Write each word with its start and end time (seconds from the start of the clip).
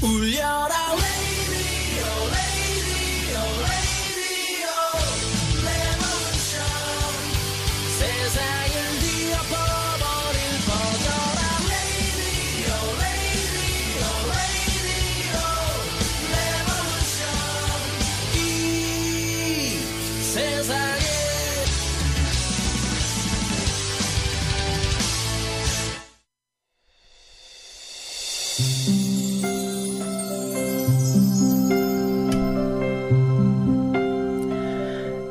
울려 0.00 0.68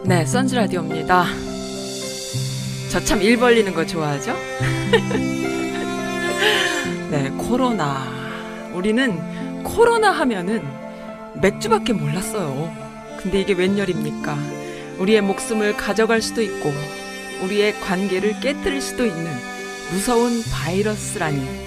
네, 0.07 0.25
선즈 0.25 0.55
라디오입니다. 0.55 1.25
저 2.91 2.99
참 3.03 3.21
일 3.21 3.37
벌리는 3.37 3.73
거 3.73 3.85
좋아하죠? 3.85 4.33
네, 7.11 7.29
코로나. 7.37 8.07
우리는 8.73 9.63
코로나 9.63 10.11
하면은 10.11 10.63
맥주밖에 11.41 11.93
몰랐어요. 11.93 12.73
근데 13.21 13.41
이게 13.41 13.53
웬열입니까? 13.53 14.37
우리의 14.99 15.21
목숨을 15.21 15.75
가져갈 15.77 16.21
수도 16.21 16.41
있고, 16.41 16.71
우리의 17.43 17.79
관계를 17.81 18.39
깨뜨릴 18.39 18.81
수도 18.81 19.05
있는 19.05 19.31
무서운 19.91 20.41
바이러스라니. 20.51 21.66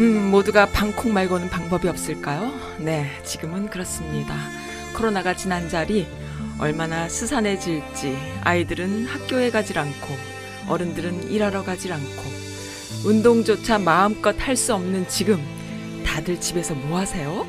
음, 0.00 0.30
모두가 0.30 0.66
방콕 0.66 1.10
말고는 1.12 1.50
방법이 1.50 1.86
없을까요? 1.88 2.52
네, 2.78 3.10
지금은 3.24 3.68
그렇습니다. 3.68 4.34
코로나가 4.96 5.34
지난 5.36 5.68
자리 5.68 6.06
얼마나 6.58 7.08
스산해질지 7.08 8.16
아이들은 8.42 9.06
학교에 9.06 9.50
가질 9.50 9.78
않고 9.78 10.16
어른들은 10.68 11.30
일하러 11.30 11.62
가질 11.64 11.92
않고 11.92 12.22
운동조차 13.04 13.78
마음껏 13.78 14.34
할 14.38 14.56
수 14.56 14.74
없는 14.74 15.08
지금 15.08 15.42
다들 16.04 16.40
집에서 16.40 16.74
뭐 16.74 16.98
하세요? 16.98 17.46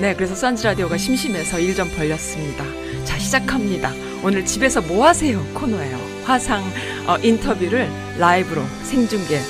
네, 0.00 0.14
그래서 0.14 0.34
선즈 0.34 0.64
라디오가 0.64 0.96
심심해서 0.96 1.58
일 1.58 1.74
좀 1.74 1.88
벌렸습니다. 1.96 2.64
자, 3.04 3.18
시작합니다. 3.18 3.92
오늘 4.22 4.44
집에서 4.44 4.80
뭐 4.80 5.06
하세요? 5.06 5.42
코너예요. 5.54 6.17
화상 6.28 6.62
어, 7.06 7.16
인터뷰를 7.22 7.90
라이브로 8.18 8.62
생중계 8.82 9.40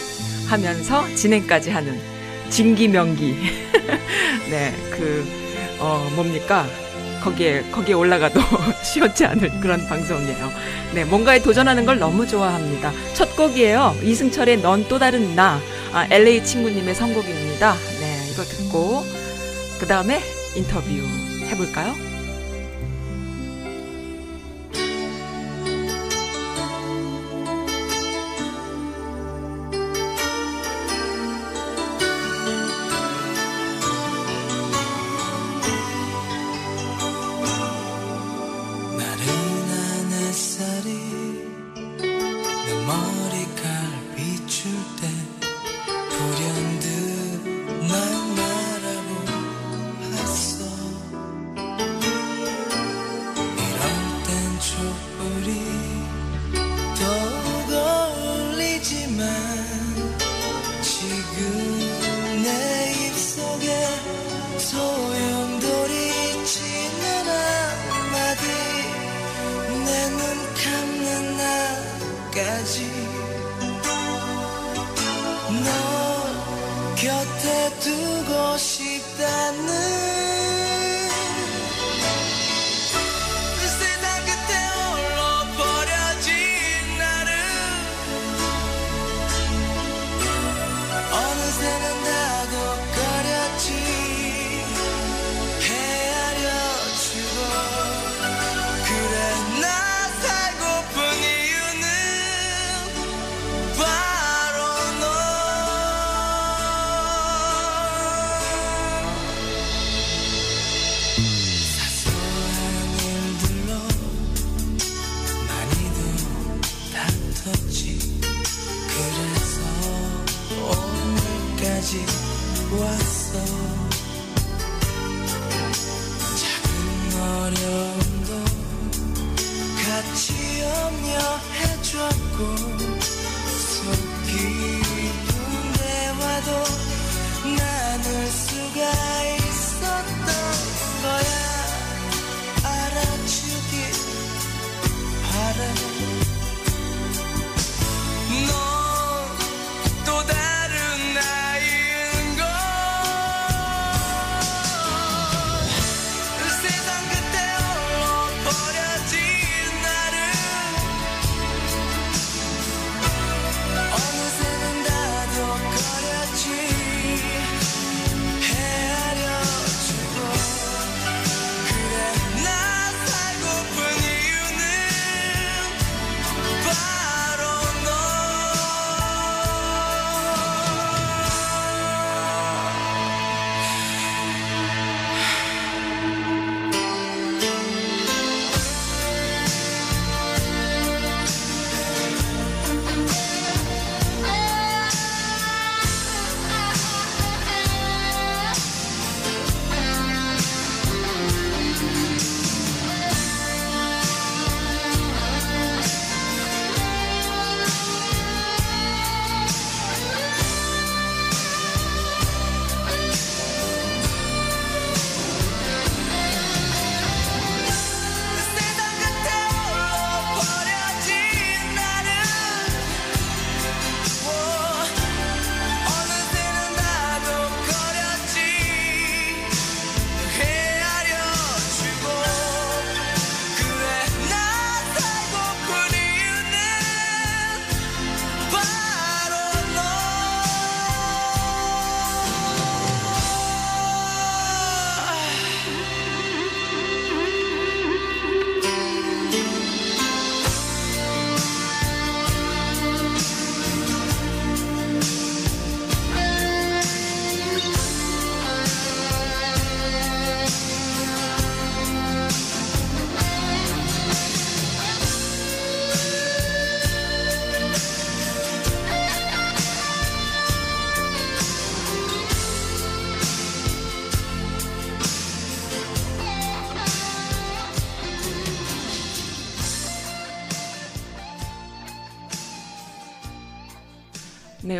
하면서 0.46 1.04
진행까지 1.16 1.70
하는 1.70 2.00
진기명기. 2.50 3.34
네, 4.48 4.72
그, 4.90 5.26
어, 5.80 6.08
뭡니까? 6.14 6.66
거기에, 7.20 7.62
거기에 7.72 7.94
올라가도 7.94 8.40
시원치 8.82 9.24
않을 9.26 9.58
그런 9.60 9.86
방송이에요. 9.88 10.50
네, 10.94 11.04
뭔가에 11.04 11.42
도전하는 11.42 11.84
걸 11.84 11.98
너무 11.98 12.26
좋아합니다. 12.26 12.92
첫 13.12 13.34
곡이에요. 13.34 13.96
이승철의 14.02 14.58
넌 14.58 14.86
또 14.86 15.00
다른 15.00 15.34
나. 15.34 15.60
아, 15.92 16.06
LA 16.10 16.44
친구님의 16.44 16.94
선곡입니다. 16.94 17.74
네, 18.00 18.30
이거 18.30 18.44
듣고, 18.44 19.04
그 19.80 19.86
다음에 19.86 20.22
인터뷰 20.54 20.88
해볼까요? 21.50 22.07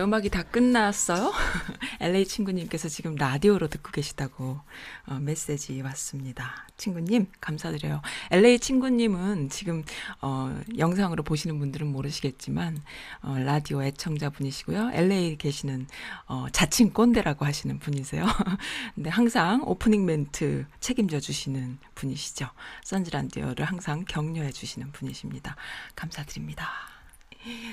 음악이 0.09 0.31
다 0.31 0.43
끝났어요. 0.43 1.35
LA 2.01 2.27
친구님께서 2.27 2.89
지금 2.89 3.15
라디오로 3.15 3.69
듣고 3.69 3.91
계시다고 3.91 4.59
어, 5.07 5.15
메시지 5.21 5.83
왔습니다. 5.83 6.67
친구님, 6.79 7.27
감사드려요. 7.43 8.01
LA 8.31 8.59
친구님은 8.59 9.51
지금 9.51 9.85
어, 10.23 10.59
영상으로 10.79 11.23
보시는 11.25 11.59
분들은 11.59 11.87
모르시겠지만 11.89 12.81
어, 13.21 13.37
라디오 13.39 13.83
애청자 13.83 14.31
분이시고요. 14.31 14.93
LA 14.95 15.37
계시는 15.37 15.87
어, 16.27 16.47
자칭 16.53 16.91
꼰대라고 16.95 17.45
하시는 17.45 17.79
분이세요. 17.79 18.25
근데 18.95 19.11
항상 19.11 19.63
오프닝 19.63 20.07
멘트 20.07 20.65
책임져 20.81 21.21
주시는 21.21 21.77
분이시죠. 21.95 22.49
선즈라디오를 22.83 23.67
항상 23.67 24.07
격려해 24.07 24.53
주시는 24.53 24.91
분이십니다. 24.93 25.55
감사드립니다. 25.95 26.98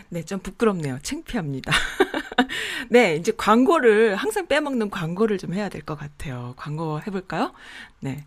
네, 0.10 0.24
좀 0.24 0.39
부끄럽네요. 0.39 1.00
창피합니다. 1.04 1.72
네, 2.89 3.16
이제 3.16 3.31
광고를 3.36 4.16
항상 4.16 4.48
빼먹는 4.48 4.89
광고를 4.89 5.38
좀 5.38 5.54
해야 5.54 5.69
될 5.69 5.81
것 5.86 5.98
같아요. 5.98 6.54
광고 6.57 7.00
해볼까요? 7.01 7.54
네, 8.00 8.24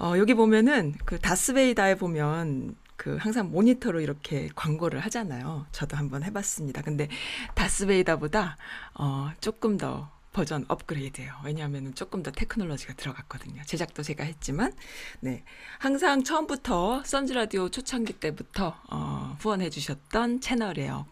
어, 0.00 0.14
여기 0.16 0.34
보면은 0.34 0.94
그 1.04 1.18
다스베이다에 1.18 1.96
보면 1.96 2.76
그 2.96 3.16
항상 3.16 3.50
모니터로 3.50 4.00
이렇게 4.00 4.48
광고를 4.54 5.00
하잖아요. 5.00 5.66
저도 5.72 5.96
한번 5.96 6.22
해봤습니다. 6.22 6.82
근데 6.82 7.08
다스베이다보다 7.54 8.56
어, 8.94 9.30
조금 9.40 9.76
더 9.76 10.10
버전 10.34 10.64
업그레이드예요. 10.68 11.32
왜냐하면 11.44 11.94
조금 11.94 12.22
더 12.22 12.30
테크놀로지가 12.32 12.94
들어갔거든요. 12.94 13.62
제작도 13.64 14.02
제가 14.02 14.24
했지만, 14.24 14.74
네 15.20 15.44
항상 15.78 16.24
처음부터 16.24 17.02
선즈 17.04 17.32
라디오 17.32 17.68
초창기 17.70 18.14
때부터 18.14 18.76
어, 18.90 19.36
후원해 19.38 19.70
주셨던 19.70 20.40
채널이에요. 20.40 21.06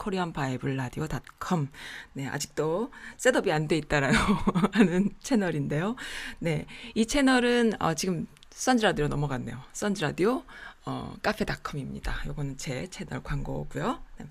닷컴. 1.09 1.69
네 2.13 2.27
아직도 2.29 2.91
setup이 3.17 3.50
안 3.51 3.63
돼 3.69 3.77
있다라고 3.79 4.17
하는 4.75 5.11
채널인데요. 5.23 5.95
네이 6.41 7.07
채널은 7.07 7.81
어, 7.81 7.95
지금 7.95 8.27
선즈 8.51 8.85
라디오 8.85 9.07
넘어갔네요. 9.07 9.57
선즈 9.73 10.03
라디오 10.03 10.43
어, 10.85 11.15
카페닷컴입니다. 11.23 12.25
요거는 12.27 12.59
제 12.59 12.89
채널 12.89 13.23
광고고요. 13.23 14.03
네, 14.19 14.27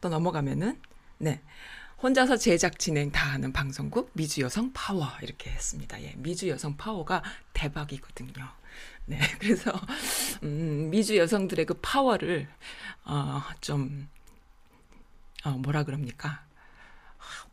또 0.00 0.08
넘어가면은 0.08 0.80
네. 1.18 1.42
혼자서 2.02 2.36
제작 2.36 2.78
진행 2.78 3.10
다 3.10 3.32
하는 3.32 3.52
방송국 3.52 4.10
미주 4.12 4.42
여성 4.42 4.70
파워 4.74 5.06
이렇게 5.22 5.50
했습니다. 5.50 6.00
예, 6.02 6.12
미주 6.18 6.48
여성 6.48 6.76
파워가 6.76 7.22
대박이거든요. 7.54 8.46
네, 9.06 9.18
그래서 9.40 9.72
음, 10.42 10.90
미주 10.90 11.16
여성들의 11.16 11.64
그 11.64 11.74
파워를 11.80 12.48
어, 13.04 13.40
좀 13.62 14.08
어, 15.44 15.50
뭐라 15.50 15.84
그럽니까? 15.84 16.44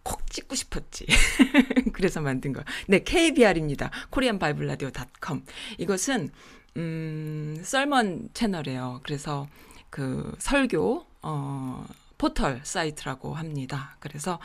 콕 0.04 0.30
찍고 0.30 0.56
싶었지. 0.56 1.06
그래서 1.94 2.20
만든 2.20 2.52
거. 2.52 2.64
네, 2.88 3.00
KBR입니다. 3.00 3.92
Bible 4.40 4.68
Radio 4.68 4.90
dot 4.92 5.15
com. 5.15 5.46
이것은 5.78 6.30
음, 6.76 7.56
sermon 7.64 8.30
채널이에요. 8.34 9.00
그래서 9.04 9.48
그 9.90 10.36
설교 10.40 11.06
어 11.22 11.86
포털 12.18 12.62
사이트라고 12.64 13.34
합니다. 13.34 13.98
그래서 14.00 14.40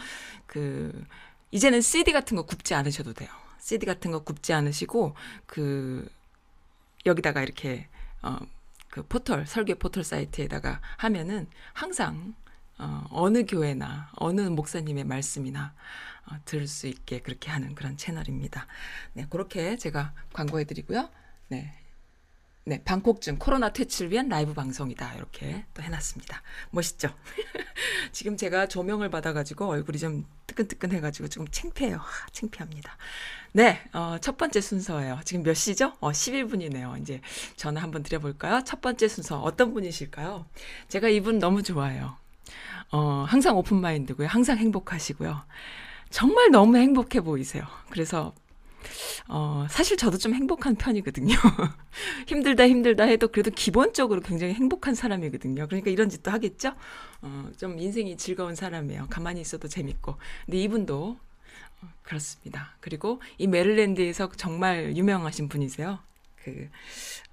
그 0.47 1.05
이제는 1.51 1.81
CD 1.81 2.13
같은 2.13 2.37
거 2.37 2.45
굽지 2.45 2.75
않으셔도 2.75 3.15
돼요. 3.15 3.29
CD 3.59 3.87
같은 3.87 4.11
거 4.11 4.25
굽지 4.25 4.53
않으시고 4.53 5.15
그 5.47 6.09
여기다가 7.07 7.43
이렇게 7.43 7.89
어그 8.23 9.07
포털 9.09 9.47
설교 9.47 9.77
포털 9.77 10.05
사이트에다가 10.05 10.81
하면은 10.99 11.47
항상 11.73 12.35
어 12.79 13.05
어느 13.11 13.45
교회나 13.45 14.11
어느 14.17 14.43
목사님의 14.43 15.05
말씀이나 15.05 15.75
어 16.27 16.37
들을 16.45 16.67
수 16.67 16.87
있게 16.87 17.21
그렇게 17.21 17.51
하는 17.51 17.75
그런 17.75 17.97
채널입니다. 17.97 18.67
네, 19.15 19.27
그렇게 19.31 19.77
제가 19.77 20.13
광고해 20.33 20.65
드리고요. 20.65 21.09
네. 21.49 21.75
네, 22.69 22.83
방콕증 22.85 23.39
코로나 23.39 23.73
퇴치를 23.73 24.13
위한 24.13 24.29
라이브 24.29 24.53
방송이다. 24.53 25.15
이렇게 25.15 25.65
또 25.73 25.83
해놨습니다. 25.83 26.43
멋있죠? 26.71 27.09
지금 28.13 28.37
제가 28.37 28.69
조명을 28.69 29.09
받아가지고 29.09 29.67
얼굴이 29.69 29.99
좀 29.99 30.27
뜨끈뜨끈해가지고 30.47 31.29
조금 31.29 31.49
창피해요. 31.51 31.97
하, 31.97 32.27
창피합니다. 32.31 32.99
네, 33.53 33.81
어, 33.95 34.19
첫 34.21 34.37
번째 34.37 34.61
순서예요. 34.61 35.21
지금 35.25 35.45
몇 35.45 35.55
시죠? 35.55 35.95
어, 36.01 36.11
11분이네요. 36.11 37.01
이제 37.01 37.23
전화 37.57 37.81
한번 37.81 38.03
드려볼까요? 38.03 38.63
첫 38.65 38.83
번째 38.83 39.09
순서 39.09 39.41
어떤 39.41 39.73
분이실까요? 39.73 40.45
제가 40.89 41.09
이분 41.09 41.39
너무 41.39 41.63
좋아해요. 41.63 42.19
어, 42.91 43.25
항상 43.27 43.57
오픈마인드고요. 43.57 44.29
항상 44.29 44.59
행복하시고요. 44.59 45.43
정말 46.11 46.51
너무 46.51 46.77
행복해 46.77 47.23
보이세요. 47.23 47.65
그래서 47.89 48.35
어, 49.29 49.67
사실 49.71 49.97
저도 49.97 50.19
좀 50.19 50.35
행복한 50.35 50.75
편이거든요. 50.75 51.35
힘들다 52.27 52.69
힘들다 52.69 53.05
해도 53.05 53.29
그래도 53.29 53.51
기본적으로 53.51 54.21
굉장히 54.21 54.55
행복한 54.55 54.95
사람이거든요. 54.95 55.67
그러니까 55.67 55.91
이런 55.91 56.09
짓도 56.09 56.31
하겠죠? 56.31 56.75
어, 57.23 57.51
좀 57.57 57.79
인생이 57.79 58.17
즐거운 58.17 58.55
사람이에요. 58.55 59.07
가만히 59.11 59.41
있어도 59.41 59.69
재밌고. 59.69 60.17
근데 60.47 60.59
이분도 60.59 61.19
어, 61.83 61.89
그렇습니다. 62.03 62.75
그리고 62.81 63.21
이 63.37 63.47
메릴랜드에서 63.47 64.31
정말 64.37 64.97
유명하신 64.97 65.49
분이세요. 65.49 65.99
그, 66.43 66.69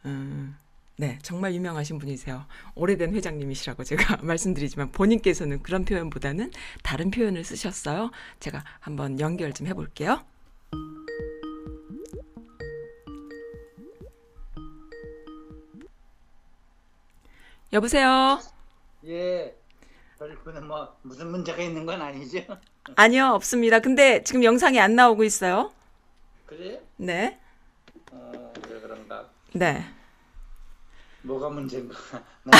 음, 0.05 0.55
네, 0.97 1.19
정말 1.21 1.53
유명하신 1.53 1.97
분이세요. 1.99 2.45
오래된 2.75 3.13
회장님이시라고 3.13 3.83
제가 3.83 4.17
말씀드리지만 4.23 4.91
본인께서는 4.91 5.61
그런 5.61 5.83
표현보다는 5.85 6.51
다른 6.83 7.11
표현을 7.11 7.43
쓰셨어요. 7.43 8.11
제가 8.39 8.63
한번 8.79 9.19
연결 9.19 9.53
좀 9.53 9.67
해볼게요. 9.67 10.23
여보세요? 17.75 18.39
예. 19.05 19.53
별분은 20.17 20.65
뭐 20.65 20.95
무슨 21.01 21.29
문제가 21.29 21.61
있는 21.61 21.85
건 21.85 22.01
아니죠? 22.01 22.39
아니요, 22.95 23.31
없습니다. 23.33 23.79
근데 23.79 24.23
지금 24.23 24.45
영상이 24.45 24.79
안 24.79 24.95
나오고 24.95 25.25
있어요. 25.25 25.73
그래? 26.45 26.81
네. 26.95 27.37
어, 28.11 28.53
왜 28.69 28.79
그런가? 28.79 29.29
네. 29.51 29.83
뭐가 31.23 31.49
문제인가? 31.49 31.95
나 32.43 32.51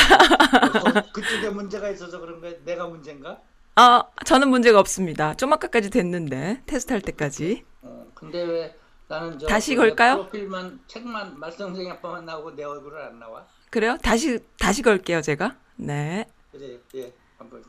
그- 0.82 1.22
그쪽에 1.22 1.50
문제가 1.50 1.90
있어서 1.92 2.20
그런 2.20 2.42
거야? 2.42 2.52
내가 2.66 2.86
문제인가? 2.88 3.40
아, 3.76 4.04
저는 4.26 4.50
문제가 4.50 4.80
없습니다. 4.82 5.34
좀 5.36 5.54
아까까지 5.54 5.92
됐는데, 5.92 6.62
테스트 6.66 6.92
할 6.92 7.02
때까지. 7.02 7.64
어, 7.84 8.06
근데 8.14 8.44
왜 8.44 8.76
나는 9.08 9.40
저 9.40 9.48
다시 9.48 9.76
그 9.76 9.82
걸까요? 9.82 10.16
프로필만 10.18 10.82
책만 10.88 11.40
말썽쟁이 11.40 11.90
아빠만 11.92 12.26
나오고 12.26 12.56
내 12.56 12.64
얼굴은 12.66 13.02
안 13.02 13.20
나와? 13.20 13.46
그래요? 13.70 13.98
다시, 14.02 14.40
다시 14.58 14.82
걸게요, 14.82 15.22
제가. 15.22 15.58
네. 15.76 16.26
그래, 16.52 16.80
예, 16.96 17.14
한번. 17.38 17.64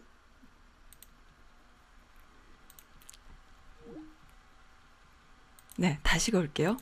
네, 5.79 5.99
다시 6.03 6.31
걸게요. 6.31 6.77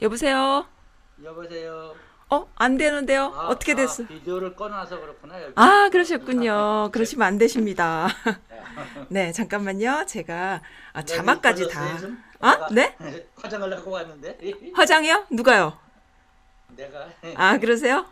여보세요? 0.00 0.66
여보세요. 1.22 1.94
어, 2.28 2.48
안 2.56 2.76
되는데요? 2.76 3.32
아, 3.36 3.46
어떻게 3.48 3.72
아, 3.72 3.76
됐어? 3.76 4.04
비디오를 4.06 4.56
꺼놔서 4.56 5.00
그렇구나. 5.00 5.40
여기. 5.42 5.52
아, 5.54 5.88
그러셨군요. 5.90 6.90
그러시면 6.92 7.26
안 7.26 7.38
되십니다. 7.38 8.08
네, 9.08 9.30
잠깐만요. 9.32 10.06
제가 10.06 10.60
아, 10.92 11.02
내가 11.02 11.04
자막까지 11.04 11.64
꺼졌어요, 11.64 11.88
다. 11.94 11.98
좀? 11.98 12.22
아, 12.40 12.68
네? 12.72 12.96
화장을 13.36 13.76
하고 13.76 13.90
왔는데. 13.92 14.38
화장이요? 14.74 15.26
누가요? 15.30 15.78
내가. 16.76 17.08
아, 17.36 17.58
그러세요? 17.58 18.06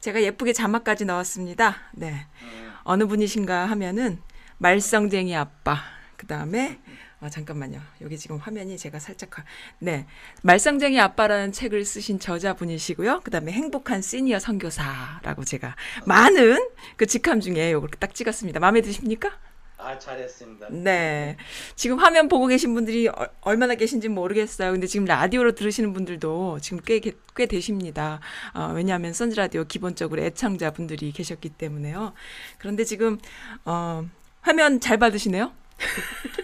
제가 0.00 0.22
예쁘게 0.22 0.52
자막까지 0.54 1.04
넣었습니다. 1.04 1.76
네. 1.92 2.26
음, 2.42 2.72
어느 2.84 3.06
분이신가 3.06 3.66
하면은 3.66 4.22
말썽쟁이 4.58 5.36
아빠. 5.36 5.76
그 6.16 6.26
다음에 6.26 6.80
아, 7.26 7.30
잠깐만요. 7.30 7.80
여기 8.02 8.16
지금 8.16 8.36
화면이 8.36 8.78
제가 8.78 9.00
살짝 9.00 9.36
화- 9.36 9.44
네 9.80 10.06
말썽쟁이 10.42 11.00
아빠라는 11.00 11.50
책을 11.50 11.84
쓰신 11.84 12.20
저자분이시고요. 12.20 13.22
그 13.24 13.32
다음에 13.32 13.50
행복한 13.50 14.00
시니어 14.00 14.38
선교사라고 14.38 15.44
제가 15.44 15.74
많은 16.06 16.68
그 16.96 17.06
직함 17.06 17.40
중에 17.40 17.72
요걸 17.72 17.90
딱 17.98 18.14
찍었습니다. 18.14 18.60
마음에 18.60 18.80
드십니까? 18.80 19.36
아, 19.78 19.98
잘했습니다. 19.98 20.68
네. 20.70 21.36
지금 21.74 21.98
화면 21.98 22.28
보고 22.28 22.46
계신 22.46 22.72
분들이 22.74 23.08
어- 23.08 23.28
얼마나 23.40 23.74
계신지 23.74 24.08
모르겠어요. 24.08 24.70
근데 24.72 24.86
지금 24.86 25.04
라디오로 25.04 25.56
들으시는 25.56 25.92
분들도 25.92 26.60
지금 26.62 26.78
꽤, 26.86 27.00
게- 27.00 27.12
꽤 27.34 27.46
되십니다. 27.46 28.20
어, 28.54 28.70
왜냐하면 28.74 29.12
선즈라디오 29.12 29.64
기본적으로 29.64 30.22
애청자 30.22 30.70
분들이 30.70 31.10
계셨기 31.10 31.48
때문에요. 31.50 32.14
그런데 32.58 32.84
지금, 32.84 33.18
어, 33.64 34.08
화면 34.42 34.80
잘 34.80 34.96
받으시네요? 34.96 35.52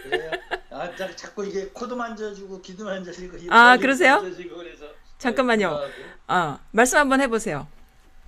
그래요? 0.03 0.22
아, 0.73 0.81
아, 0.81 0.95
자, 0.95 1.15
자꾸 1.15 1.45
이게 1.45 1.67
코도 1.67 1.95
만져주고 1.95 2.61
귀도 2.61 2.85
만져주고 2.85 3.37
이 3.37 3.47
아, 3.49 3.77
그러세요? 3.77 4.15
만져주고 4.21 4.55
그래서 4.57 4.85
잠깐만요. 5.19 5.69
좋아하고. 5.69 5.93
어, 6.27 6.59
말씀 6.71 6.97
한번 6.97 7.21
해보세요. 7.21 7.67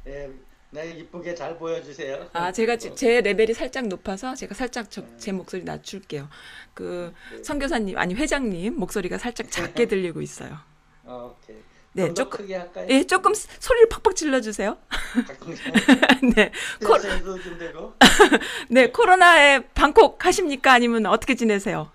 예, 0.07 0.29
네, 0.69 0.91
이쁘게 0.91 1.33
잘 1.33 1.57
보여주세요. 1.57 2.29
아, 2.33 2.51
제가 2.51 2.75
지- 2.77 2.95
제 2.95 3.21
레벨이 3.21 3.53
살짝 3.53 3.87
높아서 3.87 4.35
제가 4.35 4.53
살짝 4.53 4.91
저- 4.91 5.03
제 5.17 5.31
목소리 5.31 5.63
낮출게요. 5.63 6.29
그 6.75 7.11
선교사님 7.43 7.97
아니 7.97 8.13
회장님 8.13 8.75
목소리가 8.77 9.17
살짝 9.17 9.49
작게 9.49 9.87
들리고 9.87 10.21
있어요. 10.21 10.57
어, 11.03 11.35
오케이. 11.41 11.57
네, 11.93 12.13
조금-? 12.13 12.47
예, 12.89 13.07
조금 13.07 13.33
스- 13.33 13.47
소리를 13.59 13.87
팍팍 13.89 14.15
질러 14.17 14.41
주세요. 14.41 14.77
네, 16.35 16.51
코. 16.85 16.97
네, 18.69 18.91
코로나에 18.91 19.61
방콕 19.73 20.23
하십니까? 20.25 20.73
아니면 20.73 21.05
어떻게 21.05 21.35
지내세요? 21.35 21.89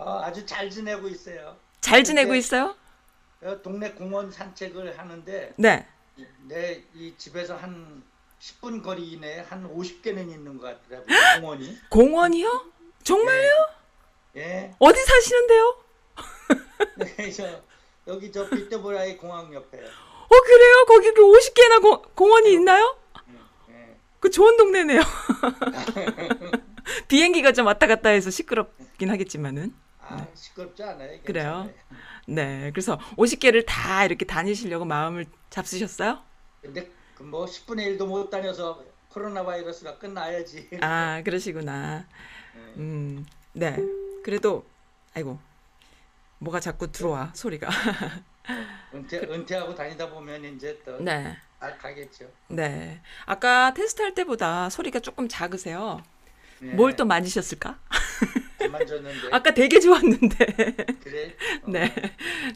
어, 0.00 0.20
아주 0.24 0.46
잘 0.46 0.70
지내고 0.70 1.08
있어요. 1.08 1.56
잘 1.82 2.02
지내고 2.02 2.34
있어요? 2.34 2.74
어, 3.42 3.60
동네 3.62 3.92
공원 3.92 4.30
산책을 4.30 4.98
하는데 4.98 5.52
네. 5.56 5.86
내 6.48 6.84
이 6.94 7.14
집에서 7.16 7.56
한 7.56 8.02
10분 8.40 8.82
거리 8.82 9.12
이내에 9.12 9.40
한 9.40 9.68
50개는 9.74 10.30
있는 10.30 10.56
것 10.58 10.80
같더라고요. 10.82 11.40
공원이. 11.40 11.78
공원이요? 11.90 12.64
정말요? 13.02 13.50
예. 14.36 14.74
어디 14.78 15.02
사시는데요? 15.04 15.84
그래서 17.16 17.62
여기 18.06 18.32
저 18.32 18.48
빅토브라이 18.48 19.16
공항 19.18 19.52
옆에. 19.52 19.78
어, 19.78 20.40
그래요? 20.42 20.84
거기 20.88 21.12
그 21.12 21.22
50개나 21.22 21.82
공, 21.82 22.02
공원이 22.14 22.52
있나요? 22.52 22.96
예. 23.70 23.96
그 24.20 24.30
좋은 24.30 24.56
동네네요. 24.56 25.00
비행기가 27.08 27.52
좀 27.52 27.66
왔다 27.66 27.86
갔다 27.86 28.08
해서 28.08 28.30
시끄럽긴 28.30 29.10
하겠지만은. 29.10 29.74
아, 30.10 30.26
시끄럽지 30.34 30.82
않아요. 30.82 31.20
그래요? 31.24 31.68
괜찮아요. 31.68 31.74
네. 32.26 32.70
그래서 32.72 32.98
50개를 33.16 33.64
다 33.66 34.04
이렇게 34.04 34.24
다니시려고 34.24 34.84
마음을 34.84 35.26
잡수셨어요? 35.50 36.20
근데 36.60 36.88
그뭐 37.14 37.46
10분의 37.46 37.96
1도 37.98 38.06
못 38.06 38.28
다녀서 38.30 38.82
코로나 39.08 39.44
바이러스가 39.44 39.98
끝나야지. 39.98 40.70
아, 40.80 41.22
그러시구나. 41.24 42.06
예. 42.56 42.60
음, 42.76 43.26
네. 43.52 43.76
그래도, 44.22 44.64
아이고, 45.14 45.38
뭐가 46.38 46.60
자꾸 46.60 46.90
들어와, 46.90 47.32
소리가. 47.34 47.68
은퇴 48.94 49.18
은퇴하고 49.18 49.74
다니다 49.74 50.08
보면 50.10 50.44
이제 50.44 50.80
또 50.84 50.98
네. 51.00 51.36
알 51.60 51.76
가겠죠. 51.78 52.30
네. 52.48 53.00
아까 53.26 53.72
테스트 53.74 54.02
할 54.02 54.14
때보다 54.14 54.70
소리가 54.70 55.00
조금 55.00 55.28
작으세요. 55.28 56.02
예. 56.62 56.66
뭘또 56.68 57.04
만지셨을까? 57.04 57.78
아까 59.32 59.52
되게 59.52 59.80
좋았는데. 59.80 60.44
그래. 61.02 61.36
어. 61.62 61.70
네. 61.70 61.92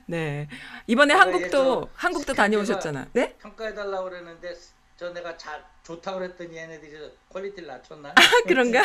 네. 0.06 0.48
이번에 0.86 1.14
한국도, 1.14 1.88
한국도 1.94 2.34
다녀오셨잖아. 2.34 3.08
네? 3.12 3.34
평가해 3.40 3.74
달라고 3.74 4.10
그랬는데 4.10 4.54
저 4.96 5.12
내가 5.12 5.36
잘 5.36 5.64
좋다고 5.82 6.18
그랬더니 6.18 6.56
얘네들이 6.56 6.92
quality를 7.30 7.68
낮췄나? 7.68 8.10
아, 8.14 8.22
그런가? 8.46 8.82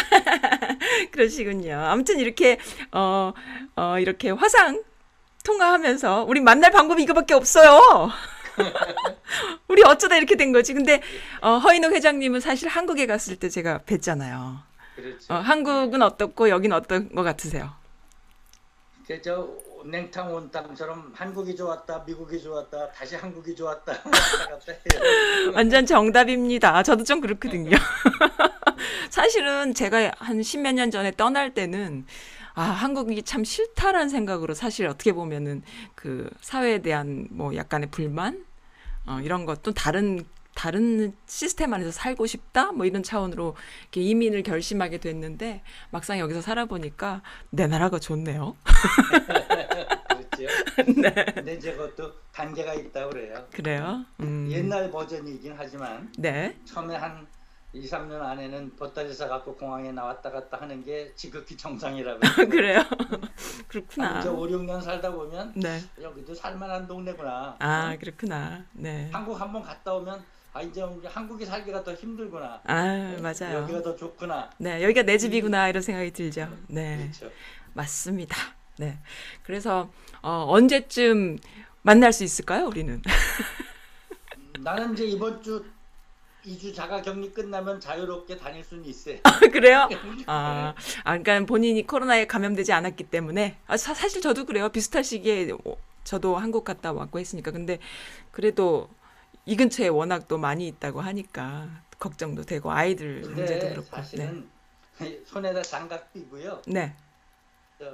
그러시군요. 1.11 1.75
아무튼 1.75 2.19
이렇게, 2.19 2.57
어, 2.91 3.33
어, 3.75 3.99
이렇게 3.99 4.31
화상 4.31 4.83
통화하면서 5.43 6.25
우리 6.27 6.41
만날 6.41 6.71
방법이 6.71 7.03
이거밖에 7.03 7.33
없어요. 7.33 8.09
우리 9.67 9.83
어쩌다 9.83 10.17
이렇게 10.17 10.35
된 10.35 10.51
거지. 10.51 10.73
근데, 10.73 11.01
어, 11.41 11.57
허인호 11.59 11.89
회장님은 11.91 12.39
사실 12.41 12.67
한국에 12.67 13.05
갔을 13.05 13.37
때 13.37 13.47
제가 13.47 13.79
뵀잖아요. 13.85 14.68
그렇죠. 15.01 15.33
어, 15.33 15.37
한국은 15.37 16.01
어떻고 16.01 16.49
여긴 16.49 16.73
어떤 16.73 17.09
것 17.13 17.23
같으세요? 17.23 17.71
그저 19.07 19.49
냉탕 19.85 20.33
온탕처럼 20.33 21.13
한국이 21.15 21.55
좋았다, 21.55 22.03
미국이 22.05 22.41
좋았다, 22.41 22.91
다시 22.91 23.15
한국이 23.15 23.55
좋았다. 23.55 23.93
완전 25.55 25.85
정답입니다. 25.85 26.83
저도 26.83 27.03
좀 27.03 27.21
그렇거든요. 27.21 27.75
사실은 29.09 29.73
제가 29.73 30.11
한 30.17 30.43
십몇 30.43 30.75
년 30.75 30.91
전에 30.91 31.11
떠날 31.11 31.53
때는 31.53 32.05
아, 32.53 32.61
한국이 32.63 33.23
참 33.23 33.43
싫다라는 33.43 34.09
생각으로 34.09 34.53
사실 34.53 34.85
어떻게 34.85 35.13
보면은 35.13 35.63
그 35.95 36.29
사회에 36.41 36.79
대한 36.79 37.27
뭐 37.31 37.55
약간의 37.55 37.89
불만 37.89 38.43
어, 39.05 39.19
이런 39.23 39.45
것도 39.45 39.73
다른 39.73 40.25
다른 40.59 41.13
시스템 41.25 41.73
안에서 41.73 41.89
살고 41.89 42.25
싶다 42.25 42.73
뭐 42.73 42.85
이런 42.85 43.01
차원으로 43.01 43.55
이렇게 43.83 44.01
이민을 44.01 44.43
결심하게 44.43 44.97
됐는데 44.97 45.63
막상 45.89 46.19
여기서 46.19 46.41
살아보니까 46.41 47.21
내 47.49 47.65
나라가 47.65 47.97
좋네요. 47.97 48.57
그렇죠. 50.09 50.53
근데 50.75 51.53
이제 51.55 51.71
그것도 51.71 52.11
단계가 52.33 52.73
있다고 52.73 53.11
그래요. 53.11 53.47
그래요? 53.53 54.05
음. 54.19 54.49
옛날 54.51 54.91
버전이긴 54.91 55.53
하지만 55.55 56.11
네. 56.17 56.57
처음에 56.65 56.97
한 56.97 57.25
2, 57.71 57.87
3년 57.87 58.19
안에는 58.19 58.75
보따리 58.75 59.13
싸갖고 59.13 59.55
공항에 59.55 59.93
나왔다 59.93 60.29
갔다 60.29 60.59
하는 60.59 60.83
게 60.83 61.13
지극히 61.15 61.55
정상이라고. 61.55 62.19
그래요. 62.51 62.79
한 62.79 63.21
그렇구나. 63.69 64.19
이제 64.19 64.27
5, 64.27 64.41
6년 64.41 64.81
살다 64.81 65.09
보면 65.13 65.53
네. 65.55 65.79
여기도 66.01 66.35
살만한 66.35 66.85
동네구나. 66.85 67.55
아, 67.59 67.95
그렇구나. 67.97 68.65
네. 68.73 69.09
한국 69.13 69.39
한번 69.39 69.63
갔다 69.63 69.93
오면 69.93 70.21
아 70.53 70.61
이제 70.61 70.81
한국이 71.05 71.45
살기가 71.45 71.83
더 71.83 71.93
힘들구나. 71.93 72.61
아, 72.65 73.15
맞아요. 73.21 73.59
여기가 73.59 73.83
더 73.83 73.95
좋구나. 73.95 74.49
네, 74.57 74.83
여기가 74.83 75.03
내 75.03 75.17
집이구나 75.17 75.69
이런 75.69 75.81
생각이 75.81 76.11
들죠. 76.11 76.49
네, 76.67 76.97
그렇죠. 76.97 77.33
맞습니다. 77.73 78.35
네, 78.77 78.97
그래서 79.43 79.91
어, 80.21 80.45
언제쯤 80.49 81.37
만날 81.83 82.11
수 82.13 82.23
있을까요, 82.23 82.65
우리는? 82.65 83.01
나는 84.59 84.93
이제 84.93 85.05
이번 85.05 85.41
주 85.41 85.63
2주 86.45 86.73
자가 86.73 87.01
격리 87.01 87.31
끝나면 87.31 87.79
자유롭게 87.79 88.37
다닐 88.37 88.63
수는 88.63 88.85
있어요. 88.85 89.17
그래요? 89.51 89.87
아, 90.25 90.73
아, 91.03 91.17
그러니까 91.17 91.45
본인이 91.45 91.85
코로나에 91.85 92.25
감염되지 92.25 92.73
않았기 92.73 93.05
때문에 93.05 93.57
아, 93.67 93.77
사, 93.77 93.93
사실 93.93 94.21
저도 94.21 94.45
그래요. 94.45 94.69
비슷한 94.69 95.03
시기에 95.03 95.51
어, 95.51 95.75
저도 96.03 96.37
한국 96.37 96.63
갔다 96.63 96.91
왔고 96.91 97.19
했으니까 97.19 97.51
근데 97.51 97.77
그래도 98.31 98.89
이 99.49 99.55
근처에 99.55 99.87
워낙 99.87 100.27
또 100.27 100.37
많이 100.37 100.67
있다고 100.67 101.01
하니까 101.01 101.67
걱정도 101.97 102.43
되고 102.43 102.71
아이들 102.71 103.21
문제도 103.21 103.67
그렇고. 103.69 103.87
사실은 103.95 104.47
손에다 105.25 105.63
장갑 105.63 106.13
끼고요. 106.13 106.61
네, 106.67 106.93
저 107.79 107.91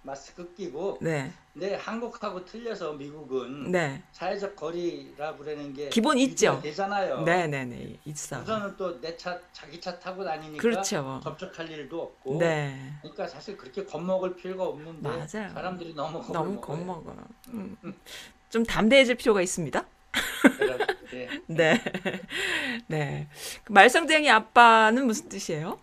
마스크 0.00 0.54
끼고 0.54 0.96
네, 1.02 1.30
근데 1.52 1.74
한국하고 1.74 2.42
틀려서 2.46 2.94
미국은 2.94 3.70
네, 3.70 4.02
사회적 4.12 4.56
거리라 4.56 5.34
부르는 5.34 5.74
게 5.74 5.90
기본 5.90 6.16
있죠. 6.16 6.58
되잖아요. 6.62 7.20
네, 7.20 7.46
네, 7.48 7.66
네, 7.66 7.98
있어. 8.06 8.38
우선은 8.40 8.74
또 8.78 8.98
내 9.02 9.14
차 9.18 9.38
자기 9.52 9.78
차 9.78 9.98
타고 9.98 10.24
다니니까 10.24 10.62
그렇죠. 10.62 11.20
접촉할 11.22 11.70
일도 11.70 12.00
없고 12.00 12.38
네. 12.38 12.94
그러니까 13.02 13.28
사실 13.28 13.58
그렇게 13.58 13.84
겁먹을 13.84 14.36
필요가 14.36 14.64
없는데 14.64 15.06
맞아요. 15.06 15.50
사람들이 15.52 15.92
너무 15.92 16.20
겁을 16.22 16.32
너무 16.32 16.54
먹어요. 16.54 16.78
겁먹어. 16.78 17.14
음. 17.48 17.76
좀 18.48 18.64
담대해질 18.64 19.16
필요가 19.16 19.42
있습니다. 19.42 19.84
예. 21.14 21.28
네. 21.46 21.80
네. 22.86 23.28
그 23.64 23.72
말썽쟁이 23.72 24.30
아빠는 24.30 25.06
무슨 25.06 25.28
뜻이에요? 25.28 25.78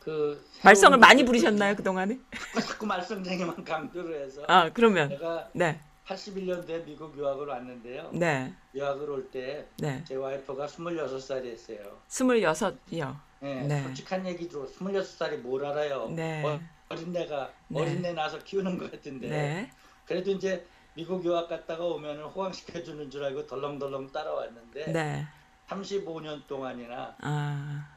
그 0.00 0.44
말썽을 0.64 0.98
많이 0.98 1.24
부리셨나요, 1.24 1.76
그 1.76 1.82
동안에? 1.82 2.18
자꾸, 2.32 2.60
자꾸 2.60 2.86
말썽쟁이만 2.86 3.64
강조를 3.64 4.22
해서 4.22 4.42
아, 4.48 4.70
그러면. 4.72 5.08
제가 5.10 5.50
네. 5.52 5.78
81년도에 6.06 6.84
미국 6.84 7.16
유학을 7.16 7.46
왔는데요. 7.46 8.10
네. 8.12 8.52
유학을 8.74 9.10
올 9.10 9.30
때제 9.30 9.66
네. 9.78 10.14
와이프가 10.14 10.66
26살이었어요. 10.66 11.98
스물여섯이요. 12.08 13.20
예, 13.42 13.54
네. 13.62 13.82
솔직한 13.84 14.26
얘기로 14.26 14.68
26살이 14.68 15.36
뭘 15.38 15.64
알아요. 15.64 16.08
네. 16.10 16.42
어, 16.44 16.60
어린애가 16.88 17.52
네. 17.68 17.80
어린애 17.80 18.12
낳아서 18.12 18.38
키우는 18.38 18.76
것 18.78 18.90
같은데 18.90 19.28
네. 19.28 19.70
그래도 20.04 20.32
이제 20.32 20.66
미국 20.94 21.24
유학 21.24 21.48
갔다가 21.48 21.84
오면은 21.84 22.24
호강시켜 22.24 22.82
주는 22.82 23.10
줄 23.10 23.22
알고 23.24 23.46
덜렁덜렁 23.46 24.10
따라왔는데 24.12 24.92
네. 24.92 25.26
35년 25.68 26.46
동안이나 26.46 27.16
아, 27.20 27.88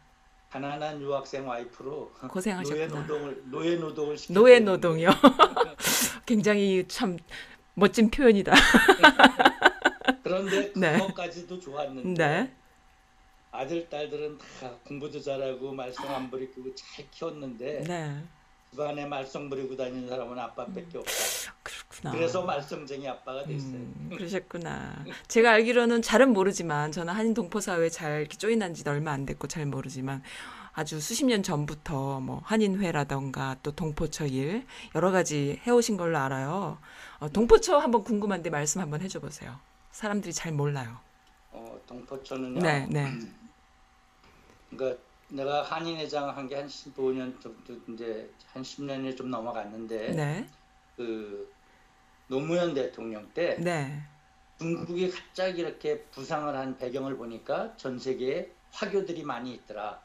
가난한 0.49 1.01
유학생 1.01 1.47
와이프로 1.47 2.11
고생하셨구나. 2.29 2.87
노예 2.87 3.01
노동을 3.01 3.43
노예 3.49 3.75
노동을 3.75 4.17
시켰 4.17 4.33
노예 4.33 4.59
노동이요. 4.59 5.09
굉장히 6.25 6.87
참 6.87 7.17
멋진 7.73 8.11
표현이다. 8.11 8.53
그런데 10.23 10.71
네. 10.75 10.99
그것까지도 10.99 11.59
좋았는데 11.59 12.13
네. 12.13 12.53
아들 13.51 13.89
딸들은 13.89 14.37
다 14.59 14.71
공부도 14.87 15.19
잘하고 15.19 15.73
말썽 15.73 16.09
안 16.09 16.29
부리고 16.29 16.73
잘 16.75 17.09
키웠는데 17.09 17.83
네. 17.83 18.23
집안에 18.73 19.05
말썽 19.05 19.49
부리고 19.49 19.77
다니는 19.77 20.09
사람은 20.09 20.37
아빠밖에 20.37 20.97
없다. 20.97 21.53
그렇구나. 21.61 22.11
그래서 22.11 22.41
말썽쟁이 22.41 23.07
아빠가 23.07 23.43
됐어요. 23.43 23.75
음, 23.75 24.09
그러셨구나. 24.15 25.05
제가 25.27 25.51
알기로는 25.51 26.01
잘은 26.01 26.33
모르지만 26.33 26.91
저는 26.91 27.13
한인 27.13 27.35
동포 27.35 27.59
사회에 27.59 27.89
잘 27.89 28.27
조인한 28.27 28.73
지 28.73 28.83
얼마 28.89 29.11
안 29.11 29.27
됐고 29.27 29.47
잘 29.47 29.67
모르지만 29.67 30.23
아주 30.73 30.99
수십 30.99 31.25
년 31.25 31.43
전부터 31.43 32.19
뭐 32.21 32.41
한인회라던가 32.45 33.57
또 33.61 33.71
동포처 33.71 34.25
일 34.25 34.65
여러 34.95 35.11
가지 35.11 35.61
해오신 35.67 35.95
걸로 35.95 36.17
알아요. 36.17 36.79
어, 37.19 37.29
동포처 37.29 37.77
한번 37.77 38.03
궁금한데 38.03 38.49
말씀 38.49 38.81
한번 38.81 39.01
해줘 39.01 39.19
보세요. 39.19 39.59
사람들이 39.91 40.33
잘 40.33 40.51
몰라요. 40.51 40.97
어, 41.51 41.79
동포초는요. 41.85 42.59
네, 42.59 42.87
네. 42.89 43.07
그러니까 44.71 44.99
내가 45.29 45.63
한인회장 45.63 46.29
한 46.35 46.47
게 46.47 46.55
한 46.55 46.67
15년 46.67 47.39
정도 47.41 47.73
이제 47.93 48.29
한 48.53 48.61
10년이 48.63 49.17
좀 49.17 49.29
넘어갔는데 49.31 50.11
네, 50.11 50.47
그 50.95 51.51
노무현 52.27 52.73
대통령 52.73 53.27
때 53.33 53.55
네. 53.59 54.01
중국이 54.59 55.09
갑자기 55.11 55.61
이렇게 55.61 56.01
부상을 56.11 56.55
한 56.55 56.77
배경을 56.77 57.17
보니까 57.17 57.75
전 57.77 57.97
세계에 57.99 58.49
화교들이 58.71 59.23
많이 59.23 59.53
있더라. 59.55 60.01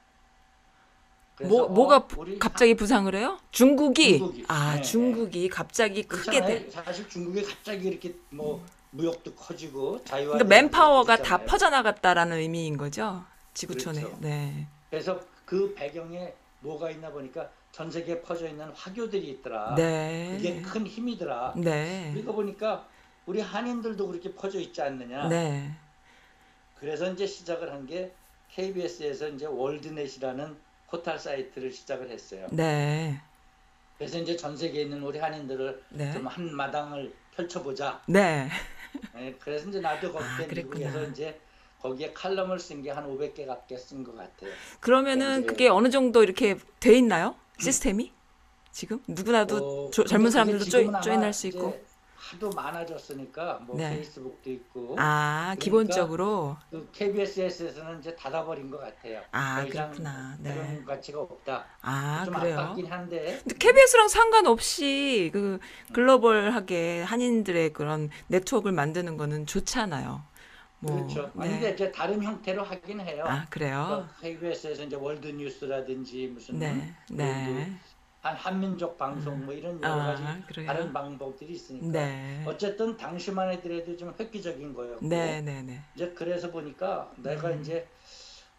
뭐 1.42 1.68
뭐가 1.68 1.98
어, 1.98 2.08
갑자기 2.40 2.74
부상을 2.74 3.14
해요? 3.14 3.38
중국이 3.52 4.18
중국이. 4.18 4.44
아 4.48 4.74
네, 4.76 4.82
중국이 4.82 5.48
갑자기 5.48 6.02
크게 6.02 6.40
그렇잖아요. 6.40 6.64
돼. 6.64 6.70
사실 6.70 7.08
중국이 7.08 7.42
갑자기 7.44 7.86
이렇게 7.86 8.14
뭐 8.30 8.64
무역도 8.90 9.34
커지고 9.34 10.02
자유화 10.04 10.32
그러니까 10.38 10.48
맨파워가 10.48 11.16
다 11.18 11.38
퍼져나갔다라는 11.44 12.38
의미인 12.38 12.76
거죠. 12.76 13.24
지구촌에. 13.54 14.00
그렇죠. 14.00 14.18
네. 14.20 14.66
그래서 14.90 15.20
그 15.44 15.74
배경에 15.74 16.32
뭐가 16.60 16.90
있나 16.90 17.10
보니까 17.10 17.48
전 17.72 17.90
세계에 17.90 18.20
퍼져 18.22 18.48
있는 18.48 18.68
화교들이 18.70 19.28
있더라. 19.30 19.74
네. 19.74 20.34
그게 20.36 20.60
큰 20.62 20.86
힘이더라. 20.86 21.54
네. 21.56 22.08
그러니까 22.10 22.32
보니까 22.32 22.88
우리 23.26 23.40
한인들도 23.40 24.06
그렇게 24.06 24.34
퍼져 24.34 24.58
있지 24.58 24.80
않느냐. 24.82 25.28
네. 25.28 25.70
그래서 26.80 27.10
이제 27.12 27.26
시작을 27.26 27.70
한 27.72 27.86
게 27.86 28.12
KBS에서 28.54 29.28
이제 29.28 29.46
월드넷이라는 29.46 30.56
포털 30.88 31.18
사이트를 31.18 31.70
시작을 31.72 32.10
했어요. 32.10 32.46
네. 32.50 33.20
그래서 33.98 34.18
이제 34.18 34.36
전 34.36 34.56
세계에 34.56 34.82
있는 34.82 35.02
우리 35.02 35.18
한인들을 35.18 35.84
네. 35.90 36.12
좀한 36.12 36.54
마당을 36.54 37.12
펼쳐보자. 37.36 38.00
네. 38.06 38.48
예, 39.16 39.34
그래서 39.38 39.68
이제 39.68 39.80
나도 39.80 40.10
거기 40.12 40.24
아, 40.24 40.38
때 40.38 40.46
그랬구나. 40.46 40.76
미국에서 40.86 41.10
이제 41.10 41.38
거기에 41.82 42.12
칼럼을 42.12 42.58
쓴 42.58 42.82
게 42.82 42.90
한 42.90 43.06
500개 43.06 43.46
갖게 43.46 43.76
쓴 43.76 44.02
것 44.04 44.16
같아요. 44.16 44.50
그러면은 44.80 45.38
이제- 45.40 45.46
그게 45.46 45.68
어느 45.68 45.88
정도 45.90 46.22
이렇게 46.22 46.56
돼 46.80 46.94
있나요? 46.98 47.34
시스템이? 47.58 48.12
지금 48.72 49.00
누구나도 49.06 49.86
어, 49.86 49.90
조- 49.90 50.04
젊은 50.04 50.30
사람들도 50.30 50.64
조인, 50.66 50.92
조인할 51.02 51.32
수 51.32 51.46
있고. 51.48 51.78
하도 52.16 52.50
많아졌으니까 52.50 53.60
뭐 53.64 53.74
네. 53.76 53.88
페이스북도 53.94 54.50
있고 54.50 54.96
아, 54.98 55.54
그러니까 55.56 55.64
기본적으로 55.64 56.56
그 56.70 56.86
KBS에서는 56.92 58.00
이제 58.00 58.14
닫아버린 58.16 58.70
것 58.70 58.78
같아요. 58.78 59.22
아, 59.32 59.64
그렇구나. 59.64 60.36
네. 60.40 60.52
그런 60.52 60.84
가치가 60.84 61.20
없다. 61.20 61.64
아, 61.80 62.22
좀 62.26 62.34
그래요. 62.34 62.58
아깝긴 62.58 62.86
한데 62.86 63.38
근데 63.44 63.56
KBS랑 63.56 64.08
상관없이 64.08 65.30
그 65.32 65.58
글로벌하게 65.94 67.02
한인들의 67.02 67.72
그런 67.72 68.10
네트워크를 68.26 68.74
만드는 68.74 69.16
거는 69.16 69.46
좋잖아요. 69.46 70.20
뭐 70.80 70.94
그렇죠. 70.96 71.30
네. 71.34 71.48
근데 71.48 71.70
이제 71.72 71.90
다른 71.90 72.22
형태로 72.22 72.62
하긴 72.62 73.00
해요. 73.00 73.24
아, 73.26 73.44
그래요. 73.50 73.84
그러니까 73.88 74.14
KBS에서 74.20 74.84
이제 74.84 74.96
월드 74.96 75.26
뉴스라든지 75.26 76.28
무슨 76.28 76.58
네. 76.58 76.94
네. 77.10 77.72
한 78.20 78.34
한민족 78.36 78.98
방송 78.98 79.44
뭐 79.44 79.54
이런 79.54 79.80
여러 79.82 79.92
아, 79.92 80.06
가지 80.06 80.22
그래요. 80.46 80.66
다른 80.66 80.92
방법들이 80.92 81.52
있으니까 81.52 81.86
네. 81.86 82.42
어쨌든 82.46 82.96
당시만 82.96 83.50
해더라도 83.52 83.96
좀 83.96 84.12
획기적인 84.18 84.74
거였고 84.74 85.06
네, 85.06 85.40
네, 85.40 85.62
네. 85.62 85.80
이제 85.94 86.10
그래서 86.16 86.50
보니까 86.50 87.10
내가 87.16 87.48
음. 87.48 87.60
이제 87.60 87.86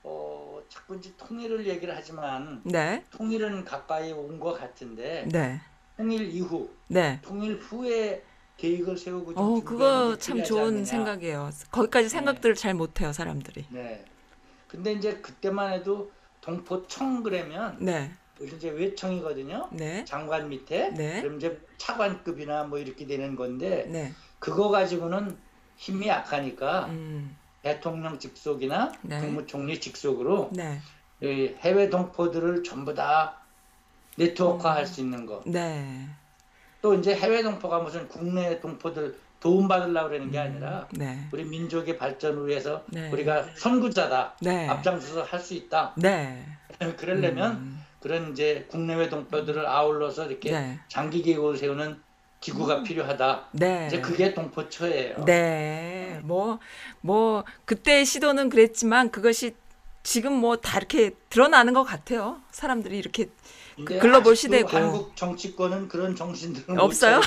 어 0.03 0.61
자꾸 0.69 0.95
이제 0.95 1.11
통일을 1.17 1.67
얘기를 1.67 1.93
하지만 1.95 2.61
네. 2.63 3.03
통일은 3.11 3.65
가까이 3.65 4.11
온 4.13 4.39
것 4.39 4.53
같은데 4.53 5.27
네. 5.29 5.59
통일 5.97 6.29
이후 6.29 6.69
네. 6.87 7.19
통일 7.21 7.55
후에 7.57 8.23
계획을 8.59 8.97
세우고 8.97 9.33
좀 9.33 9.43
어, 9.43 9.63
그거 9.63 10.09
게참 10.11 10.43
좋은 10.43 10.67
않느냐. 10.67 10.85
생각이에요. 10.85 11.49
거기까지 11.71 12.09
생각들을 12.09 12.55
잘 12.55 12.73
못해요, 12.73 13.13
사람들이. 13.13 13.65
네. 13.69 14.03
근데 14.67 14.91
이제 14.93 15.15
그때만 15.15 15.73
해도 15.73 16.11
동포청 16.41 17.23
그러면 17.23 17.77
네. 17.79 18.11
이제 18.41 18.69
외청이거든요. 18.69 19.69
네. 19.71 20.03
장관 20.05 20.49
밑에 20.49 20.89
네. 20.89 21.21
그럼 21.21 21.37
이제 21.37 21.59
차관급이나 21.77 22.65
뭐 22.65 22.79
이렇게 22.79 23.07
되는 23.07 23.35
건데 23.35 23.85
네. 23.89 24.13
그거 24.39 24.69
가지고는 24.69 25.37
힘이 25.77 26.07
약하니까 26.07 26.87
음. 26.87 27.35
대통령 27.63 28.19
직속이나 28.19 28.91
네. 29.01 29.21
국무총리 29.21 29.79
직속으로 29.79 30.51
네. 30.53 30.79
이 31.21 31.53
해외 31.59 31.89
동포들을 31.89 32.63
전부 32.63 32.93
다 32.93 33.37
네트워크화할 34.17 34.85
수 34.85 34.99
있는 35.01 35.25
거. 35.25 35.41
네. 35.45 36.07
또 36.81 36.93
이제 36.93 37.13
해외 37.15 37.41
동포가 37.43 37.79
무슨 37.79 38.07
국내 38.07 38.59
동포들 38.59 39.17
도움 39.39 39.67
받으려고 39.67 40.09
그러는 40.09 40.31
게 40.31 40.37
아니라 40.39 40.87
네. 40.91 41.27
우리 41.31 41.43
민족의 41.45 41.97
발전을 41.97 42.47
위해서 42.47 42.83
네. 42.87 43.09
우리가 43.11 43.45
선구자다. 43.55 44.35
네. 44.41 44.67
앞장서서 44.67 45.23
할 45.23 45.39
수 45.39 45.53
있다. 45.53 45.93
네. 45.97 46.45
그러려면 46.97 47.51
음. 47.53 47.83
그런 48.01 48.31
이제 48.31 48.65
국내외 48.69 49.09
동포들을 49.09 49.65
아울러서 49.65 50.25
이렇게 50.27 50.51
네. 50.51 50.79
장기 50.87 51.21
계획을 51.21 51.57
세우는 51.57 52.01
기구가 52.41 52.83
필요하다. 52.83 53.47
네. 53.51 53.87
이제 53.87 53.99
그게 53.99 54.33
동포처예요. 54.33 55.25
네. 55.25 56.19
뭐, 56.23 56.59
뭐, 57.01 57.43
그때 57.65 58.05
시도는 58.05 58.49
그랬지만 58.49 59.11
그것이 59.11 59.55
지금 60.03 60.33
뭐 60.33 60.55
다 60.55 60.77
이렇게 60.77 61.11
드러나는 61.29 61.73
것 61.73 61.83
같아요. 61.83 62.39
사람들이 62.51 62.97
이렇게 62.97 63.27
글로벌 63.85 64.35
시대고. 64.35 64.69
한국 64.69 65.15
정치권은 65.15 65.87
그런 65.87 66.15
정신들은 66.15 66.75
못 66.75 66.83
없어요? 66.83 67.21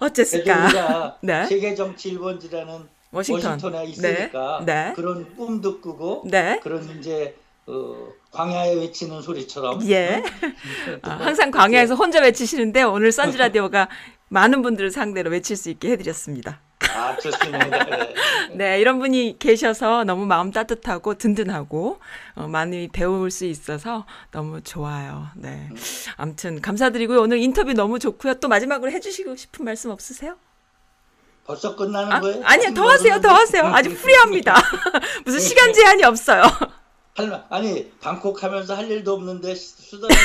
어쨌을까. 0.00 1.18
네. 1.22 1.46
세계 1.46 1.74
정치 1.74 2.16
1번지라는 2.16 2.86
워싱턴. 3.10 3.52
워싱턴에 3.52 3.84
있으니까 3.86 4.62
네. 4.66 4.74
네. 4.88 4.92
그런 4.94 5.36
꿈도 5.36 5.80
꾸고 5.80 6.24
네. 6.26 6.58
그런 6.62 6.98
이제 6.98 7.36
어, 7.66 8.08
광야에 8.32 8.74
외치는 8.74 9.22
소리처럼 9.22 9.88
예. 9.88 10.22
아, 11.02 11.10
항상 11.10 11.50
광야에서 11.50 11.94
혼자 11.94 12.20
외치시는데 12.20 12.82
오늘 12.82 13.12
선지 13.12 13.38
라디오가 13.38 13.88
많은 14.28 14.62
분들을 14.62 14.90
상대로 14.90 15.30
외칠 15.30 15.56
수 15.56 15.70
있게 15.70 15.90
해드렸습니다. 15.92 16.60
아 16.94 17.16
좋습니다. 17.16 17.84
네. 17.84 18.14
네, 18.54 18.80
이런 18.80 18.98
분이 18.98 19.36
계셔서 19.38 20.04
너무 20.04 20.26
마음 20.26 20.50
따뜻하고 20.50 21.14
든든하고 21.14 22.00
어, 22.36 22.48
많이 22.48 22.88
배울 22.88 23.30
수 23.30 23.44
있어서 23.44 24.04
너무 24.30 24.60
좋아요. 24.62 25.28
네. 25.34 25.68
아무튼 26.16 26.60
감사드리고요. 26.60 27.20
오늘 27.20 27.38
인터뷰 27.38 27.72
너무 27.72 27.98
좋고요. 27.98 28.34
또 28.34 28.48
마지막으로 28.48 28.90
해주시고 28.92 29.36
싶은 29.36 29.64
말씀 29.64 29.90
없으세요? 29.90 30.36
벌써 31.46 31.76
끝나는 31.76 32.10
아, 32.10 32.20
거예요? 32.20 32.42
아니요, 32.44 32.72
더 32.72 32.88
하세요, 32.88 33.20
더 33.20 33.28
하세요. 33.28 33.64
아주 33.66 33.94
프리합니다. 33.94 34.54
무슨 35.26 35.40
시간 35.40 35.72
제한이 35.74 36.02
없어요. 36.04 36.42
할, 37.16 37.44
아니 37.48 37.90
방콕 38.00 38.42
하면서 38.42 38.74
할 38.74 38.90
일도 38.90 39.12
없는데 39.14 39.54
수다를 39.54 40.16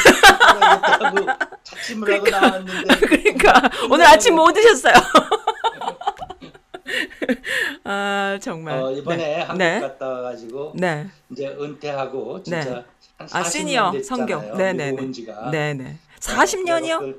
하고 0.82 1.28
차침을 1.63 2.13
하고 2.15 2.30
나왔는데 2.30 2.95
그러니까 3.06 3.62
오늘 3.91 4.08
아침 4.08 4.36
뭐 4.36 4.52
드셨어요? 4.52 4.93
아 7.84 8.38
정말. 8.41 8.80
어, 8.80 8.91
이번에 8.91 9.17
네. 9.17 9.36
한국 9.41 9.58
네. 9.58 9.80
갔다 9.80 10.08
와가지고 10.08 10.73
네. 10.75 11.08
이제 11.32 11.47
은퇴하고 11.47 12.43
진짜 12.43 12.63
네. 12.63 12.86
한 13.17 13.28
40년 13.28 13.36
아 13.36 13.43
시니어. 13.43 13.93
성경. 14.04 14.58
네네네. 14.58 14.91
네네. 15.52 15.97
40년이요? 16.19 17.02
네, 17.06 17.13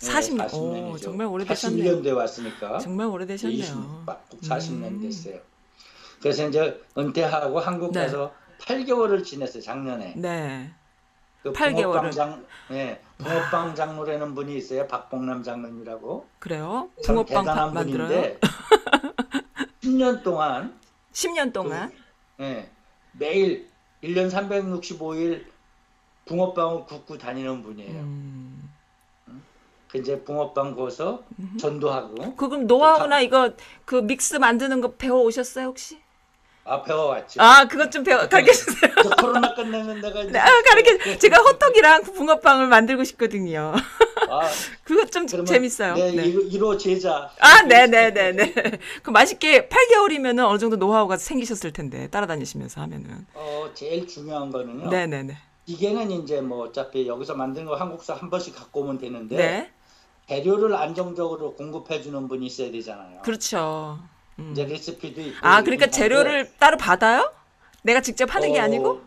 40년. 0.00 0.48
40년이죠. 0.48 0.54
오 0.92 0.96
정말 0.98 1.26
오래되셨네요. 1.26 1.96
41년 2.00 2.04
돼 2.04 2.10
왔으니까. 2.10 2.78
정말 2.78 3.06
오래되셨네요. 3.06 3.58
20, 3.58 3.76
막 4.06 4.28
40년 4.42 4.84
음. 4.84 5.00
됐어요. 5.00 5.38
그래서 6.20 6.48
이제 6.48 6.80
은퇴하고 6.96 7.60
한국 7.60 7.92
네. 7.92 8.00
가서 8.00 8.32
8개월을 8.60 9.24
지냈어요 9.24 9.62
작년에. 9.62 10.14
네. 10.16 10.70
그 11.42 11.52
8개월을. 11.52 11.82
붕어빵 11.82 12.10
장, 12.10 12.44
예, 12.70 12.98
붕어빵 13.18 13.74
장로라는 13.74 14.34
분이 14.34 14.56
있어요. 14.56 14.86
박봉남 14.88 15.42
장로님이라고. 15.42 16.26
그래요? 16.38 16.90
참 17.04 17.16
붕어빵 17.16 17.34
파- 17.34 17.40
대단한 17.52 17.74
만들어요? 17.74 18.08
분인데 18.08 18.40
10년 19.82 20.22
동안 20.22 20.78
10년 21.12 21.52
동안. 21.52 21.92
예, 22.40 22.68
매일 23.12 23.68
1년 24.02 24.30
365일 24.30 25.44
붕어빵을 26.26 26.84
굽고 26.86 27.18
다니는 27.18 27.62
분이에요. 27.62 28.00
음. 28.00 28.70
그 29.88 29.98
이제 29.98 30.20
붕어빵 30.24 30.74
구워서 30.74 31.22
전도하고 31.60 32.34
그 32.34 32.48
그럼 32.48 32.66
노하우나 32.66 33.20
이거 33.20 33.52
그 33.84 33.96
믹스 33.96 34.36
만드는 34.36 34.80
거 34.80 34.92
배워 34.96 35.20
오셨어요 35.22 35.66
혹시? 35.66 36.00
아 36.64 36.82
배워왔죠. 36.82 37.42
아 37.42 37.66
그것 37.66 37.92
좀 37.92 38.02
배워 38.02 38.26
가르쳐 38.26 38.52
주세요. 38.52 38.90
코로나 39.20 39.54
끝내면 39.54 40.00
내가 40.00 40.22
이제 40.22 40.32
네, 40.32 40.38
아, 40.38 40.46
가르쳐 40.46 41.18
제가 41.18 41.38
호떡이랑 41.42 42.02
붕어빵을 42.04 42.68
만들고 42.68 43.04
싶거든요. 43.04 43.74
아, 44.30 44.40
그거 44.82 45.04
좀 45.04 45.26
재밌어요. 45.26 45.94
네, 45.94 46.12
네. 46.12 46.32
1호 46.32 46.78
제자. 46.78 47.30
아, 47.38 47.62
네네네네. 47.62 48.54
그 49.02 49.10
맛있게 49.10 49.68
8개월이면 49.68 50.38
어느 50.48 50.58
정도 50.58 50.76
노하우가 50.76 51.18
생기셨을 51.18 51.72
텐데, 51.72 52.08
따라다니시면서 52.08 52.80
하면은. 52.82 53.26
어, 53.34 53.70
제일 53.74 54.06
중요한 54.06 54.50
거는요. 54.50 54.88
네네네. 54.88 55.36
기계는 55.66 56.10
이제 56.10 56.40
뭐 56.40 56.66
어차피 56.66 57.06
여기서 57.06 57.34
만든 57.34 57.64
거 57.66 57.74
한국서 57.74 58.14
한 58.14 58.30
번씩 58.30 58.54
갖고 58.54 58.80
오면 58.80 58.98
되는데 58.98 59.36
네. 59.36 59.70
재료를 60.28 60.74
안정적으로 60.74 61.54
공급해 61.54 62.00
주는 62.02 62.26
분이 62.28 62.46
있어야 62.46 62.70
되잖아요. 62.70 63.20
그렇죠. 63.22 63.98
음. 64.38 64.50
이제 64.52 64.64
레시피도 64.64 65.20
있고 65.20 65.46
아, 65.46 65.62
그러니까 65.62 65.86
재료를 65.86 66.50
따로 66.58 66.76
받아요? 66.76 67.32
내가 67.82 68.00
직접 68.00 68.34
하는 68.34 68.52
게 68.52 68.60
어, 68.60 68.62
아니고? 68.62 69.02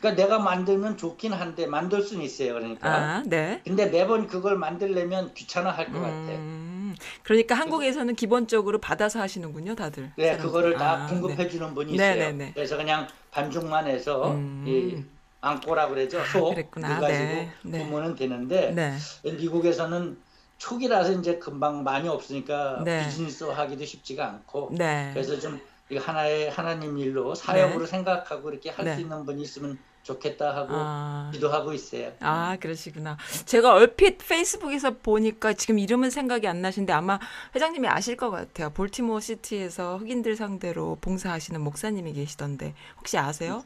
그러니까 0.00 0.22
내가 0.22 0.38
만들면 0.38 0.96
좋긴 0.96 1.32
한데 1.32 1.66
만들 1.66 2.02
수는 2.02 2.24
있어요. 2.24 2.54
그러니까. 2.54 2.88
아, 2.88 3.22
네. 3.26 3.60
근데 3.64 3.86
매번 3.86 4.28
그걸 4.28 4.56
만들려면 4.56 5.34
귀찮아 5.34 5.70
할것 5.70 5.94
같아. 5.94 6.08
음, 6.08 6.94
그러니까 7.22 7.54
한국에서는 7.56 8.14
기본적으로 8.14 8.78
받아서 8.78 9.20
하시는군요, 9.20 9.74
다들. 9.74 10.12
네, 10.16 10.26
사람들. 10.26 10.46
그거를 10.46 10.74
다 10.74 11.04
아, 11.04 11.06
공급해 11.08 11.36
네. 11.36 11.48
주는 11.48 11.74
분이 11.74 11.96
네, 11.96 12.12
있어요. 12.12 12.24
네, 12.26 12.32
네. 12.32 12.50
그래서 12.54 12.76
그냥 12.76 13.08
반죽만 13.32 13.86
해서 13.88 14.32
음. 14.32 14.64
이 14.66 15.02
앙꼬라 15.40 15.88
그러죠. 15.88 16.22
속 16.26 16.50
그랬구나. 16.50 16.88
그거 16.88 17.00
가지고 17.02 17.24
네, 17.24 17.52
네. 17.62 17.78
구우면 17.86 18.16
되는데 18.16 18.72
네. 18.72 18.94
미국에서는 19.24 20.16
초기라서 20.58 21.12
이제 21.12 21.38
금방 21.38 21.82
많이 21.84 22.08
없으니까 22.08 22.82
네. 22.84 23.04
비즈니스 23.06 23.44
하기도 23.44 23.84
쉽지가 23.84 24.26
않고 24.26 24.70
네. 24.72 25.10
그래서 25.14 25.38
좀 25.38 25.60
이거 25.88 26.00
하나의 26.00 26.50
하나님 26.50 26.98
일로 26.98 27.34
사역으로 27.34 27.84
네. 27.84 27.86
생각하고 27.86 28.50
이렇게 28.50 28.70
할수 28.70 28.96
네. 28.96 29.02
있는 29.02 29.24
분이 29.24 29.40
있으면 29.42 29.78
좋겠다 30.02 30.54
하고 30.54 30.68
아. 30.72 31.30
기도하고 31.32 31.72
있어요. 31.72 32.12
아, 32.20 32.56
그러시구나. 32.60 33.18
제가 33.44 33.74
얼핏 33.74 34.18
페이스북에서 34.18 34.92
보니까 35.02 35.52
지금 35.52 35.78
이름은 35.78 36.10
생각이 36.10 36.48
안 36.48 36.62
나신데 36.62 36.92
아마 36.92 37.18
회장님이 37.54 37.88
아실 37.88 38.16
것 38.16 38.30
같아요. 38.30 38.70
볼티모어 38.70 39.20
시티에서 39.20 39.98
흑인들 39.98 40.36
상대로 40.36 40.96
봉사하시는 41.00 41.60
목사님이 41.60 42.14
계시던데 42.14 42.74
혹시 42.98 43.18
아세요? 43.18 43.64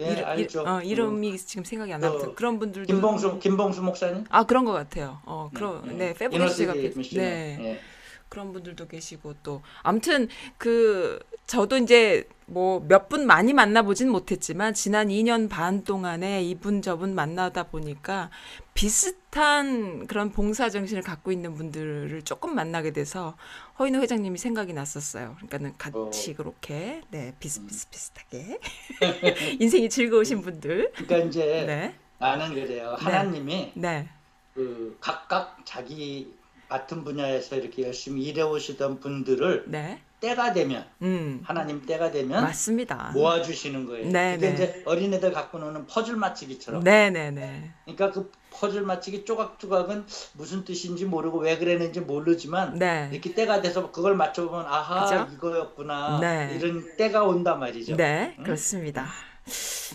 네, 0.00 0.12
이름- 0.12 0.24
알죠. 0.26 0.64
어, 0.66 0.80
이름이 0.80 1.36
지금 1.38 1.64
생각이 1.64 1.92
안 1.92 2.00
나요. 2.00 2.18
그 2.18 2.34
그런 2.34 2.58
분들도 2.58 2.86
김봉수 2.86 3.38
김봉수 3.38 3.82
목사님? 3.82 4.24
아 4.30 4.44
그런 4.44 4.64
것 4.64 4.72
같아요. 4.72 5.20
어, 5.26 5.50
그런 5.52 5.98
네, 5.98 6.14
제가 6.14 6.34
이너시티 6.34 6.66
뵀- 6.66 6.96
미션에. 6.96 7.20
네. 7.22 7.58
예. 7.60 7.80
그런 8.28 8.52
분들도 8.52 8.86
계시고 8.86 9.34
또 9.42 9.60
아무튼 9.82 10.28
그 10.56 11.18
저도 11.50 11.78
이제 11.78 12.28
뭐 12.46 12.78
몇 12.78 13.08
분 13.08 13.26
많이 13.26 13.52
만나보진 13.52 14.08
못했지만 14.08 14.72
지난 14.72 15.08
2년 15.08 15.48
반 15.48 15.82
동안에 15.82 16.44
이분 16.44 16.80
저분 16.80 17.12
만나다 17.16 17.64
보니까 17.64 18.30
비슷한 18.72 20.06
그런 20.06 20.30
봉사 20.30 20.70
정신을 20.70 21.02
갖고 21.02 21.32
있는 21.32 21.54
분들을 21.54 22.22
조금 22.22 22.54
만나게 22.54 22.92
돼서 22.92 23.36
허인호 23.80 23.98
회장님이 24.00 24.38
생각이 24.38 24.72
났었어요. 24.72 25.34
그러니까는 25.38 25.74
같이 25.76 26.30
어. 26.30 26.34
그렇게 26.36 27.00
네 27.10 27.34
비슷비슷비슷하게 27.40 28.60
인생이 29.58 29.88
즐거우신 29.90 30.42
분들 30.42 30.92
그러니까 30.94 31.16
이제 31.28 31.64
네 31.66 31.94
나는 32.20 32.54
그래요. 32.54 32.94
하나님이 32.96 33.72
네. 33.74 34.08
그 34.54 34.96
각각 35.00 35.58
자기 35.64 36.32
맡은 36.68 37.02
분야에서 37.02 37.56
이렇게 37.56 37.82
열심히 37.82 38.22
일해 38.22 38.42
오시던 38.42 39.00
분들을 39.00 39.64
네. 39.66 40.00
때가 40.20 40.52
되면 40.52 40.84
음. 41.02 41.40
하나님 41.42 41.84
때가 41.86 42.10
되면 42.10 42.42
맞습니다. 42.42 43.10
모아 43.14 43.42
주시는 43.42 43.86
거예요. 43.86 44.08
네, 44.08 44.34
그게 44.34 44.48
네. 44.48 44.54
이제 44.54 44.82
어린애들 44.84 45.32
갖고 45.32 45.58
노는 45.58 45.86
퍼즐 45.86 46.16
맞추기처럼. 46.16 46.84
네, 46.84 47.10
네, 47.10 47.30
네. 47.30 47.70
그러니까 47.84 48.10
그 48.10 48.30
퍼즐 48.50 48.82
맞추기 48.82 49.24
조각조각은 49.24 50.04
무슨 50.34 50.64
뜻인지 50.64 51.06
모르고 51.06 51.38
왜 51.38 51.56
그랬는지 51.56 52.00
모르지만 52.00 52.78
네. 52.78 53.08
이렇게 53.12 53.34
때가 53.34 53.62
돼서 53.62 53.90
그걸 53.90 54.14
맞춰 54.14 54.46
보면 54.46 54.66
아하 54.66 55.04
그죠? 55.04 55.36
이거였구나 55.36 56.20
네. 56.20 56.56
이런 56.56 56.96
때가 56.96 57.24
온단 57.24 57.58
말이죠. 57.58 57.96
네, 57.96 58.34
응? 58.38 58.44
그렇습니다. 58.44 59.06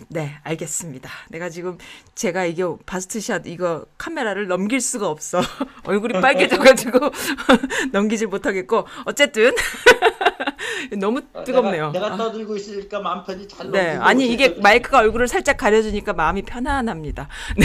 네, 0.08 0.36
알겠습니다. 0.42 1.08
내가 1.30 1.48
지금 1.48 1.78
제가 2.14 2.44
이게 2.44 2.62
바스트샷 2.84 3.46
이거 3.46 3.86
카메라를 3.98 4.46
넘길 4.46 4.80
수가 4.80 5.08
없어. 5.08 5.40
얼굴이 5.84 6.20
빨개져가지고 6.20 6.98
넘기질 7.92 8.28
못하겠고 8.28 8.86
어쨌든 9.04 9.52
너무 10.98 11.20
어, 11.32 11.44
뜨겁네요. 11.44 11.90
내가, 11.92 12.06
내가 12.10 12.14
아. 12.14 12.16
떠들고 12.16 12.56
있으니까 12.56 13.00
마음 13.00 13.24
편히 13.24 13.48
잘 13.48 13.70
네, 13.70 13.96
아니 13.96 14.30
이게. 14.30 14.50
마이크가 14.50 14.98
얼굴을 14.98 15.28
살짝 15.28 15.56
가려주니까 15.56 16.12
마음이 16.12 16.42
편안합니다. 16.42 17.28
네. 17.56 17.64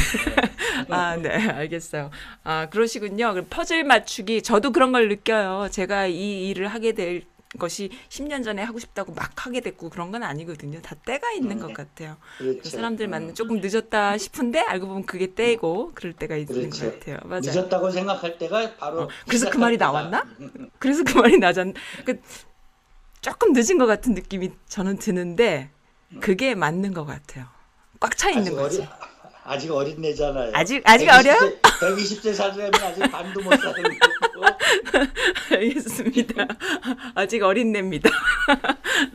아, 0.90 1.16
네, 1.18 1.30
알겠어요. 1.50 2.10
아, 2.44 2.68
그러시군요. 2.70 3.36
퍼즐 3.50 3.84
맞추기 3.84 4.42
저도 4.42 4.72
그런 4.72 4.92
걸 4.92 5.10
느껴요. 5.10 5.68
제가 5.72 6.08
이 6.08 6.50
일을 6.50 6.68
하게 6.68 6.94
될 6.94 7.24
것이 7.60 7.90
10년 8.10 8.44
전에 8.44 8.64
하고 8.64 8.80
싶다고 8.80 9.14
막 9.14 9.46
하게 9.46 9.60
됐고 9.62 9.90
그런 9.90 10.12
건 10.12 10.24
아니거든요. 10.24 10.82
다 10.82 10.96
때가 10.96 11.32
있는 11.32 11.60
것 11.60 11.74
같아요. 11.74 12.18
그렇죠. 12.38 12.70
사람들 12.70 13.08
음. 13.08 13.12
만나 13.12 13.34
조금 13.34 13.60
늦었다 13.60 14.18
싶은데 14.18 14.60
알고 14.62 14.88
보면 14.88 15.06
그게 15.06 15.34
때이고 15.34 15.92
그럴 15.94 16.14
때가 16.14 16.36
있는 16.38 16.70
그렇죠. 16.70 16.86
것 16.86 17.00
같아요. 17.00 17.18
맞아요. 17.26 17.42
늦었다고 17.44 17.92
생각할 17.92 18.38
때가 18.38 18.76
바로 18.76 19.02
어, 19.04 19.08
그래서 19.28 19.50
그 19.50 19.58
말이 19.58 19.76
때다. 19.76 19.86
나왔나? 19.86 20.26
그래서 20.80 21.04
그 21.04 21.18
말이 21.18 21.38
나잖. 21.40 21.74
그 22.06 22.22
조금 23.20 23.54
늦은 23.54 23.78
것 23.78 23.86
같은 23.86 24.14
느낌이 24.14 24.52
저는 24.68 24.98
드는데 24.98 25.70
그게 26.22 26.56
맞는 26.56 26.94
것 26.94 27.06
같아요. 27.06 27.46
꽉 28.00 28.18
차 28.18 28.30
있는 28.32 28.56
거지. 28.56 28.80
어리, 28.82 28.88
아직 29.44 29.72
어린애잖아요. 29.72 30.52
아직- 30.54 30.82
아직 30.86 31.10
어려요? 31.10 31.38
120세 31.64 32.34
살려면 32.34 32.74
아직 32.76 33.02
반도 33.12 33.42
못 33.42 33.50
거고. 34.00 34.46
알겠습니다. 35.56 36.48
아직 37.16 37.42
어린애입니다. 37.44 38.10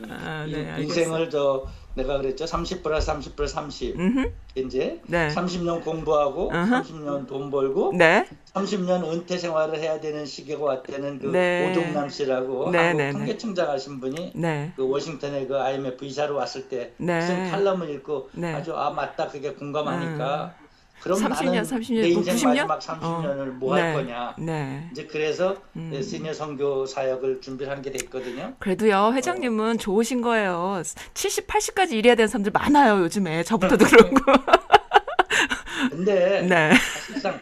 아, 0.09 0.45
이- 0.47 0.51
네. 0.51 0.75
인생을 0.79 1.29
저 1.29 1.65
내가 1.97 2.17
그랬죠. 2.17 2.45
30 2.45 2.83
플러스 2.83 3.07
30 3.07 3.35
플러스 3.35 3.55
30. 3.55 3.99
음흠. 3.99 4.31
이제 4.55 5.01
네. 5.07 5.29
30년 5.29 5.83
공부하고 5.83 6.51
어허. 6.53 6.81
30년 6.81 7.27
돈 7.27 7.49
벌고 7.49 7.93
네. 7.97 8.27
30년 8.53 9.11
은퇴 9.11 9.37
생활을 9.37 9.79
해야 9.79 9.99
되는 9.99 10.25
시기가 10.25 10.63
왔다는 10.63 11.19
그 11.19 11.27
네. 11.27 11.71
오동남 11.71 12.09
씨라고 12.09 12.71
네, 12.71 12.77
한국 12.77 12.97
네, 12.97 13.05
네. 13.07 13.11
통계청장 13.11 13.69
하신 13.69 13.99
분이 13.99 14.33
네. 14.35 14.71
그 14.75 14.87
워싱턴에 14.87 15.47
그 15.47 15.59
IMF 15.59 16.05
이사로 16.05 16.35
왔을 16.35 16.69
때 16.69 16.93
네. 16.97 17.19
쓴 17.21 17.49
칼럼을 17.49 17.89
읽고 17.89 18.29
네. 18.33 18.53
아주 18.53 18.75
아 18.75 18.91
맞다 18.91 19.27
그게 19.27 19.53
공감하니까 19.53 20.55
그럼 21.01 21.19
30년, 21.19 21.45
나는 21.45 21.63
30년, 21.63 22.01
내 22.01 22.09
인생 22.09 22.35
90년? 22.35 22.67
마지막 22.67 22.79
30년을 22.79 23.45
뭐 23.51 23.75
네. 23.75 23.81
할 23.81 23.93
거냐 23.93 24.35
네. 24.39 24.89
이제 24.91 25.05
그래서 25.05 25.55
음. 25.75 26.01
시니어 26.01 26.33
선교 26.33 26.85
사역을 26.85 27.41
준비를 27.41 27.71
한게 27.71 27.91
됐거든요. 27.91 28.55
그래도요, 28.59 29.11
회장님은 29.13 29.77
좋으신 29.77 30.21
거예요. 30.21 30.81
70, 31.13 31.47
80까지 31.47 31.93
일해야 31.93 32.15
되는 32.15 32.27
사람들 32.27 32.51
많아요, 32.51 32.99
요즘에. 33.03 33.43
저부터도 33.43 33.85
그렇고. 33.85 34.15
근데 35.91 36.41
네. 36.41 36.71
사실상 36.75 37.39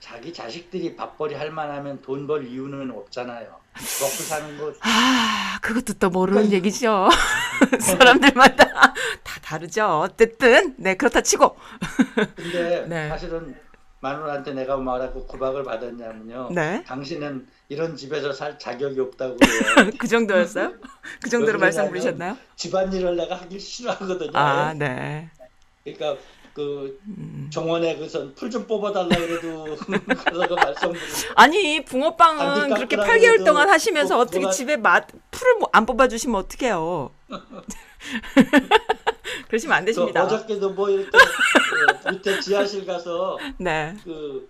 자기 0.00 0.32
자식들이 0.32 0.94
밥벌이 0.96 1.34
할 1.34 1.50
만하면 1.50 2.00
돈 2.02 2.26
벌 2.26 2.46
이유는 2.46 2.90
없잖아요. 2.92 3.61
먹고 3.74 4.22
사는 4.22 4.58
거 4.58 4.72
아, 4.80 5.58
그것도 5.62 5.94
또 5.94 6.10
모르는 6.10 6.52
얘기죠. 6.52 7.08
사람들마다 7.80 8.64
다 9.22 9.40
다르죠. 9.42 10.00
어쨌든, 10.00 10.74
네, 10.78 10.94
그렇다 10.94 11.22
치고. 11.22 11.56
근데 12.36 12.86
네. 12.88 13.08
사실은 13.08 13.54
마누라한테 14.00 14.52
내가 14.52 14.76
뭐라고 14.76 15.26
구박을 15.26 15.62
받았냐면요. 15.62 16.50
네. 16.52 16.82
당신은 16.84 17.46
이런 17.68 17.96
집에서 17.96 18.32
살 18.32 18.58
자격이 18.58 19.00
없다고. 19.00 19.36
그 19.98 20.08
정도였어요? 20.08 20.74
그 21.22 21.30
정도로 21.30 21.58
왜 21.58 21.66
말씀 21.66 21.86
부르셨나요? 21.88 22.36
집안일을 22.56 23.16
내가 23.16 23.36
하기 23.36 23.58
싫어하거든요. 23.58 24.32
아, 24.34 24.74
네. 24.74 25.30
그러니까 25.84 26.20
그 26.54 26.98
음. 27.06 27.48
정원에 27.50 27.96
그선 27.96 28.34
풀 28.34 28.50
좀 28.50 28.66
뽑아달라 28.66 29.08
그래도 29.16 29.76
가서 29.76 30.48
그 30.48 30.54
말썽 30.54 30.92
아니, 31.36 31.84
붕어빵은 31.84 32.74
그렇게 32.74 32.96
깎으라고 32.96 33.20
8개월 33.20 33.34
해도 33.34 33.44
동안 33.44 33.70
하시면서 33.70 34.14
뭐- 34.16 34.22
어떻게 34.24 34.44
뭐가- 34.44 34.52
집에 34.52 34.76
맛, 34.76 35.06
풀을 35.30 35.58
뭐안 35.58 35.86
뽑아주시면 35.86 36.40
어떡해요? 36.40 37.10
그러시면 39.48 39.76
안그 39.78 39.86
되십니다. 39.86 40.24
어저께도 40.24 40.70
뭐 40.70 40.88
이렇게 40.90 41.10
그 42.04 42.08
밑에 42.10 42.40
지하실 42.40 42.86
가서 42.86 43.38
네. 43.58 43.96
그, 44.04 44.48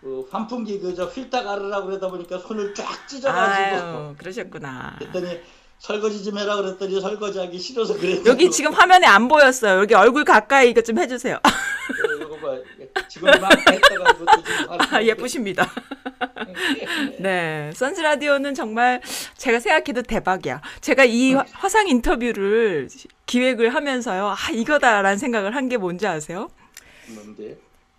그 0.00 0.26
환풍기 0.30 0.80
그저 0.80 1.10
필터 1.10 1.42
가르라고 1.44 1.86
그러다 1.86 2.08
보니까 2.08 2.38
손을 2.38 2.74
쫙 2.74 3.06
찢어가지고 3.08 3.86
아유, 3.86 4.14
그러셨구나. 4.18 4.96
그랬더니 4.98 5.40
설거지 5.78 6.24
좀 6.24 6.36
해라 6.38 6.56
그랬더니 6.56 7.00
설거지하기 7.00 7.58
싫어서 7.58 7.96
그랬다고 7.96 8.28
여기 8.30 8.50
지금 8.50 8.72
화면에 8.72 9.06
안 9.06 9.28
보였어요. 9.28 9.80
여기 9.80 9.94
얼굴 9.94 10.24
가까이 10.24 10.70
이것 10.70 10.84
좀 10.84 10.98
해주세요. 10.98 11.36
어, 11.36 11.40
이거 12.20 12.36
봐 12.36 12.56
지금 13.08 13.30
막 13.40 13.50
했다가 13.70 14.96
아, 14.96 15.02
예쁘십니다. 15.02 15.70
네. 17.20 17.70
선즈 17.74 18.00
라디오는 18.00 18.54
정말 18.54 19.00
제가 19.36 19.60
생각해도 19.60 20.02
대박이야. 20.02 20.60
제가 20.80 21.04
이 21.04 21.34
화- 21.34 21.44
화상 21.52 21.88
인터뷰를 21.88 22.88
기획을 23.26 23.74
하면서요. 23.74 24.26
아, 24.28 24.36
이거다라는 24.52 25.18
생각을 25.18 25.54
한 25.54 25.68
게 25.68 25.76
뭔지 25.76 26.06
아세요? 26.06 26.50
뭔데 27.08 27.56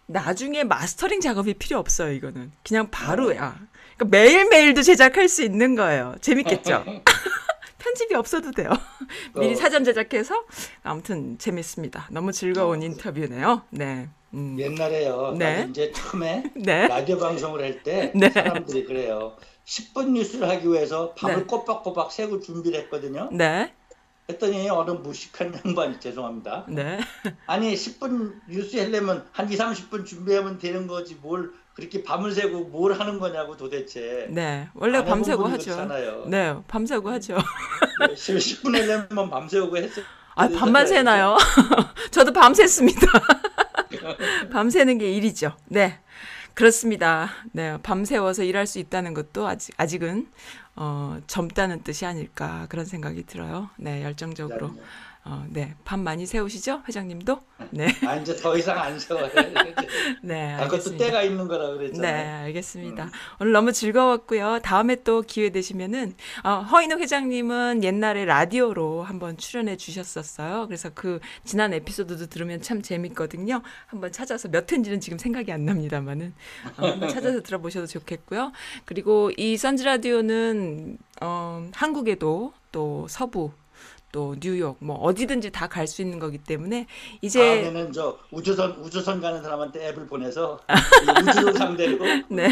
나중에 0.07 0.63
마스터링 0.63 1.21
작업이 1.21 1.53
필요 1.53 1.77
없어요, 1.79 2.11
이거는. 2.13 2.51
그냥 2.63 2.89
바로야. 2.89 3.57
그러니까 3.95 4.05
매일 4.17 4.49
매일도 4.49 4.81
제작할 4.81 5.29
수 5.29 5.43
있는 5.43 5.75
거예요. 5.75 6.15
재밌겠죠? 6.21 6.83
편집이 7.79 8.13
없어도 8.15 8.51
돼요. 8.51 8.69
미리 9.35 9.53
어. 9.53 9.55
사전 9.55 9.83
제작해서 9.83 10.43
아무튼 10.83 11.37
재밌습니다. 11.37 12.07
너무 12.11 12.31
즐거운 12.31 12.83
인터뷰네요. 12.83 13.63
네. 13.71 14.09
음. 14.33 14.57
옛날에요. 14.59 15.35
네. 15.37 15.67
이제 15.69 15.91
처음에 15.91 16.43
네. 16.55 16.87
라디오 16.87 17.17
방송을 17.17 17.63
할때 17.63 18.11
네. 18.13 18.29
사람들이 18.29 18.85
그래요. 18.85 19.35
10분 19.65 20.11
뉴스를 20.11 20.47
하기 20.49 20.67
위해서 20.67 21.13
밤을 21.13 21.37
네. 21.37 21.43
꼬박꼬박 21.43 22.11
새고 22.11 22.39
준비를 22.41 22.79
했거든요. 22.81 23.29
네. 23.31 23.73
했더니 24.29 24.69
어느 24.69 24.91
무식한 24.91 25.59
양반이 25.65 25.99
죄송합니다. 25.99 26.65
네. 26.69 26.99
아니 27.47 27.73
10분 27.73 28.39
뉴스 28.47 28.77
하려면 28.77 29.27
한 29.31 29.51
2, 29.51 29.57
30분 29.57 30.05
준비하면 30.05 30.59
되는 30.59 30.85
거지 30.85 31.15
뭘 31.15 31.51
그렇게 31.79 32.03
밤을 32.03 32.31
새고 32.33 32.65
뭘 32.65 32.93
하는 32.93 33.19
거냐고 33.19 33.55
도대체. 33.55 34.27
네. 34.29 34.67
원래 34.73 35.03
밤새고 35.03 35.45
하죠. 35.45 35.75
그렇잖아요. 35.75 36.25
네. 36.27 36.55
밤새고 36.67 37.09
하죠. 37.09 37.37
10분 38.01 38.75
하려면 38.77 39.29
밤새고 39.29 39.75
했어요. 39.77 40.05
아, 40.35 40.47
밤만 40.47 40.87
새나요? 40.87 41.37
저도 42.11 42.31
밤샜습니다. 42.31 43.07
밤새는 44.51 44.97
게 44.97 45.11
일이죠. 45.11 45.55
네. 45.67 45.99
그렇습니다. 46.53 47.29
네. 47.53 47.77
밤새워서 47.81 48.43
일할 48.43 48.67
수 48.67 48.79
있다는 48.79 49.13
것도 49.13 49.47
아직, 49.47 49.73
아직은, 49.77 50.27
어, 50.75 51.17
젊다는 51.27 51.83
뜻이 51.83 52.05
아닐까. 52.05 52.65
그런 52.69 52.85
생각이 52.85 53.25
들어요. 53.25 53.69
네. 53.77 54.03
열정적으로. 54.03 54.73
어, 55.31 55.45
네. 55.47 55.75
밤 55.85 56.03
많이 56.03 56.25
새우시죠? 56.25 56.81
회장님도? 56.87 57.39
네. 57.69 57.87
아 58.03 58.15
이제 58.15 58.35
더 58.35 58.57
이상 58.57 58.79
안 58.79 58.97
세워요. 58.97 59.29
네. 60.23 60.53
아, 60.53 60.63
그것도 60.63 60.73
알겠습니다. 60.73 61.05
때가 61.05 61.21
있는 61.21 61.47
거라 61.47 61.67
네, 61.69 61.77
그랬잖아요. 61.77 62.45
알겠습니다. 62.45 63.03
음. 63.03 63.09
오늘 63.39 63.51
너무 63.51 63.71
즐거웠고요. 63.71 64.59
다음에 64.63 64.95
또 65.03 65.21
기회 65.21 65.51
되시면은 65.51 66.15
어, 66.43 66.61
허인호 66.61 66.97
회장님은 66.97 67.83
옛날에 67.83 68.25
라디오로 68.25 69.03
한번 69.03 69.37
출연해 69.37 69.77
주셨었어요. 69.77 70.65
그래서 70.65 70.89
그 70.95 71.19
지난 71.45 71.73
에피소드도 71.73 72.25
들으면 72.25 72.63
참 72.63 72.81
재밌거든요. 72.81 73.61
한번 73.85 74.11
찾아서 74.11 74.47
몇 74.47 74.71
회인지는 74.71 74.99
지금 74.99 75.19
생각이 75.19 75.51
안 75.51 75.63
납니다만은 75.63 76.33
어, 76.77 76.87
한번 76.87 77.07
찾아서 77.07 77.43
들어보셔도 77.43 77.85
좋겠고요. 77.85 78.51
그리고 78.85 79.29
이 79.37 79.57
선즈 79.57 79.83
라디오는 79.83 80.97
어, 81.21 81.69
한국에도 81.73 82.53
또 82.71 83.05
서부 83.07 83.51
또 84.11 84.35
뉴욕 84.39 84.77
뭐 84.79 84.95
어디든지 84.97 85.51
다 85.51 85.67
갈 85.67 85.85
수 85.87 86.01
있는 86.01 86.17
거기 86.19 86.37
때문에 86.39 86.87
이제 87.21 87.39
다음에는 87.61 87.93
저 87.93 88.17
우주선 88.31 88.71
우주선 88.79 89.21
가는 89.21 89.41
사람한테 89.43 89.87
앱을 89.89 90.07
보내서 90.07 90.59
이 90.69 91.29
우주를 91.29 91.53
상대로 91.57 92.03
네. 92.29 92.49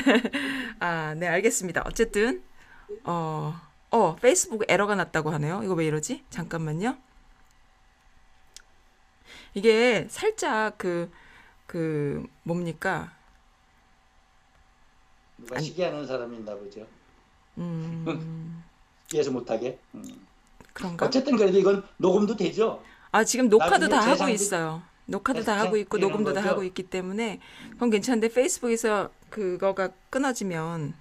아, 0.80 1.16
네, 1.16 1.28
알겠습니다. 1.28 1.84
어쨌든, 1.86 2.44
어, 3.04 3.60
어, 3.90 4.16
페이스북 4.18 4.64
에러가 4.70 4.96
났다고 4.96 5.32
하네요. 5.32 5.62
이거 5.64 5.74
왜 5.74 5.86
이러지? 5.88 6.24
잠깐만요. 6.30 6.98
이게 9.56 10.06
살짝 10.10 10.78
그, 10.78 11.10
그, 11.66 12.24
뭡니까? 12.44 13.12
누가. 15.38 15.60
시기하는 15.60 16.06
있나 16.36 16.56
보죠. 16.56 16.86
음, 17.58 18.64
이해서 19.14 19.32
못하게. 19.32 19.80
음. 19.96 20.27
그런가? 20.78 21.08
어쨌든 21.08 21.36
그래도 21.36 21.58
이건 21.58 21.84
녹음도 21.98 22.36
되죠. 22.36 22.84
아, 23.12 23.24
지금 23.24 23.50
녹화도 23.50 23.90
다 23.90 24.00
하고 24.00 24.30
있어요. 24.30 24.84
녹화도 25.08 25.44
다 25.44 25.58
하고 25.58 25.76
있고 25.78 25.98
녹음도 25.98 26.34
다 26.34 26.42
거죠? 26.42 26.52
하고 26.52 26.64
있기 26.64 26.84
때문에 26.84 27.40
그건 27.72 27.90
괜찮은데 27.90 28.28
페이스북에서 28.28 29.10
그거가 29.30 29.90
끊어지면 30.10 30.94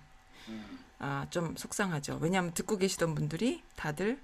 음. 0.49 0.79
아, 0.99 1.27
좀 1.29 1.55
속상하죠. 1.57 2.19
왜냐하면 2.23 2.53
듣고 2.55 2.79
계시던 2.79 3.15
분들이 3.15 3.63
다들 3.75 4.19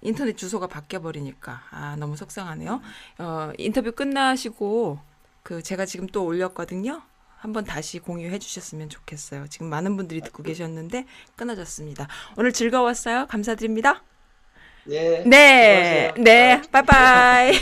인터넷 0.00 0.36
주소가 0.36 0.66
바뀌어 0.66 1.00
버리니까 1.00 1.62
아, 1.70 1.96
너무 1.96 2.16
속상하네요. 2.16 2.80
어, 3.18 3.52
인터뷰 3.58 3.92
끝나시고 3.92 4.98
그 5.44 5.62
제가 5.62 5.86
지금 5.86 6.08
또 6.08 6.24
올렸거든요. 6.24 7.02
한번 7.36 7.64
다시 7.64 8.00
공유해 8.00 8.40
주셨으면 8.40 8.88
좋겠어요. 8.88 9.46
지금 9.48 9.68
많은 9.68 9.96
분들이 9.96 10.20
듣고 10.20 10.42
계셨는데 10.42 11.06
끊어졌습니다. 11.36 12.08
오늘 12.36 12.52
즐거웠어요. 12.52 13.26
감사드립니다. 13.28 14.02
예. 14.88 15.22
네, 15.26 16.08
수고하세요. 16.08 16.24
네, 16.24 16.52
아, 16.54 16.62
빠이빠이. 16.82 17.52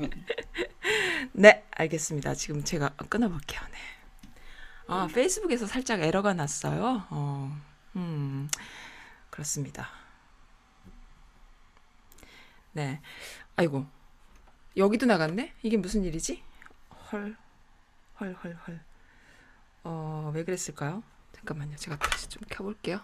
네, 1.32 1.64
알겠습니다. 1.70 2.34
지금 2.34 2.64
제가 2.64 2.90
끊어 3.10 3.28
볼게요. 3.28 3.60
네. 3.70 3.78
아, 4.88 5.08
페이스북에서 5.12 5.66
살짝 5.66 6.00
에러가 6.00 6.32
났어요. 6.32 7.06
어, 7.10 7.54
음, 7.96 8.48
그렇습니다. 9.30 9.90
네, 12.72 13.00
아이고, 13.56 13.86
여기도 14.76 15.06
나갔네? 15.06 15.52
이게 15.62 15.76
무슨 15.76 16.04
일이지? 16.04 16.42
헐, 17.12 17.36
헐, 18.20 18.34
헐, 18.42 18.58
헐. 18.66 18.80
어, 19.84 20.30
왜 20.34 20.44
그랬을까요? 20.44 21.02
잠깐만요. 21.32 21.76
제가 21.76 21.98
다시 21.98 22.28
좀 22.28 22.42
켜볼게요. 22.48 23.00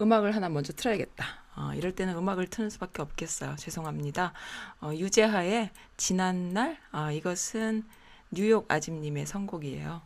음악을 0.00 0.34
하나 0.34 0.48
먼저 0.48 0.72
틀어야겠다. 0.72 1.24
어, 1.56 1.72
이럴 1.74 1.92
때는 1.92 2.16
음악을 2.16 2.48
트는 2.48 2.68
수밖에 2.70 3.02
없겠어요. 3.02 3.56
죄송합니다. 3.56 4.32
어, 4.80 4.92
유재하의 4.94 5.70
지난날 5.96 6.78
아, 6.92 7.10
이것은 7.12 7.84
뉴욕 8.30 8.70
아집님의 8.70 9.26
선곡이에요. 9.26 10.02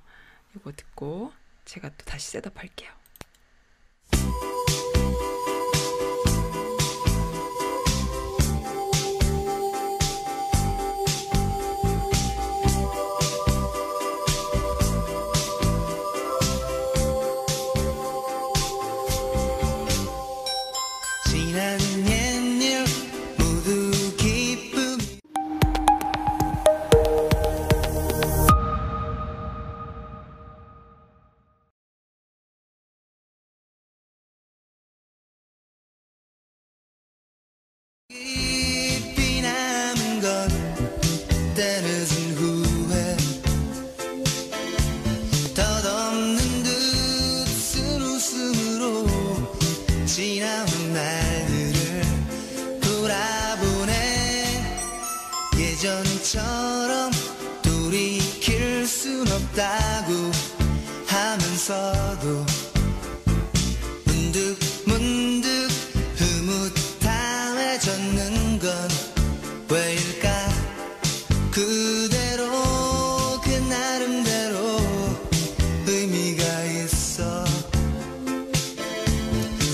이거 0.54 0.72
듣고 0.72 1.32
제가 1.64 1.88
또 1.88 2.04
다시 2.04 2.30
셋업할게요. 2.30 2.99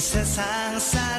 세상 0.01 0.79
사 0.79 1.16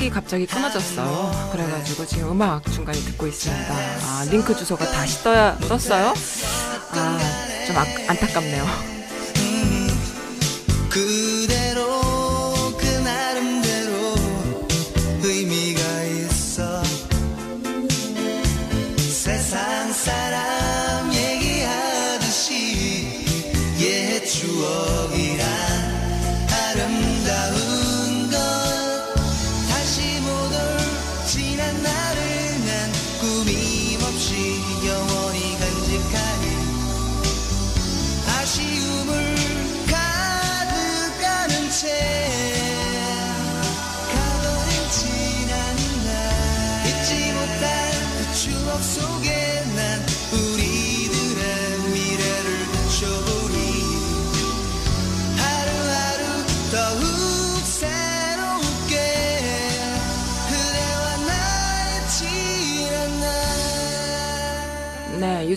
네, 0.00 0.04
페이스북이 0.04 0.10
갑자기 0.10 0.46
끊어졌어요. 0.46 1.50
그래가지고 1.52 2.06
지금 2.06 2.30
음악 2.30 2.64
중간에 2.72 2.98
듣고 2.98 3.26
있습니다. 3.26 3.74
아, 3.74 4.24
링크 4.30 4.56
주소가 4.56 4.86
다시 4.86 5.22
떠야, 5.22 5.58
떴어요? 5.58 6.14
아, 6.92 7.18
좀 7.66 7.76
아, 7.76 7.84
안타깝네요. 8.08 8.99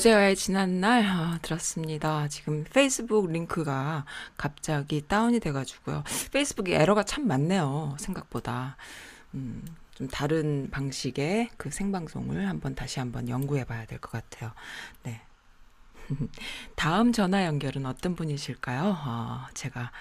유재화의 0.03 0.35
지난날 0.35 1.05
아, 1.05 1.39
들었습니다. 1.41 2.27
지금 2.27 2.65
페이스북 2.65 3.31
링크가 3.31 4.03
갑자기 4.35 5.01
다운이 5.07 5.39
돼가지고요. 5.39 6.03
페이스북에 6.33 6.75
에러가 6.75 7.03
참 7.03 7.25
많네요. 7.25 7.95
생각보다. 7.97 8.75
음, 9.33 9.63
좀 9.95 10.09
다른 10.09 10.67
방식의 10.71 11.51
그 11.55 11.71
생방송을 11.71 12.49
한번 12.49 12.75
다시 12.75 12.99
한번 12.99 13.29
연구해 13.29 13.63
봐야 13.63 13.85
될 13.85 13.97
것 13.99 14.11
같아요. 14.11 14.51
네. 15.03 15.21
다음 16.75 17.13
전화 17.13 17.45
연결은 17.45 17.85
어떤 17.85 18.13
분이실까요? 18.15 18.97
어, 19.05 19.45
제가 19.53 19.91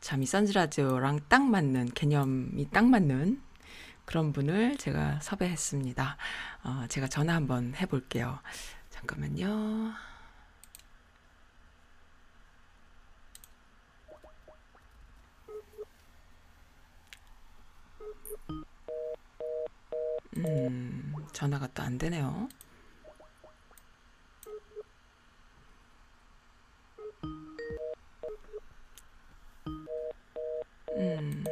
참 0.00 0.22
이 0.22 0.26
선즈라디오랑 0.26 1.20
딱 1.28 1.42
맞는 1.42 1.90
개념이 1.94 2.70
딱 2.70 2.86
맞는 2.86 3.42
그런 4.06 4.32
분을 4.32 4.78
제가 4.78 5.20
섭외했습니다. 5.20 6.16
어, 6.64 6.84
제가 6.88 7.08
전화 7.08 7.34
한번 7.34 7.74
해볼게요. 7.76 8.38
잠깐만요. 9.00 9.94
음, 20.36 21.14
전화가 21.32 21.68
또 21.68 21.82
안 21.82 21.98
되네요. 21.98 22.48
음. 30.96 31.44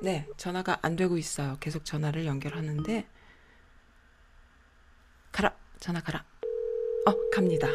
네, 0.00 0.26
전화가 0.36 0.78
안 0.82 0.96
되고 0.96 1.16
있어요. 1.18 1.56
계속 1.60 1.84
전화를 1.84 2.24
연결하는데, 2.26 3.06
가라, 5.32 5.54
전화 5.80 6.00
가라. 6.00 6.24
어, 7.06 7.30
갑니다. 7.30 7.68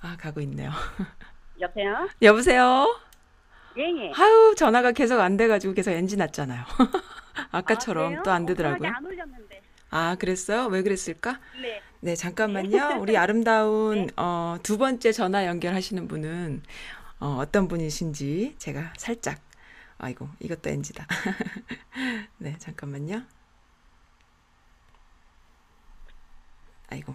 아, 0.00 0.16
가고 0.18 0.40
있네요. 0.42 0.70
여보세요? 1.60 2.08
여보세요? 2.22 3.00
예, 3.76 3.82
예. 3.82 4.12
아유, 4.14 4.54
전화가 4.56 4.92
계속 4.92 5.20
안 5.20 5.36
돼가지고 5.36 5.74
계속 5.74 5.90
엔진 5.92 6.18
났잖아요. 6.18 6.64
아까처럼 7.50 8.22
또안 8.22 8.46
되더라고요. 8.46 8.88
안 8.88 9.04
올렸는데. 9.04 9.62
아, 9.90 10.16
그랬어요? 10.16 10.66
왜 10.66 10.82
그랬을까? 10.82 11.40
네. 11.60 11.80
네, 12.00 12.14
잠깐만요. 12.14 12.98
우리 13.00 13.16
아름다운 13.16 14.08
어, 14.16 14.56
두 14.62 14.78
번째 14.78 15.12
전화 15.12 15.46
연결하시는 15.46 16.06
분은 16.06 16.62
어, 17.20 17.38
어떤 17.40 17.66
분이신지 17.66 18.54
제가 18.58 18.92
살짝 18.96 19.40
아이고, 19.98 20.28
이것도 20.38 20.70
NG다. 20.70 21.06
네, 22.38 22.56
잠깐만요. 22.58 23.22
아이고. 26.88 27.14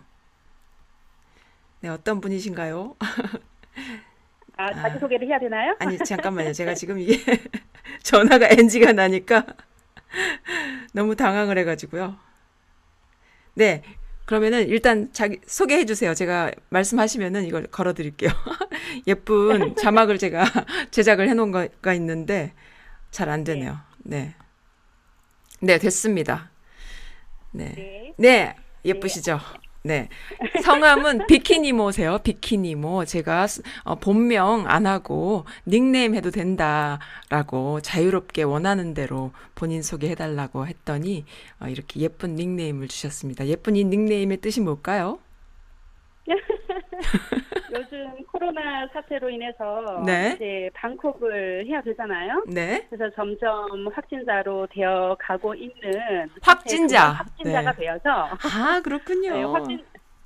네, 1.82 1.90
어떤 1.90 2.22
분이신가요? 2.22 2.96
아, 4.56 4.74
자기소개를 4.74 5.28
해야 5.28 5.40
되나요? 5.40 5.76
아니, 5.80 5.98
잠깐만요. 5.98 6.54
제가 6.54 6.74
지금 6.76 7.00
이게 7.00 7.20
전화가 8.04 8.48
NG가 8.52 8.94
나니까 8.94 9.46
너무 10.94 11.16
당황을 11.16 11.58
해가지고요. 11.58 12.18
네. 13.56 13.84
그러면은 14.26 14.70
일단 14.70 15.12
자기 15.12 15.40
소개해 15.46 15.86
주세요. 15.86 16.14
제가 16.14 16.52
말씀하시면은 16.70 17.44
이걸 17.46 17.68
걸어 17.68 17.94
드릴게요. 17.94 18.32
예쁜 19.08 19.76
자막을 19.76 20.18
제가 20.18 20.46
제작을 20.92 21.28
해 21.28 21.34
놓은 21.34 21.52
거가 21.52 21.94
있는데 21.96 22.54
잘 23.12 23.30
안 23.30 23.44
되네요. 23.44 23.80
네. 24.00 24.34
네, 25.62 25.78
됐습니다. 25.78 26.52
네. 27.52 27.74
네. 27.76 28.14
네, 28.18 28.56
예쁘시죠? 28.86 29.40
네. 29.86 30.08
성함은 30.64 31.28
비키니모세요. 31.28 32.20
비키니모. 32.24 33.04
제가 33.04 33.48
스- 33.48 33.62
어, 33.84 33.96
본명 33.96 34.64
안 34.68 34.86
하고 34.86 35.44
닉네임 35.68 36.16
해도 36.16 36.32
된다라고 36.32 37.82
자유롭게 37.82 38.44
원하는 38.44 38.94
대로 38.94 39.32
본인 39.56 39.82
소개해달라고 39.84 40.68
했더니 40.68 41.26
어, 41.60 41.68
이렇게 41.68 42.00
예쁜 42.00 42.36
닉네임을 42.36 42.88
주셨습니다. 42.88 43.46
예쁜 43.48 43.76
이 43.76 43.84
닉네임의 43.84 44.38
뜻이 44.38 44.62
뭘까요? 44.62 45.20
요즘 47.76 48.24
코로나 48.32 48.88
사태로 48.94 49.30
인해서 49.30 50.02
네. 50.06 50.34
이제 50.36 50.70
방콕을 50.74 51.66
해야 51.68 51.82
되잖아요. 51.82 52.44
네. 52.48 52.86
그래서 52.90 53.14
점점 53.16 53.88
확진자로 53.94 54.68
되어 54.72 55.18
가고 55.20 55.54
있는 55.54 56.30
확진자. 56.42 57.00
상태에서 57.00 57.14
확진자가 57.14 57.72
네. 57.74 57.82
되어서 57.82 58.30
아, 58.56 58.82
그렇군요. 58.82 59.34
네, 59.34 59.44
확진 59.44 59.84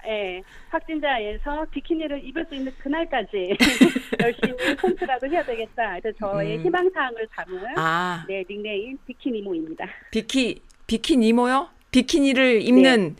예, 0.07 0.41
확진자에서 0.69 1.65
비키니를 1.71 2.23
입을 2.23 2.45
수 2.47 2.55
있는 2.55 2.71
그날까지 2.77 3.57
열심히 4.21 4.53
홈트라도 4.81 5.27
해야 5.27 5.43
되겠다. 5.43 5.99
그래서 5.99 6.17
저의 6.19 6.57
음. 6.57 6.63
희망 6.63 6.89
사항을 6.91 7.27
담은 7.35 7.77
아, 7.77 8.23
네 8.27 8.43
닉네임 8.49 8.97
비키니모입니다. 9.05 9.85
비키, 10.11 10.61
비키니모요? 10.85 11.67
비키니를 11.91 12.61
입는 12.61 13.15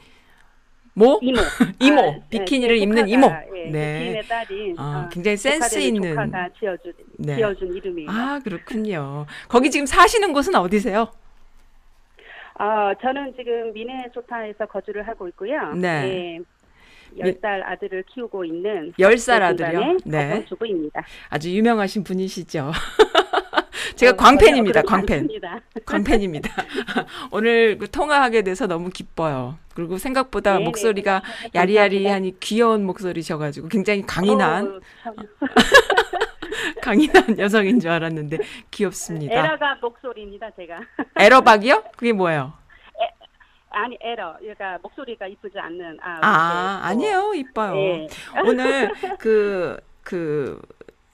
모? 0.98 1.20
이모. 1.22 1.40
이모. 1.80 2.02
아, 2.02 2.16
비키니를 2.28 2.78
제 2.78 2.82
입는 2.84 3.08
조카가, 3.08 3.44
이모. 3.44 3.58
예, 3.58 3.70
네. 3.70 4.00
지인의 4.00 4.28
딸인 4.28 4.76
아, 4.80 5.04
어, 5.06 5.10
굉장히 5.12 5.38
센스 5.38 5.78
있는. 5.78 6.10
조카가 6.16 6.50
지어준 6.58 6.94
네. 7.20 7.36
지어준 7.36 7.76
이름이에요. 7.76 8.10
아, 8.10 8.40
그렇군요. 8.44 9.28
거기 9.48 9.70
지금 9.70 9.86
사시는 9.86 10.34
곳은 10.34 10.56
어디세요? 10.56 11.12
아, 12.56 12.96
저는 13.00 13.36
지금 13.38 13.72
미네소타에서 13.74 14.66
거주를 14.66 15.08
하고 15.08 15.28
있고요. 15.28 15.74
네. 15.76 16.40
예, 17.16 17.24
10살 17.24 17.62
아들을 17.64 18.04
키우고 18.14 18.44
있는 18.46 18.92
열살 18.98 19.56
중간의 19.56 19.76
아들이요? 19.78 19.98
네. 20.06 20.30
가정주부입니다. 20.30 21.06
아주 21.30 21.52
유명하신 21.56 22.04
분이시죠. 22.04 22.72
제가 23.98 24.12
어, 24.14 24.16
광팬입니다. 24.16 24.84
광팬. 24.84 25.20
않습니다. 25.22 25.60
광팬입니다. 25.86 26.50
오늘 27.32 27.78
그 27.78 27.90
통화하게 27.90 28.44
돼서 28.44 28.68
너무 28.68 28.90
기뻐요. 28.90 29.58
그리고 29.74 29.98
생각보다 29.98 30.58
네, 30.58 30.64
목소리가 30.64 31.22
네, 31.44 31.50
야리야리하니 31.54 32.40
귀여운 32.40 32.86
목소리셔가지고 32.86 33.68
굉장히 33.68 34.04
강인한, 34.04 34.68
어, 34.68 34.80
참, 35.04 35.16
강인한 36.82 37.38
여성인 37.38 37.80
줄 37.80 37.92
알았는데 37.92 38.38
귀엽습니다. 38.72 39.34
에러가 39.34 39.78
목소리입니다, 39.82 40.50
제가. 40.52 40.80
에러박이요? 41.20 41.84
그게 41.98 42.14
뭐예요? 42.14 42.54
아니, 43.70 43.96
에러. 44.02 44.36
그러니까 44.40 44.80
목소리가 44.82 45.28
이쁘지 45.28 45.60
않는. 45.60 46.00
아, 46.02 46.20
아, 46.24 46.80
아니에요. 46.84 47.34
이뻐요. 47.36 47.76
예. 47.78 48.08
오늘 48.44 48.92
그, 49.20 49.80
그, 50.02 50.60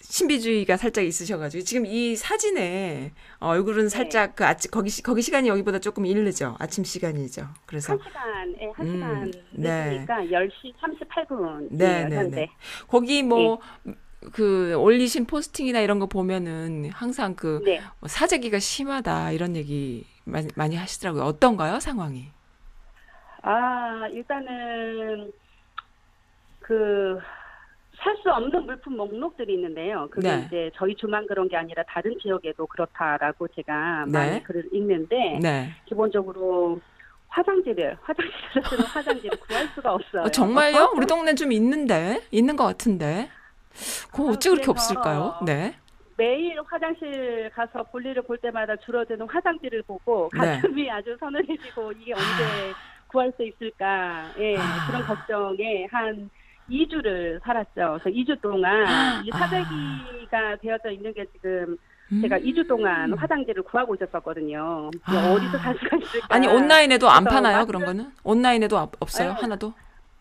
신비주의가 0.03 0.77
살짝 0.77 1.05
있으셔가지고 1.05 1.63
지금 1.63 1.85
이 1.85 2.15
사진에 2.15 3.13
얼굴은 3.39 3.89
살짝 3.89 4.35
그 4.35 4.45
아침 4.45 4.69
거기 4.69 4.89
시- 4.89 5.01
거기 5.01 5.21
시간이 5.21 5.47
여기보다 5.47 5.79
조금 5.79 6.05
이르죠 6.05 6.55
아침 6.59 6.83
시간이죠 6.83 7.47
그래서 7.65 7.93
한 7.93 7.99
시간, 8.03 8.55
예, 8.61 8.71
한 8.75 8.85
음, 8.87 8.93
시간 8.93 9.31
네. 9.51 9.89
늦으니까 9.89 10.17
10시 10.25 10.73
38분. 10.75 11.67
네, 11.71 12.05
네, 12.05 12.15
현재. 12.15 12.35
네. 12.35 12.49
거기 12.87 13.23
뭐그 13.23 14.75
올리신 14.77 15.25
포스팅이나 15.25 15.79
이런 15.79 15.99
거 15.99 16.05
보면은 16.05 16.89
항상 16.91 17.35
그 17.35 17.61
네. 17.65 17.81
뭐 17.99 18.07
사재기가 18.07 18.59
심하다 18.59 19.31
이런 19.31 19.55
얘기 19.55 20.05
많이, 20.25 20.47
많이 20.55 20.75
하시더라고요. 20.75 21.23
어떤가요, 21.23 21.79
상황이? 21.79 22.27
아, 23.41 24.07
일단은 24.11 25.31
그 26.59 27.17
살 28.03 28.15
수 28.21 28.29
없는 28.29 28.65
물품 28.65 28.97
목록들이 28.97 29.53
있는데요. 29.53 30.07
그게 30.11 30.29
네. 30.29 30.43
이제 30.45 30.71
저희 30.75 30.95
주만 30.95 31.25
그런 31.25 31.47
게 31.47 31.55
아니라 31.55 31.83
다른 31.87 32.17
지역에도 32.21 32.67
그렇다라고 32.67 33.47
제가 33.49 34.05
네. 34.07 34.11
많이 34.11 34.43
글을 34.43 34.69
읽는데 34.73 35.39
네. 35.41 35.69
기본적으로 35.85 36.79
화장지를 37.29 37.97
화장실에서 38.01 38.61
쓰는 38.69 38.85
화장지를 38.85 39.39
구할 39.39 39.67
수가 39.69 39.93
없어요. 39.93 40.23
어, 40.23 40.29
정말요? 40.29 40.91
우리 40.95 41.05
동네 41.05 41.33
좀 41.33 41.51
있는데 41.51 42.21
있는 42.31 42.55
것 42.55 42.65
같은데. 42.65 43.29
그거 44.11 44.31
어찌 44.31 44.49
그렇게 44.49 44.69
없을까요? 44.69 45.39
네. 45.45 45.73
매일 46.15 46.61
화장실 46.65 47.49
가서 47.55 47.83
볼일을 47.83 48.21
볼 48.21 48.37
때마다 48.37 48.75
줄어드는 48.75 49.27
화장지를 49.27 49.81
보고 49.83 50.29
네. 50.39 50.57
가슴이 50.61 50.91
아주 50.91 51.17
서늘해지고 51.19 51.91
이게 51.93 52.13
언제 52.13 52.73
구할 53.07 53.31
수 53.35 53.43
있을까 53.43 54.29
예 54.37 54.55
아. 54.57 54.87
그런 54.87 55.01
걱정에 55.03 55.87
한 55.89 56.29
2주를 56.74 57.39
살았죠. 57.43 57.99
그래서 58.01 58.09
2주 58.09 58.41
동안 58.41 59.24
이 59.26 59.30
아. 59.32 59.38
사재기가 59.38 60.55
되어져 60.61 60.91
있는 60.91 61.13
게 61.13 61.26
지금 61.34 61.78
음. 62.11 62.21
제가 62.21 62.38
2주 62.39 62.67
동안 62.67 63.13
화장지를 63.13 63.63
구하고 63.63 63.95
있었거든요. 63.95 64.89
이게 65.07 65.17
아. 65.17 65.32
어디서 65.34 65.57
살 65.59 65.76
수가 65.78 65.97
있을까? 65.97 66.28
아니 66.30 66.47
온라인에도 66.47 67.09
안 67.09 67.24
파나요? 67.24 67.57
마트- 67.59 67.67
그런 67.67 67.86
거는? 67.86 68.11
온라인에도 68.24 68.78
없- 68.78 68.95
없어요? 68.99 69.30
아유, 69.32 69.38
하나도? 69.41 69.74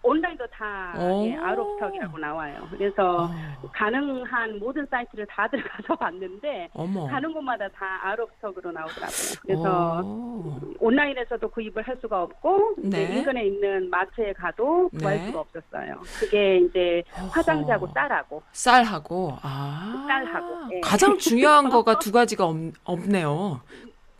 온라인도 0.02 0.46
다 0.48 0.92
오. 0.98 1.24
예, 1.26 1.36
아웃스톡이라고 1.36 2.18
나와요. 2.18 2.66
그래서 2.70 3.24
어. 3.24 3.70
가능한 3.72 4.58
모든 4.58 4.84
사이트를 4.86 5.26
다 5.26 5.46
들어가서 5.48 5.94
봤는데 5.96 6.70
어머. 6.74 7.06
가는 7.06 7.32
곳마다 7.32 7.68
다 7.68 8.00
아웃스톡으로 8.08 8.72
나오더라고요. 8.72 9.34
그래서 9.42 10.00
오. 10.04 10.60
온라인에서도 10.80 11.48
구입을 11.50 11.82
할 11.82 11.96
수가 12.00 12.22
없고 12.22 12.74
이제 12.84 13.06
네. 13.06 13.18
인근에 13.18 13.46
있는 13.46 13.88
마트에 13.90 14.32
가도 14.32 14.88
구할 14.98 15.18
네. 15.18 15.26
수가 15.26 15.40
없었어요. 15.40 16.00
그게 16.18 16.58
이제 16.58 17.02
어허. 17.16 17.26
화장지하고 17.28 17.86
쌀하고 17.94 18.42
쌀하고 18.52 19.36
아 19.42 20.04
쌀하고, 20.08 20.74
예. 20.74 20.80
가장 20.80 21.16
중요한 21.18 21.68
거가 21.70 21.98
두 22.00 22.10
가지가 22.10 22.44
없, 22.44 22.56
없네요. 22.84 23.60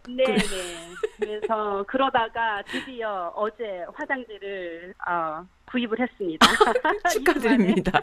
네, 0.09 0.24
네. 0.24 0.37
그래서 1.20 1.85
그러다가 1.87 2.61
드디어 2.66 3.33
어제 3.37 3.85
화장지를 3.95 4.95
어, 5.09 5.45
구입을 5.73 5.99
했습니다. 5.99 6.47
축하드립니다. 7.11 7.99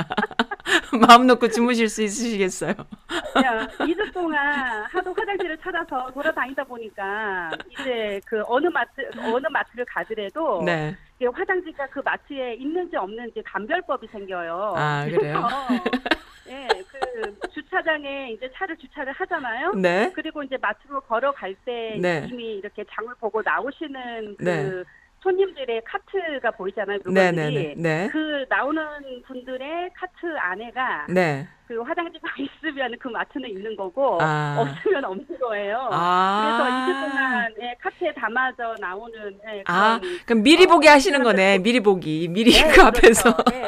마음 1.08 1.28
놓고 1.28 1.48
주무실 1.50 1.88
수 1.88 2.02
있으시겠어요? 2.02 2.74
2주 2.74 4.12
동안 4.14 4.84
하도 4.86 5.14
화장지를 5.14 5.58
찾아서 5.60 6.12
돌아다니다 6.12 6.64
보니까 6.64 7.52
이제 7.70 8.20
그 8.26 8.42
어느 8.48 8.68
마트 8.68 9.08
어느 9.20 9.48
마트를 9.48 9.86
가더라도 9.86 10.64
네. 10.64 10.96
화장지가 11.22 11.88
그 11.88 12.00
마트에 12.04 12.56
있는지 12.56 12.96
없는지 12.96 13.42
감별법이 13.44 14.08
생겨요. 14.08 14.74
아, 14.76 15.06
그래요? 15.06 15.48
예, 16.50 16.68
그 16.92 17.50
주차장에 17.54 18.32
이제 18.32 18.50
차를 18.56 18.76
주차를 18.78 19.14
하잖아요. 19.14 19.74
네. 19.74 20.12
그리고 20.16 20.42
이제 20.42 20.58
마트로 20.58 21.02
걸어갈 21.02 21.54
때 21.66 21.98
네. 22.02 22.28
이미 22.32 22.56
이렇게 22.56 22.84
장을 22.90 23.14
보고 23.20 23.42
나오시는 23.44 24.38
그 24.38 24.44
네. 24.44 24.84
손님들의 25.22 25.82
카트가 25.86 26.52
보이잖아요. 26.52 27.00
네, 27.06 27.32
물건들이. 27.32 27.54
네, 27.54 27.74
네. 27.76 28.04
네. 28.04 28.10
그 28.12 28.46
나오는 28.50 28.84
분들의 29.28 29.90
카트 29.94 30.38
안에가 30.38 31.08
네. 31.10 31.48
그 31.68 31.82
화장지가 31.82 32.28
있으면 32.40 32.96
그 33.00 33.10
마트는 33.10 33.50
있는 33.50 33.76
거고 33.76 34.18
아. 34.22 34.58
없으면 34.60 35.06
없는 35.06 35.40
거예요. 35.40 35.90
아. 35.92 36.42
그래서 36.42 36.70
2주 36.72 37.10
동안 37.10 37.54
예, 37.62 37.76
카트에 37.82 38.14
담아져 38.14 38.76
나오는 38.80 39.40
예, 39.46 39.64
아, 39.68 40.00
그런 40.00 40.20
그럼 40.26 40.44
미리 40.44 40.66
보기 40.66 40.88
어, 40.88 40.92
하시는 40.92 41.22
거네. 41.22 41.60
미리 41.60 41.80
보기. 41.82 42.28
미리 42.30 42.52
네, 42.52 42.68
그 42.74 42.82
앞에서. 42.82 43.36
그렇죠. 43.36 43.52
네, 43.52 43.66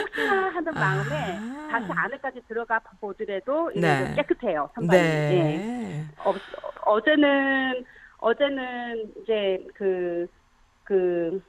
혹시나 0.00 0.48
하는 0.48 0.74
마음에 0.74 1.38
아. 1.38 1.68
다시 1.70 1.86
안에까지 1.90 2.40
들어가 2.48 2.80
보더라도 3.00 3.70
네. 3.76 4.06
좀 4.06 4.14
깨끗해요. 4.16 4.70
선반이. 4.74 5.02
예. 5.02 5.04
네. 5.04 6.04
어, 6.24 6.34
어제는 6.86 7.84
어제는 8.18 9.12
이제 9.22 9.64
그 9.74 10.26
그 10.84 11.42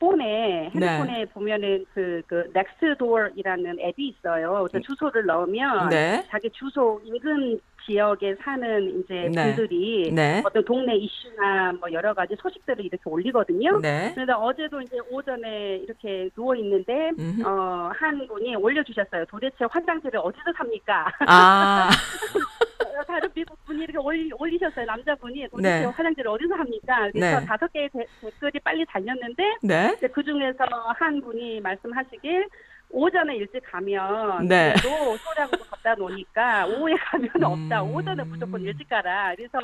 폰에 0.00 0.24
네. 0.24 0.70
핸드폰에 0.74 1.24
보면은 1.26 1.84
그, 1.92 2.22
그 2.26 2.50
넥스도어이라는 2.54 3.80
앱이 3.80 4.08
있어요. 4.08 4.66
그래서 4.70 4.86
주소를 4.86 5.26
넣으면 5.26 5.88
네. 5.88 6.24
자기 6.30 6.48
주소 6.50 7.00
인근 7.04 7.60
지역에 7.84 8.36
사는 8.44 9.00
이제 9.00 9.28
네. 9.34 9.54
분들이 9.54 10.12
네. 10.12 10.42
어떤 10.44 10.64
동네 10.64 10.94
이슈나 10.96 11.72
뭐 11.80 11.90
여러 11.90 12.12
가지 12.14 12.36
소식들을 12.38 12.84
이렇게 12.84 13.02
올리거든요. 13.06 13.80
네. 13.80 14.12
그래서 14.14 14.38
어제도 14.38 14.80
이제 14.80 14.98
오전에 15.10 15.78
이렇게 15.78 16.28
누워 16.34 16.54
있는데. 16.54 17.10
어, 17.44 17.90
한 17.94 18.26
분이 18.28 18.56
올려주셨어요. 18.56 19.24
도대체 19.26 19.64
화장지를 19.70 20.20
어디서 20.22 20.52
삽니까? 20.56 21.12
아, 21.26 21.88
어, 21.88 21.90
다른 23.04 23.28
미국 23.34 23.58
분이 23.64 23.84
이렇게 23.84 23.98
올리, 23.98 24.30
올리셨어요. 24.38 24.86
남자분이 24.86 25.48
도대체 25.50 25.80
네. 25.80 25.84
화장지를 25.86 26.30
어디서 26.30 26.54
합니까? 26.54 27.08
그래서 27.12 27.40
네. 27.40 27.46
다섯 27.46 27.72
개의 27.72 27.88
데- 27.90 28.06
댓글이 28.20 28.58
빨리 28.60 28.84
달렸는데 28.86 29.56
네. 29.62 29.96
그 30.12 30.22
중에서 30.22 30.64
한 30.98 31.20
분이 31.20 31.60
말씀하시길 31.60 32.48
오전에 32.90 33.36
일찍 33.36 33.60
가면 33.70 34.46
네. 34.46 34.72
그래도 34.80 35.16
소량으로 35.18 35.58
갖다 35.70 35.94
놓으니까 35.94 36.66
오후에 36.66 36.94
가면 36.94 37.30
없다. 37.44 37.82
음. 37.82 37.94
오전에 37.94 38.24
무조건 38.24 38.60
일찍 38.62 38.88
가라. 38.88 39.34
그래서 39.36 39.58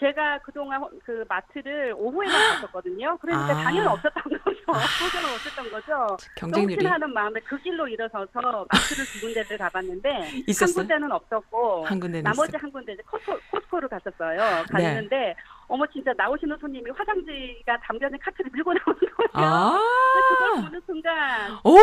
제가 0.00 0.38
그동안 0.38 0.82
그 1.04 1.24
마트를 1.28 1.94
오후에만 1.96 2.54
갔었거든요. 2.60 3.16
그러니까 3.20 3.52
아. 3.58 3.62
당연히 3.64 3.88
없었던 3.88 4.22
거죠. 4.22 4.58
소장은 4.98 5.34
없었던 5.34 5.70
거죠. 5.70 6.16
경쟁률이 6.36 6.86
하는 6.86 7.12
마음에 7.12 7.40
그 7.40 7.58
길로 7.58 7.88
일어서서 7.88 8.66
마트를 8.70 9.04
두 9.04 9.20
군데를 9.20 9.58
가봤는데 9.58 10.08
한 10.10 10.44
있었어요? 10.46 10.74
군데는 10.74 11.10
없었고 11.10 11.84
한 11.86 11.98
군데는 11.98 12.22
나머지 12.22 12.50
있어요. 12.50 12.62
한 12.62 12.72
군데 12.72 12.92
이제 12.92 13.02
코스코, 13.10 13.38
코스코를 13.50 13.88
갔었어요. 13.88 14.64
갔는데 14.70 15.34
어머 15.66 15.86
진짜 15.86 16.12
나오시는 16.16 16.56
손님이 16.58 16.90
화장지가 16.90 17.78
담겨진 17.80 18.18
카트를 18.18 18.50
밀고 18.52 18.72
나오는 18.72 19.00
거예요. 19.16 19.30
아, 19.32 19.80
그걸 20.28 20.64
보는 20.64 20.80
순간 20.86 21.58
오, 21.64 21.76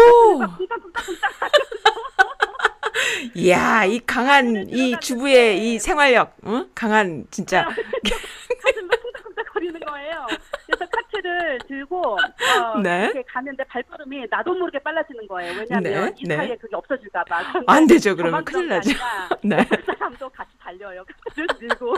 이야, 3.36 3.84
이 3.86 4.00
강한 4.00 4.68
이 4.70 4.98
주부의 5.00 5.58
이 5.74 5.80
생활력, 5.80 6.36
응? 6.46 6.70
강한 6.74 7.26
진짜. 7.32 7.66
가슴이 7.66 8.88
쿵짝쿵짝 8.88 9.54
거리는 9.54 9.80
거예요. 9.80 10.28
그래서 10.66 10.86
카트를 10.92 11.60
들고 11.68 12.18
어, 12.18 12.80
네. 12.82 13.06
이렇게 13.06 13.24
가는데 13.36 13.66
발걸음이 13.66 14.28
나도 14.30 14.54
모르게 14.56 14.80
빨라지는 14.80 15.28
거예요. 15.28 15.54
왜냐하면 15.60 15.84
네, 16.06 16.14
이 16.20 16.24
네. 16.26 16.38
사이에 16.38 16.56
그게 16.56 16.74
없어질까 16.76 17.24
봐. 17.26 17.42
안 17.68 17.86
되죠, 17.86 18.16
그러면 18.16 18.46
큰일 18.46 18.70
나죠. 18.70 18.92
네. 19.44 19.58
그 19.70 19.84
사람도 19.86 20.30
같이 20.30 20.52
달려요. 20.58 21.04
카트를 21.26 21.48
들고. 21.60 21.96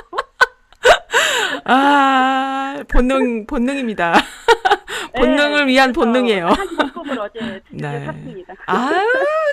아, 1.65 2.83
본능, 2.91 3.45
본능입니다. 3.45 4.13
본능을 5.15 5.65
네, 5.65 5.71
위한 5.71 5.93
본능이에요. 5.93 6.47
한 6.47 6.67
용품을 6.81 7.19
어제 7.19 7.61
네. 7.71 8.05
샀습니다. 8.05 8.53
아유, 8.65 9.07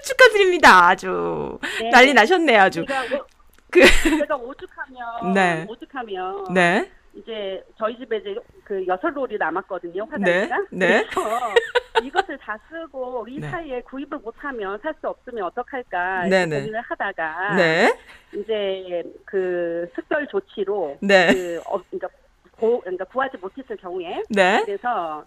축하드립니다. 0.05 0.87
아주. 0.89 1.59
네. 1.81 1.91
난리 1.91 2.15
나셨네요, 2.15 2.61
아주. 2.63 2.85
제가, 2.87 3.03
오, 3.15 3.25
그- 3.71 3.87
제가 4.19 4.37
오죽하면 4.37 5.33
네. 5.35 5.67
오죽하면 5.69 6.45
네. 6.55 6.91
이제 7.25 7.65
저희 7.79 7.97
집에 7.99 8.19
이제 8.19 8.37
그 8.65 8.87
여섯 8.87 9.09
롤이 9.09 9.37
남았거든요 9.39 10.05
네, 10.19 10.47
화장지가. 10.47 10.67
네. 10.71 11.05
그래서 11.05 11.55
이것을 12.05 12.37
다 12.39 12.59
쓰고 12.69 13.27
이 13.29 13.41
네. 13.41 13.49
사이에 13.49 13.81
구입을 13.83 14.19
못하면 14.19 14.79
살 14.83 14.95
수 15.01 15.09
없으면 15.09 15.45
어떡할까 15.45 16.29
네, 16.29 16.47
네. 16.47 16.61
고민을 16.61 16.81
하다가 16.83 17.57
네. 17.57 17.99
이제 18.33 19.03
그 19.25 19.91
특별 19.95 20.27
조치로 20.29 20.99
네. 21.01 21.33
그 21.33 21.63
어, 21.67 21.81
그러니까, 21.91 22.09
고, 22.53 22.81
그러니까 22.81 23.05
구하지 23.07 23.39
못했을 23.39 23.77
경우에 23.77 24.23
네. 24.29 24.63
그래서 24.65 25.25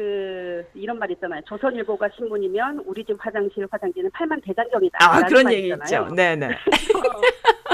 그 0.00 0.64
이런 0.72 0.98
말 0.98 1.10
있잖아요. 1.10 1.42
조선일보가 1.46 2.08
신문이면 2.16 2.84
우리 2.86 3.04
집 3.04 3.14
화장실 3.22 3.68
화장지는 3.70 4.10
팔만 4.12 4.40
대장경이다. 4.40 4.96
아, 4.98 5.20
그런 5.26 5.44
말 5.44 5.52
얘기 5.52 5.68
있잖아요. 5.68 6.04
있죠. 6.04 6.14
네네. 6.14 6.48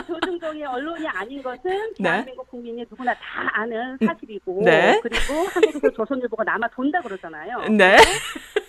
조중동이 0.09 0.65
언론이 0.65 1.07
아닌 1.07 1.41
것은 1.41 1.61
네. 2.01 2.03
대한민국 2.03 2.51
국민이 2.51 2.85
누구나 2.91 3.15
다 3.15 3.21
아는 3.53 3.97
사실이고 4.05 4.63
네. 4.65 4.99
그리고 5.05 5.35
한국에서 5.55 5.91
조선일보가 5.95 6.43
남아 6.43 6.67
돈다 6.75 7.01
그러잖아요. 7.03 7.69
네. 7.71 7.97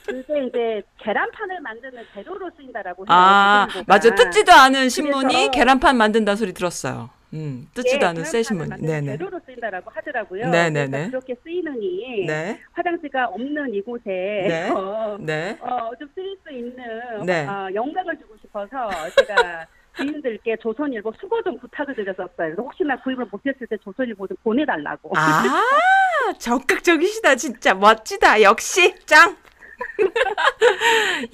그게 0.05 0.45
이제 0.45 0.83
계란판을 0.99 1.59
만드는 1.59 2.03
재료로 2.13 2.51
쓰인다라고 2.57 3.01
해요. 3.03 3.07
아. 3.09 3.67
맞아. 3.87 4.13
뜯지도 4.13 4.51
않은 4.51 4.89
신문이 4.89 5.33
그래서- 5.33 5.51
계란판 5.51 5.97
만든다 5.97 6.35
소리 6.35 6.53
들었어요. 6.53 7.09
음, 7.34 7.67
뜯지도 7.73 8.05
예, 8.05 8.09
않은. 8.09 8.23
판을 8.23 8.67
만드는 8.67 8.88
네네. 8.88 9.17
재료로 9.17 9.39
쓰인다라고 9.45 9.91
하더라고요. 9.91 10.49
네네네. 10.49 10.88
그래서 10.89 11.09
그렇게 11.09 11.36
쓰이느니 11.43 12.25
네. 12.25 12.59
화장지가 12.71 13.28
없는 13.28 13.73
이곳에 13.73 14.03
네. 14.07 14.69
어, 14.71 15.17
네. 15.19 15.57
어, 15.59 15.91
좀 15.99 16.07
쓰일 16.15 16.38
수 16.43 16.53
있는 16.53 17.25
네. 17.25 17.45
어, 17.45 17.69
영감을 17.73 18.17
주고 18.17 18.36
싶어서 18.38 18.89
제가 19.17 19.67
지인들께 19.97 20.57
조선일보 20.57 21.11
수고 21.19 21.41
좀 21.43 21.57
부탁을 21.59 21.95
드렸었어요. 21.95 22.53
혹시나 22.57 22.95
구입을 23.01 23.25
못했을 23.32 23.65
때 23.67 23.75
조선일보 23.78 24.28
좀 24.28 24.38
보내달라고. 24.43 25.11
아, 25.17 25.53
적극적이시다, 26.39 27.36
진짜. 27.36 27.73
멋지다. 27.73 28.41
역시, 28.41 28.93
짱! 29.05 29.36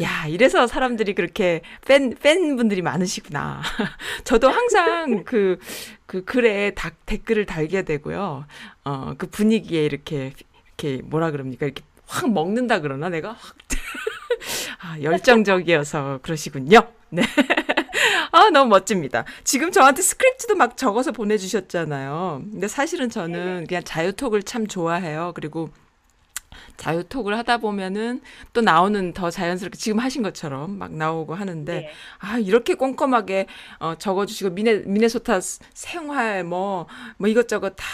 야, 0.02 0.26
이래서 0.28 0.68
사람들이 0.68 1.14
그렇게 1.14 1.62
팬, 1.86 2.16
팬분들이 2.16 2.82
많으시구나. 2.82 3.62
저도 4.24 4.50
항상 4.50 5.24
그, 5.24 5.60
그 6.06 6.24
글에 6.24 6.72
다, 6.72 6.92
댓글을 7.06 7.46
달게 7.46 7.84
되고요. 7.84 8.46
어, 8.86 9.14
그 9.18 9.28
분위기에 9.28 9.86
이렇게, 9.86 10.34
이렇게 10.78 11.02
뭐라 11.04 11.32
그럽니까? 11.32 11.66
이렇게 11.66 11.84
확 12.06 12.32
먹는다 12.32 12.80
그러나? 12.80 13.10
내가 13.10 13.34
확. 13.34 13.56
아, 14.82 15.00
열정적이어서 15.02 16.20
그러시군요. 16.22 16.82
네. 17.10 17.24
아, 18.32 18.50
너무 18.50 18.70
멋집니다. 18.70 19.26
지금 19.44 19.72
저한테 19.72 20.02
스크립트도 20.02 20.56
막 20.56 20.76
적어서 20.76 21.12
보내주셨잖아요. 21.12 22.44
근데 22.52 22.68
사실은 22.68 23.10
저는 23.10 23.68
그냥 23.68 23.84
자유톡을 23.84 24.44
참 24.44 24.66
좋아해요. 24.66 25.34
그리고 25.36 25.70
자유톡을 26.78 27.38
하다 27.38 27.58
보면은 27.58 28.22
또 28.54 28.62
나오는 28.62 29.14
더 29.14 29.30
자연스럽게 29.30 29.78
지금 29.78 30.00
하신 30.00 30.22
것처럼 30.24 30.78
막 30.78 30.94
나오고 30.94 31.36
하는데 31.36 31.74
네. 31.74 31.90
아 32.20 32.38
이렇게 32.40 32.74
꼼꼼하게 32.76 33.48
어, 33.80 33.96
적어주시고 33.96 34.52
미네 34.52 34.84
미네소타 34.86 35.40
스- 35.42 35.60
생활 35.74 36.44
뭐뭐 36.44 37.28
이것저것 37.28 37.72
다 37.76 37.86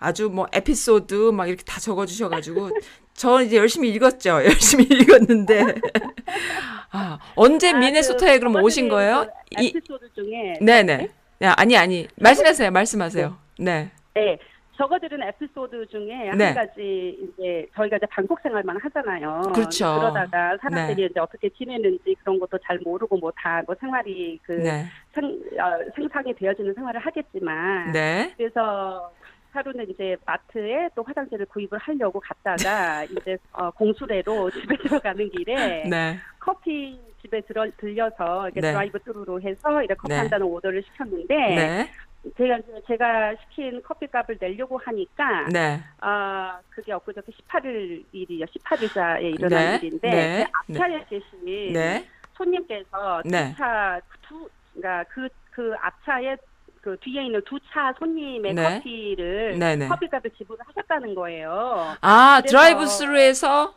아주 0.00 0.28
뭐 0.30 0.46
에피소드 0.52 1.14
막 1.32 1.46
이렇게 1.48 1.64
다 1.64 1.80
적어주셔가지고 1.80 2.70
저 3.14 3.42
이제 3.42 3.56
열심히 3.56 3.88
읽었죠. 3.90 4.30
열심히 4.46 4.84
읽었는데. 4.84 5.74
아 6.90 7.18
언제 7.34 7.70
아, 7.70 7.78
미네소타에 7.78 8.34
그 8.38 8.46
그럼 8.46 8.62
오신 8.62 8.88
거예요? 8.88 9.26
그이 9.56 9.68
에피소드 9.68 10.12
중에 10.14 10.54
네네. 10.60 11.08
야, 11.42 11.54
아니 11.56 11.76
아니. 11.76 12.08
말씀하세요 12.16 12.70
말씀하세요. 12.70 13.36
네. 13.58 13.90
네. 14.14 14.38
적어드린 14.78 15.20
에피소드 15.20 15.88
중에 15.88 16.30
네. 16.36 16.44
한 16.44 16.54
가지 16.54 17.18
이제 17.20 17.68
저희가 17.74 17.96
이제 17.96 18.06
방콕 18.06 18.38
생활만 18.40 18.78
하잖아요. 18.78 19.42
그렇죠. 19.52 19.96
그러다가 19.98 20.56
사람들이 20.62 21.02
네. 21.02 21.08
이제 21.10 21.20
어떻게 21.20 21.48
지내는지 21.50 22.14
그런 22.20 22.38
것도 22.38 22.56
잘 22.64 22.78
모르고 22.78 23.16
뭐 23.18 23.32
다뭐 23.36 23.74
생활이 23.80 24.38
그 24.44 24.52
네. 24.52 24.84
생, 25.12 25.24
어, 25.24 25.90
생산이 25.96 26.32
되어지는 26.34 26.74
생활을 26.74 27.00
하겠지만 27.00 27.90
네. 27.90 28.32
그래서 28.36 29.12
하루는 29.50 29.90
이제 29.90 30.16
마트에 30.24 30.88
또 30.94 31.02
화장지를 31.02 31.46
구입을 31.46 31.78
하려고 31.78 32.20
갔다가 32.20 33.02
이제 33.10 33.36
어, 33.52 33.70
공수레로 33.72 34.50
집에 34.52 34.76
들어가는 34.78 35.28
길에 35.30 35.88
네. 35.88 36.18
커피 36.38 37.00
집에 37.20 37.40
들어, 37.40 37.66
들려서 37.78 38.44
이렇게 38.44 38.60
네. 38.60 38.70
drive-thru로 38.70 39.40
해서 39.40 39.82
이렇게 39.82 39.94
커피 39.94 40.12
네. 40.12 40.18
한 40.18 40.28
잔을 40.28 40.46
오더를 40.46 40.84
시켰는데 40.84 41.34
네. 41.34 41.90
제가 42.36 42.58
제가 42.86 43.34
시킨 43.36 43.82
커피값을 43.82 44.38
내려고 44.40 44.78
하니까 44.78 45.46
네. 45.52 45.80
아 46.00 46.58
그게 46.70 46.92
엊그저께 46.92 47.32
18일 47.32 48.04
일이요 48.12 48.44
18일자에 48.46 49.22
일어난 49.34 49.50
네. 49.50 49.76
일인데 49.76 50.10
네. 50.10 50.46
그 50.68 50.74
앞차에 50.74 51.04
계신 51.08 51.72
네. 51.72 52.06
손님께서 52.36 53.22
네. 53.24 53.50
두차두 53.52 54.48
그러니까 54.74 55.04
그 55.12 55.28
그 55.58 55.74
앞차에 55.80 56.36
그 56.80 56.96
뒤에 57.00 57.24
있는 57.24 57.42
두 57.44 57.58
차 57.72 57.92
손님의 57.98 58.54
네. 58.54 58.62
커피를. 58.76 59.58
커피값을 59.88 60.30
지불을 60.38 60.64
하셨다는 60.68 61.16
거예요. 61.16 61.96
아, 62.00 62.40
드라이브 62.46 62.86
스루에서 62.86 63.74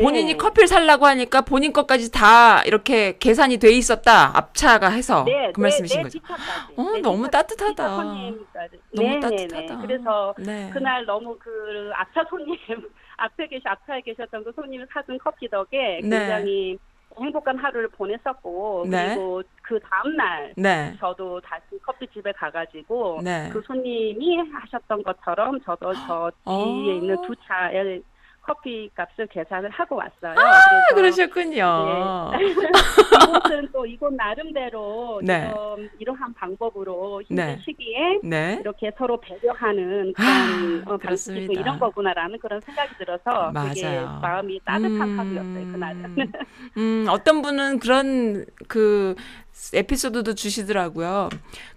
본인이 0.00 0.32
네. 0.32 0.36
커피를 0.36 0.66
살라고 0.66 1.06
하니까 1.06 1.42
본인 1.42 1.72
것까지 1.72 2.10
다 2.10 2.62
이렇게 2.64 3.16
계산이 3.18 3.58
돼 3.58 3.70
있었다. 3.70 4.36
앞차가 4.36 4.88
해서. 4.88 5.24
네, 5.24 5.52
그 5.52 5.60
말씀이신 5.60 5.98
네, 5.98 6.02
거죠. 6.02 6.18
네 6.18 6.22
뒷차까지. 6.22 6.74
어, 6.76 6.90
네, 6.92 7.00
너무 7.00 7.24
뒷차- 7.26 7.30
따뜻하다. 7.30 7.88
너무 7.88 8.14
네, 8.52 8.74
네, 8.92 9.20
따뜻하다. 9.20 9.74
네. 9.76 9.86
그래서 9.86 10.34
네. 10.38 10.70
그날 10.72 11.04
너무 11.04 11.36
그 11.38 11.90
앞차 11.94 12.24
손님 12.28 12.56
앞에 13.16 13.46
계시 13.46 13.62
앞차에 13.66 14.00
계셨던 14.00 14.42
그 14.44 14.52
손님이 14.56 14.84
사준 14.92 15.18
커피 15.18 15.48
덕에 15.48 16.00
네. 16.02 16.18
굉장히 16.18 16.78
행복한 17.20 17.56
하루를 17.56 17.88
보냈었고 17.90 18.86
네. 18.88 19.10
그리고 19.10 19.42
그 19.62 19.78
다음 19.78 20.16
날 20.16 20.52
네. 20.56 20.92
저도 20.98 21.40
다시 21.42 21.62
커피집에 21.86 22.32
가가지고 22.32 23.20
네. 23.22 23.48
그 23.52 23.62
손님이 23.64 24.38
하셨던 24.52 25.04
것처럼 25.04 25.60
저도 25.60 25.94
저 26.08 26.32
어. 26.44 26.64
뒤에 26.64 26.96
있는 26.96 27.14
두 27.22 27.32
차의 27.46 28.02
커피 28.46 28.90
값을 28.94 29.26
계산을 29.28 29.70
하고 29.70 29.96
왔어요. 29.96 30.34
아, 30.38 30.94
그러셨군요. 30.94 32.32
이곳은 32.38 33.68
또 33.72 33.86
이곳 33.86 34.12
나름대로 34.14 35.20
네. 35.24 35.50
좀 35.50 35.88
이러한 35.98 36.34
방법으로 36.34 37.22
힘든 37.22 37.36
네. 37.36 37.58
시기에 37.64 38.20
네. 38.22 38.58
이렇게 38.60 38.90
서로 38.98 39.18
배려하는 39.18 40.12
그런 40.12 40.28
아, 40.86 40.92
어, 40.92 40.96
그렇습니다. 40.98 41.58
이런 41.58 41.78
거구나라는 41.78 42.38
그런 42.38 42.60
생각이 42.60 42.94
들어서 42.98 43.50
되게 43.68 43.82
맞아요. 43.86 44.18
마음이 44.20 44.60
따뜻한 44.64 45.00
음, 45.00 45.18
하루였어요 45.18 45.72
그날은. 45.72 46.16
음, 46.76 47.06
어떤 47.08 47.40
분은 47.40 47.78
그런 47.78 48.44
그 48.68 49.14
에피소드도 49.72 50.34
주시더라고요. 50.34 51.28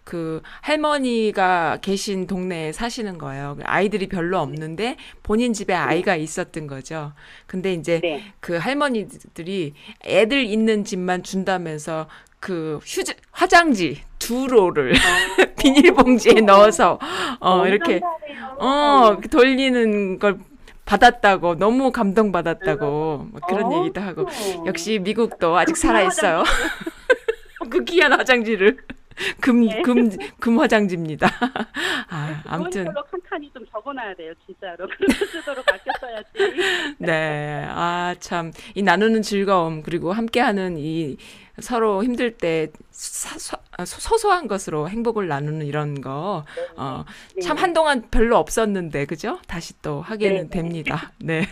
그 0.04 0.42
할머니가 0.62 1.80
계신 1.82 2.28
동네에 2.28 2.72
사시는 2.72 3.18
거예요. 3.18 3.58
아이들이 3.64 4.08
별로 4.08 4.40
없는데 4.40 4.98
본인 5.24 5.54
집에 5.54 5.74
아이가 5.74 6.16
있었던 6.16 6.68
거죠. 6.68 7.14
근데 7.46 7.74
이제 7.74 8.00
네. 8.02 8.34
그 8.40 8.58
할머니들이 8.58 9.74
애들 10.06 10.46
있는 10.46 10.84
집만 10.84 11.24
준다면서 11.24 12.08
그 12.40 12.80
휴지 12.84 13.14
화장지 13.32 14.02
두 14.20 14.48
롤을 14.48 14.94
비닐봉지에 15.60 16.42
넣어서 16.42 17.00
어 17.40 17.66
이렇게 17.66 18.00
어 18.60 19.18
돌리는 19.30 20.20
걸 20.20 20.40
받았다고 20.86 21.56
너무 21.56 21.92
감동받았다고 21.92 22.86
뭐 23.32 23.42
그런 23.48 23.66
어. 23.66 23.80
얘기도 23.80 24.02
하고 24.02 24.26
역시 24.66 25.00
미국도 25.00 25.58
아직 25.58 25.76
살아 25.76 26.02
있어요. 26.02 26.44
그 27.72 27.84
귀한 27.86 28.12
화장지를 28.14 28.78
금 29.42 29.66
네. 29.66 29.82
금 29.82 30.10
금 30.40 30.60
화장지입니다. 30.60 31.28
아, 32.10 32.44
아무튼 32.46 32.86
걸로 32.86 33.04
칸칸이 33.06 33.52
좀 33.52 33.66
적어놔야 33.72 34.14
돼요 34.16 34.32
진짜로. 34.46 34.88
그렇게 34.88 35.26
쓰도록 35.26 35.66
아꼈어야지. 35.68 36.30
네. 37.00 37.66
아, 37.68 38.14
참. 38.20 38.52
이 38.76 38.84
나누는 38.84 39.24
즐거움, 39.24 39.82
그리고 39.82 40.14
함께하는 40.14 40.78
이 40.78 41.18
서로 41.60 42.04
힘들 42.04 42.38
때 42.38 42.68
사, 42.92 43.40
소, 43.40 43.58
아, 43.76 43.86
소- 43.86 44.00
소소한 44.00 44.48
것으로 44.48 44.88
행복을 44.88 45.28
나누는 45.28 45.66
이런 45.66 46.00
거, 46.02 46.46
어, 46.76 47.04
네. 47.36 47.42
참 47.42 47.58
한동안 47.58 48.04
별로 48.12 48.38
없었는데, 48.38 49.06
그죠? 49.06 49.40
다시 49.48 49.74
또 49.82 50.02
하게는 50.02 50.44
네. 50.44 50.50
됩니다. 50.50 51.12
네. 51.18 51.48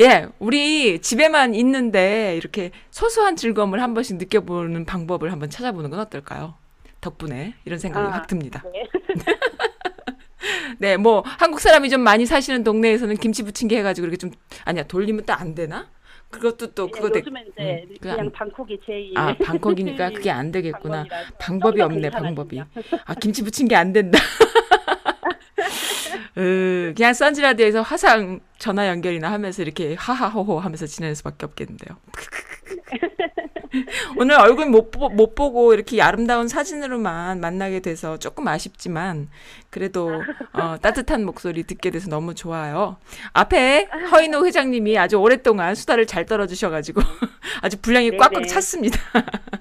예, 0.00 0.28
우리 0.38 1.00
집에만 1.00 1.54
있는데 1.54 2.36
이렇게 2.36 2.70
소소한 2.90 3.36
즐거움을 3.36 3.82
한 3.82 3.94
번씩 3.94 4.16
느껴보는 4.18 4.84
방법을 4.84 5.32
한번 5.32 5.50
찾아보는 5.50 5.90
건 5.90 6.00
어떨까요? 6.00 6.54
덕분에 7.00 7.54
이런 7.64 7.78
생각이 7.78 8.06
아, 8.06 8.10
확 8.10 8.26
듭니다. 8.26 8.62
네. 8.72 8.84
네, 10.78 10.96
뭐 10.96 11.22
한국 11.38 11.60
사람이 11.60 11.90
좀 11.90 12.00
많이 12.02 12.26
사시는 12.26 12.64
동네에서는 12.64 13.16
김치 13.16 13.42
부침개 13.42 13.76
해가지고 13.78 14.06
이렇게 14.06 14.16
좀 14.18 14.30
아니야 14.64 14.84
돌리면 14.84 15.24
또 15.24 15.32
안 15.34 15.54
되나? 15.54 15.88
그것도 16.30 16.68
또 16.74 16.88
그거 16.88 17.10
되, 17.10 17.18
요즘엔 17.18 17.44
이제 17.52 17.86
음, 17.90 17.96
그냥 18.00 18.20
안- 18.20 18.30
방콕이 18.32 18.78
제일 18.86 19.18
아 19.18 19.34
방콕이니까 19.36 20.10
그게 20.10 20.30
안 20.30 20.52
되겠구나. 20.52 21.04
방법이 21.40 21.80
없네. 21.80 22.10
방법이. 22.10 22.60
아 22.60 23.14
김치 23.14 23.42
부침개 23.42 23.74
안 23.74 23.92
된다. 23.92 24.18
으, 26.38 26.92
그냥 26.96 27.14
선지 27.14 27.40
라디오에서 27.42 27.82
화상 27.82 28.40
전화 28.58 28.88
연결이나 28.88 29.30
하면서 29.30 29.62
이렇게 29.62 29.94
하하호호 29.98 30.60
하면서 30.60 30.86
지내는 30.86 31.14
수밖에 31.14 31.46
없겠는데요. 31.46 31.96
오늘 34.16 34.38
얼굴 34.38 34.66
못, 34.66 34.90
보, 34.90 35.08
못 35.08 35.34
보고 35.34 35.72
이렇게 35.74 36.00
아름다운 36.02 36.48
사진으로만 36.48 37.40
만나게 37.40 37.80
돼서 37.80 38.18
조금 38.18 38.48
아쉽지만 38.48 39.28
그래도 39.70 40.22
어, 40.52 40.76
따뜻한 40.80 41.24
목소리 41.24 41.62
듣게 41.62 41.90
돼서 41.90 42.08
너무 42.08 42.34
좋아요. 42.34 42.96
앞에 43.32 43.88
허인호 44.10 44.44
회장님이 44.46 44.98
아주 44.98 45.16
오랫동안 45.16 45.74
수다를 45.74 46.06
잘 46.06 46.26
떨어주셔가지고 46.26 47.00
아주 47.62 47.80
분량이 47.80 48.16
꽉꽉. 48.16 48.46
찼습니다. 48.46 48.98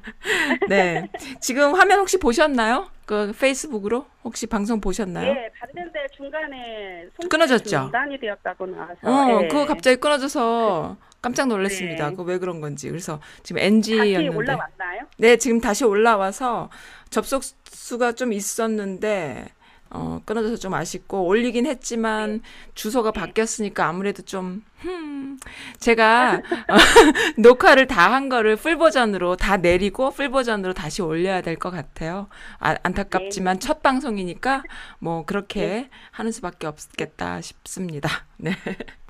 네. 0.67 1.09
지금 1.39 1.75
화면 1.75 1.99
혹시 1.99 2.17
보셨나요? 2.17 2.87
그 3.05 3.33
페이스북으로 3.39 4.05
혹시 4.23 4.45
방송 4.45 4.79
보셨나요? 4.79 5.33
네, 5.33 5.49
봤는데 5.59 5.99
중간에 6.15 7.07
끊어졌죠? 7.29 7.69
중단이 7.69 8.19
되었다고 8.19 8.67
나와서 8.67 8.99
어, 9.03 9.41
예. 9.43 9.47
그거 9.47 9.65
갑자기 9.65 9.95
끊어져서 9.97 10.95
깜짝 11.21 11.47
놀랐습니다. 11.47 12.05
네. 12.05 12.11
그거 12.11 12.23
왜 12.23 12.37
그런 12.37 12.61
건지. 12.61 12.89
그래서 12.89 13.19
지금 13.43 13.61
NG였는데. 13.61 14.35
올라왔나요? 14.35 15.01
네, 15.17 15.37
지금 15.37 15.59
다시 15.61 15.83
올라와서 15.85 16.69
접속 17.09 17.43
수가 17.65 18.13
좀 18.13 18.31
있었는데 18.33 19.47
어, 19.91 20.21
끊어져서 20.23 20.57
좀 20.57 20.75
아쉽고 20.75 21.25
올리긴 21.25 21.65
했지만 21.65 22.41
주소가 22.75 23.11
바뀌었으니까 23.11 23.87
아무래도 23.87 24.21
좀 24.21 24.63
흠, 24.77 25.39
제가 25.79 26.35
어, 26.69 26.75
녹화를 27.37 27.87
다 27.87 28.09
한 28.13 28.29
거를 28.29 28.55
full 28.55 28.77
버전으로 28.77 29.35
다 29.35 29.57
내리고 29.57 30.11
full 30.11 30.29
버전으로 30.29 30.73
다시 30.73 31.01
올려야 31.01 31.41
될 31.41 31.55
것 31.57 31.71
같아요. 31.71 32.27
아, 32.59 32.75
안타깝지만 32.83 33.59
첫 33.59 33.81
방송이니까 33.81 34.61
뭐 34.99 35.25
그렇게 35.25 35.89
하는 36.11 36.31
수밖에 36.31 36.67
없겠다 36.67 37.41
싶습니다. 37.41 38.09
네. 38.37 38.55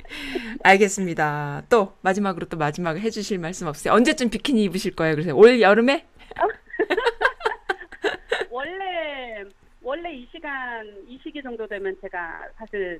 알겠습니다. 0.63 1.63
또 1.69 1.93
마지막으로 2.01 2.47
또 2.47 2.57
마지막 2.57 2.97
해주실 2.97 3.39
말씀 3.39 3.67
없으세요? 3.67 3.93
언제쯤 3.93 4.29
비키니 4.29 4.63
입으실 4.65 4.95
거예요? 4.95 5.15
그래서 5.15 5.35
올 5.35 5.61
여름에? 5.61 6.05
원래 8.49 9.43
원래 9.81 10.13
이 10.13 10.27
시간 10.31 10.85
이 11.07 11.19
시기 11.23 11.41
정도 11.41 11.67
되면 11.67 11.95
제가 12.01 12.43
사실 12.57 12.99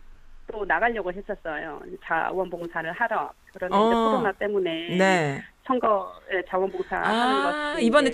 또 0.51 0.65
나가려고 0.65 1.11
했었어요. 1.11 1.81
자원봉사를 2.03 2.91
하러. 2.91 3.31
그런데 3.53 3.75
이제 3.75 3.95
어. 3.95 4.09
코로나 4.09 4.31
때문에 4.31 4.97
네. 4.97 5.43
선거에 5.65 6.43
자원봉사 6.49 6.97
아, 6.97 7.09
하는 7.09 7.43
것이 7.43 7.85
이번에 7.85 8.09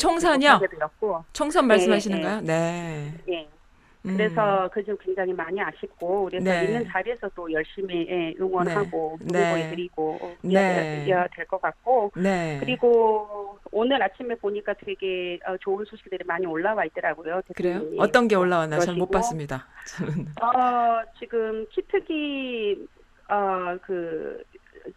되었고, 0.67 1.23
총선 1.31 1.67
말씀하시는가요? 1.67 2.41
네. 2.41 3.13
예. 3.29 3.43
음. 3.43 3.55
그래서 4.06 4.70
그점 4.72 4.97
굉장히 4.99 5.34
많이 5.34 5.60
아쉽고 5.62 6.26
그래서 6.26 6.43
네. 6.43 6.66
있는 6.66 6.86
자리에서 6.88 7.30
또 7.36 7.51
열심히 7.51 8.08
예, 8.10 8.34
응원하고 8.39 9.18
네. 9.22 9.39
응원해드리고 9.39 10.36
네. 10.43 11.03
해야 11.06 11.28
될 11.28 11.45
것 11.47 11.62
같고 11.62 12.12
네. 12.16 12.58
그리고 12.60 13.58
오늘 13.72 14.01
아침에 14.01 14.36
보니까 14.36 14.74
되게 14.74 15.39
어, 15.45 15.56
좋은 15.58 15.84
소식들이 15.86 16.24
많이 16.26 16.45
올라와 16.45 16.86
있더라고요. 16.86 17.41
그래요? 17.56 17.82
어떤 17.99 18.28
게 18.28 18.36
올라왔나요? 18.36 18.80
잘못 18.82 19.10
봤습니다. 19.12 19.66
저는. 19.88 20.26
어, 20.41 21.01
지금 21.20 21.66
키트기 21.72 22.88
어, 23.30 23.78
그 23.82 24.43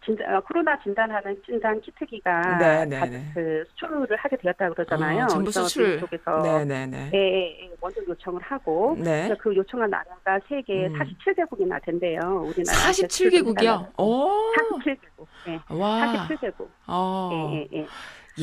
진단, 0.05 0.35
어, 0.35 0.39
코로나 0.41 0.77
진단하는 0.81 1.41
진단 1.45 1.79
키트기가 1.81 2.57
네, 2.57 2.85
네, 2.85 2.99
다- 2.99 3.05
네. 3.05 3.23
그 3.33 3.63
수출을 3.69 4.15
하게 4.17 4.37
되었다고 4.37 4.73
그러잖아요. 4.75 5.23
어, 5.25 5.27
전부 5.27 5.45
그래서 5.45 5.63
수출. 5.63 5.99
쪽에서 5.99 6.41
네네네. 6.41 7.11
예, 7.13 7.17
예, 7.17 7.63
예, 7.63 7.71
먼저 7.81 8.01
요청을 8.07 8.41
하고 8.41 8.95
네. 8.99 9.33
그 9.39 9.55
요청한 9.55 9.89
나라가 9.89 10.39
세계 10.47 10.87
음. 10.87 10.93
47개국이나 10.99 11.83
된대요. 11.83 12.19
우리나라 12.47 12.77
47개국이요? 12.91 13.99
오. 13.99 14.29
47개국. 14.53 15.27
예. 15.47 15.59
와. 15.69 16.27
47개국. 16.27 16.67
어. 16.87 17.29
예, 17.53 17.57
예, 17.73 17.79
예. 17.79 17.87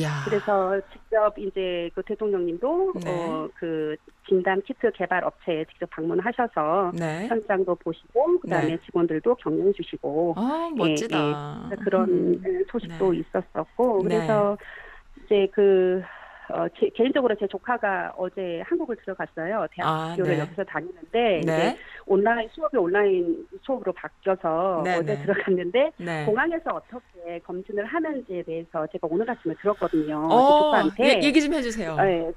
야. 0.01 0.23
그래서 0.25 0.79
직접 0.91 1.37
이제 1.37 1.89
그 1.95 2.03
대통령님도 2.03 2.93
네. 3.03 3.29
어, 3.29 3.47
그 3.55 3.95
진단 4.27 4.61
키트 4.61 4.91
개발 4.93 5.23
업체에 5.23 5.65
직접 5.65 5.89
방문하셔서 5.89 6.91
네. 6.93 7.27
현장도 7.27 7.75
보시고 7.75 8.39
그다음에 8.41 8.67
네. 8.67 8.77
직원들도 8.85 9.35
격려해 9.35 9.71
주시고 9.73 10.35
아, 10.37 10.69
멋지다. 10.75 11.69
그런 11.83 12.09
음. 12.09 12.65
소식도 12.71 13.11
네. 13.11 13.19
있었었고 13.19 14.03
네. 14.03 14.15
그래서 14.15 14.57
이제 15.23 15.47
그 15.53 16.01
어, 16.49 16.65
제, 16.79 16.89
개인적으로 16.95 17.35
제 17.35 17.45
조카가 17.47 18.13
어제 18.17 18.61
한국을 18.65 18.95
들어갔어요. 18.97 19.67
대학교를 19.71 20.35
네. 20.35 20.39
여기서 20.39 20.63
다니는데 20.63 21.39
이제 21.39 21.51
네. 21.57 21.77
온라인 22.05 22.47
수업이 22.53 22.77
온라인 22.77 23.45
수업으로 23.63 23.91
바뀌어서 23.93 24.81
네, 24.85 24.95
어제 24.95 25.15
네. 25.15 25.21
들어갔는데 25.23 25.91
네. 25.97 26.25
공항에서 26.25 26.71
어떻게 26.75 27.39
검진을 27.39 27.83
하는지에 27.85 28.43
대해서 28.43 28.87
제가 28.87 29.07
오늘 29.11 29.29
아침에 29.29 29.53
들었거든요. 29.61 30.27
그 30.27 30.33
어, 30.33 30.57
조카한테. 30.59 31.03
얘- 31.03 31.23
얘기 31.23 31.41
좀 31.41 31.53
해주세요. 31.53 31.97
예. 31.99 32.31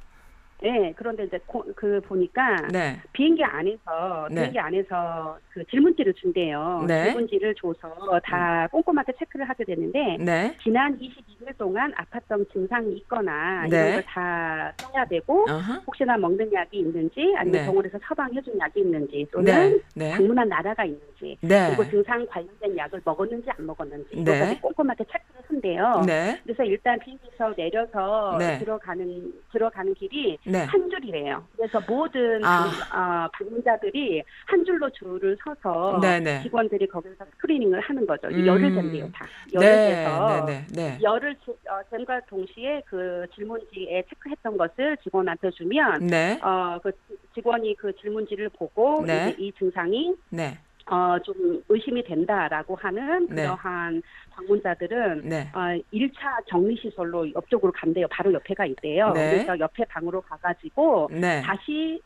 예, 0.63 0.93
그런데 0.97 1.25
이제 1.25 1.39
고- 1.47 1.65
그 1.75 2.01
보니까 2.03 2.57
네. 2.71 3.01
비행기 3.13 3.43
안에서 3.43 4.29
네. 4.31 4.35
비행기 4.37 4.59
안에서 4.59 5.39
그 5.51 5.65
질문지를 5.67 6.13
준대요. 6.15 6.85
네. 6.87 7.05
질문지를 7.05 7.55
줘서 7.55 8.21
다 8.25 8.67
꼼꼼하게 8.71 9.13
체크를 9.19 9.49
하게 9.49 9.65
되는데 9.65 10.17
네. 10.21 10.57
지난 10.63 10.99
22일 10.99 11.57
동안 11.57 11.93
아팠던 11.95 12.53
증상이 12.53 12.93
있거나 12.99 13.67
네. 13.69 13.77
이런 13.79 13.93
걸 13.95 14.01
다 14.11 14.73
써야 14.81 15.05
되고 15.05 15.43
어허. 15.49 15.75
혹시나 15.87 16.17
먹는 16.17 16.53
약이 16.53 16.79
있는지 16.79 17.33
아니면 17.37 17.61
네. 17.61 17.67
병원에서 17.67 17.99
처방해준 18.03 18.59
약이 18.59 18.81
있는지 18.81 19.17
네. 19.19 19.27
또는 19.33 19.81
네. 19.95 20.11
방문한 20.13 20.49
나라가 20.49 20.85
있는지 20.85 21.37
네. 21.41 21.69
그리고 21.69 21.89
증상 21.91 22.27
관련된 22.27 22.77
약을 22.77 23.01
먹었는지 23.05 23.49
안 23.51 23.67
먹었는지 23.67 24.17
네. 24.17 24.21
이것까지 24.23 24.61
꼼꼼하게 24.61 25.05
체크를 25.05 25.41
한대요. 25.47 26.03
네. 26.07 26.41
그래서 26.45 26.65
일단 26.65 26.99
비행기에서 26.99 27.55
내려서 27.57 28.37
네. 28.39 28.59
들어가는 28.59 29.33
들어가는 29.53 29.95
길이 29.95 30.39
네. 30.51 30.65
한 30.65 30.91
줄이래요. 30.91 31.47
그래서 31.57 31.81
모든 31.87 32.45
아. 32.45 32.71
방, 32.91 33.25
어, 33.25 33.29
방문자들이 33.39 34.23
한 34.47 34.65
줄로 34.65 34.91
줄을 34.91 35.37
서서 35.45 36.01
네네. 36.01 36.43
직원들이 36.43 36.89
거기서 36.89 37.25
스크리닝을 37.33 37.81
하는 37.81 38.07
거죠. 38.07 38.29
음. 38.29 38.45
열을 38.47 38.75
잰대요, 38.75 39.09
다. 39.13 39.27
열을 39.53 39.67
네. 39.69 39.87
재서 40.05 40.45
네. 40.47 40.67
네. 40.75 40.99
열을 41.03 41.37
재- 41.45 41.53
어, 41.53 41.81
잼과 41.91 42.21
동시에 42.29 42.83
그 42.87 43.27
질문지에 43.35 44.05
체크했던 44.09 44.57
것을 44.57 44.97
직원한테 45.03 45.51
주면 45.51 46.07
네. 46.07 46.39
어, 46.43 46.79
그 46.83 46.91
직원이 47.35 47.77
그 47.77 47.93
질문지를 48.01 48.49
보고 48.51 49.05
네. 49.07 49.35
이 49.39 49.53
증상이 49.59 50.15
네. 50.31 50.59
어, 50.91 51.17
좀 51.23 51.63
의심이 51.69 52.03
된다라고 52.03 52.75
하는 52.75 53.29
네. 53.29 53.43
그러한 53.43 54.03
방문자들은 54.31 55.29
네. 55.29 55.51
어, 55.55 55.81
1차 55.93 56.45
격리시설로 56.47 57.33
옆쪽으로 57.33 57.73
간대요. 57.73 58.09
바로 58.11 58.33
옆에가 58.33 58.67
있대요. 58.67 59.13
네. 59.13 59.31
그래서 59.31 59.59
옆에 59.59 59.85
방으로 59.85 60.21
가가지고 60.23 61.11
네. 61.13 61.43
다시 61.43 62.01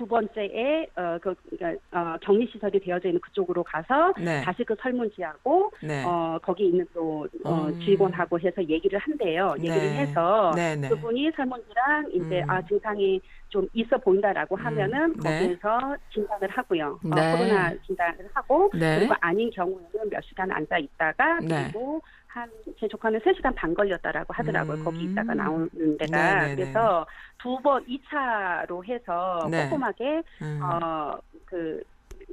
두 0.00 0.06
번째에 0.06 0.86
어, 0.96 1.18
그, 1.20 1.34
그러니까, 1.50 1.78
어, 1.92 2.16
격리시설이 2.22 2.80
되어져 2.80 3.08
있는 3.08 3.20
그쪽으로 3.20 3.62
가서 3.62 4.14
네. 4.18 4.40
다시 4.40 4.64
그 4.64 4.74
설문지하고 4.80 5.70
네. 5.82 6.02
어, 6.06 6.38
거기 6.42 6.68
있는 6.68 6.86
또 6.94 7.28
어, 7.44 7.66
음. 7.66 7.78
직원하고 7.84 8.40
해서 8.40 8.64
얘기를 8.66 8.98
한대요. 8.98 9.54
얘기를 9.58 9.90
네. 9.90 9.98
해서 9.98 10.54
네. 10.56 10.74
네. 10.74 10.88
그분이 10.88 11.30
설문지랑 11.36 12.12
이제 12.14 12.40
음. 12.40 12.50
아 12.50 12.62
증상이 12.62 13.20
좀 13.50 13.68
있어 13.74 13.98
보인다라고 13.98 14.56
하면은 14.56 15.12
네. 15.22 15.38
거기에서 15.38 15.96
진단을 16.14 16.48
하고요. 16.48 16.98
어, 17.04 17.14
네. 17.14 17.32
코로나 17.32 17.74
진단을 17.86 18.30
하고 18.32 18.70
네. 18.72 19.00
그리고 19.00 19.14
아닌 19.20 19.50
경우에는 19.50 20.08
몇 20.08 20.24
시간 20.24 20.50
앉아 20.50 20.78
있다가 20.78 21.40
네. 21.40 21.64
그리고 21.64 22.00
한 22.32 22.48
제 22.78 22.88
조카는 22.88 23.20
3시간 23.20 23.54
반 23.56 23.74
걸렸다라고 23.74 24.32
하더라고요. 24.32 24.76
음. 24.78 24.84
거기 24.84 25.04
있다가 25.04 25.34
나오는 25.34 25.68
데가. 25.98 26.16
네, 26.16 26.34
네, 26.34 26.46
네. 26.48 26.54
그래서 26.54 27.06
두 27.38 27.58
번, 27.58 27.84
2차로 27.86 28.86
해서 28.86 29.48
네. 29.50 29.68
꼼꼼하게 29.68 30.22
음. 30.42 30.60
어, 30.62 31.18
그 31.44 31.82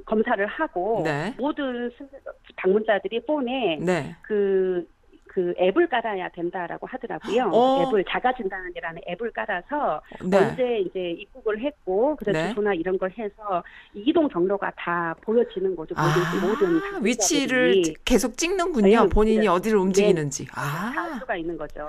검사를 0.06 0.44
하고 0.46 1.02
네. 1.04 1.34
모든 1.36 1.90
스- 1.90 2.08
방문자들이 2.56 3.26
폰에 3.26 3.78
네. 3.80 4.16
그, 4.22 4.86
그 5.28 5.54
앱을 5.60 5.88
깔아야 5.88 6.28
된다라고 6.30 6.86
하더라고요. 6.86 7.50
어. 7.52 7.82
앱을 7.88 8.04
자가 8.08 8.32
진단이라는 8.34 9.02
앱을 9.08 9.30
깔아서 9.32 10.00
네. 10.24 10.36
언제 10.38 10.78
이제 10.80 11.10
입국을 11.10 11.60
했고 11.60 12.16
그래서 12.16 12.38
네. 12.38 12.48
주소나 12.48 12.74
이런 12.74 12.98
걸 12.98 13.10
해서 13.16 13.62
이동 13.94 14.26
경로가 14.28 14.72
다 14.76 15.14
보여지는 15.22 15.76
거죠. 15.76 15.94
아, 15.96 16.08
모든 16.40 16.58
방문자들이 16.80 17.04
위치를 17.04 17.82
계속 18.04 18.36
찍는군요. 18.36 19.02
네, 19.04 19.08
본인이 19.08 19.40
네. 19.40 19.46
어디를 19.48 19.78
움직이는지. 19.78 20.46
다 20.46 20.60
아. 20.60 20.92
알 20.96 21.18
수가 21.20 21.36
있는 21.36 21.56
거죠. 21.56 21.88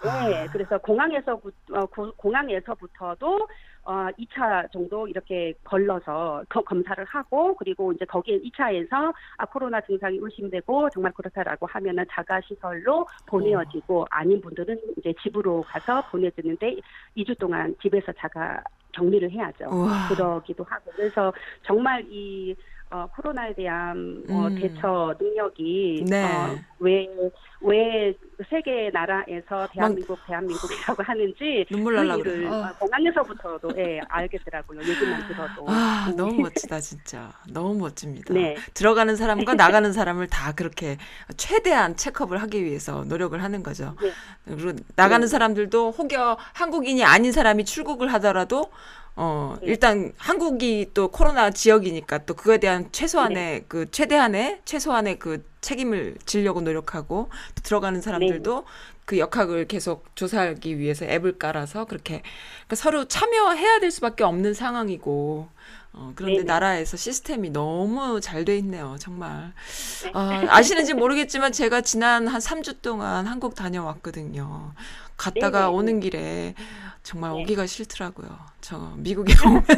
아. 0.00 0.28
네, 0.28 0.46
그래서 0.52 0.78
공항에서부터 0.78 1.52
어, 1.74 1.86
고- 1.86 2.12
공항에서부터도 2.16 3.48
어, 3.88 4.08
2차 4.18 4.70
정도 4.70 5.08
이렇게 5.08 5.54
걸러서 5.64 6.44
거- 6.50 6.60
검사를 6.60 7.02
하고 7.06 7.54
그리고 7.56 7.90
이제 7.94 8.04
거기에 8.04 8.38
2차에서 8.40 9.14
아 9.38 9.46
코로나 9.46 9.80
증상이 9.80 10.18
의심되고 10.20 10.90
정말 10.90 11.10
그렇다라고 11.12 11.66
하면은 11.66 12.04
자가 12.10 12.38
시설로 12.42 13.06
보내어지고 13.24 14.04
아닌 14.10 14.42
분들은 14.42 14.78
이제 14.98 15.14
집으로 15.22 15.62
가서 15.62 16.02
보내지는데 16.10 16.76
2주 17.16 17.38
동안 17.38 17.74
집에서 17.80 18.12
자가 18.12 18.62
격리를 18.92 19.30
해야죠. 19.30 19.70
우와. 19.70 20.08
그러기도 20.08 20.64
하고 20.64 20.90
그래서 20.94 21.32
정말 21.62 22.04
이 22.10 22.54
어, 22.90 23.06
코로나에 23.14 23.54
대한 23.54 24.24
어, 24.30 24.46
음. 24.46 24.54
대처 24.54 25.14
능력이 25.20 26.04
네. 26.08 26.24
어, 26.24 26.56
왜, 26.78 27.06
왜 27.60 28.14
세계 28.48 28.88
나라에서 28.90 29.68
대한민국 29.72 30.18
대한민국이라고 30.26 31.02
하는지 31.02 31.66
눈물 31.70 31.96
그 31.96 32.00
날라 32.00 32.16
일을 32.16 32.22
그래. 32.22 32.46
어, 32.48 32.74
공항에서부터도 32.78 33.72
예, 33.76 34.00
알겠더라고요. 34.08 34.80
얘기만 34.80 35.28
들어도. 35.28 35.66
아, 35.68 36.06
음. 36.08 36.16
너무 36.16 36.42
멋지다, 36.42 36.80
진짜. 36.80 37.30
너무 37.48 37.74
멋집니다. 37.78 38.32
네. 38.32 38.56
들어가는 38.72 39.16
사람과 39.16 39.54
나가는 39.54 39.92
사람을 39.92 40.28
다 40.28 40.52
그렇게 40.52 40.96
최대한 41.36 41.94
체크업을 41.96 42.40
하기 42.42 42.64
위해서 42.64 43.04
노력을 43.04 43.40
하는 43.42 43.62
거죠. 43.62 43.96
네. 44.00 44.10
그리고 44.44 44.72
나가는 44.96 45.20
네. 45.20 45.26
사람들도 45.30 45.90
혹여 45.90 46.38
한국인이 46.54 47.04
아닌 47.04 47.32
사람이 47.32 47.66
출국을 47.66 48.10
하더라도 48.14 48.70
어, 49.16 49.56
네. 49.60 49.66
일단 49.68 50.12
한국이 50.16 50.90
또 50.94 51.08
코로나 51.08 51.50
지역이니까 51.50 52.18
또 52.26 52.34
그거에 52.34 52.58
대한 52.58 52.88
최소한의 52.92 53.64
그 53.68 53.90
최대한의 53.90 54.60
최소한의 54.64 55.18
그 55.18 55.44
책임을 55.60 56.16
지려고 56.24 56.60
노력하고 56.60 57.28
또 57.56 57.62
들어가는 57.62 58.00
사람들도 58.00 58.64
그 59.04 59.18
역학을 59.18 59.66
계속 59.66 60.04
조사하기 60.14 60.78
위해서 60.78 61.04
앱을 61.04 61.38
깔아서 61.38 61.86
그렇게 61.86 62.22
그러니까 62.66 62.76
서로 62.76 63.06
참여해야 63.06 63.80
될 63.80 63.90
수밖에 63.90 64.22
없는 64.22 64.54
상황이고 64.54 65.48
어, 65.94 66.12
그런데 66.14 66.38
네네. 66.38 66.44
나라에서 66.44 66.96
시스템이 66.96 67.50
너무 67.50 68.20
잘 68.20 68.44
돼 68.44 68.56
있네요, 68.58 68.96
정말. 69.00 69.52
아, 70.12 70.44
아시는지 70.48 70.94
모르겠지만 70.94 71.50
제가 71.52 71.80
지난 71.80 72.28
한 72.28 72.40
3주 72.40 72.82
동안 72.82 73.26
한국 73.26 73.54
다녀왔거든요. 73.54 74.74
갔다가 75.16 75.62
네네. 75.62 75.72
오는 75.72 76.00
길에 76.00 76.54
정말 77.02 77.32
네. 77.32 77.42
오기가 77.42 77.66
싫더라고요. 77.66 78.28
저 78.60 78.94
미국에 78.96 79.34
오면. 79.46 79.64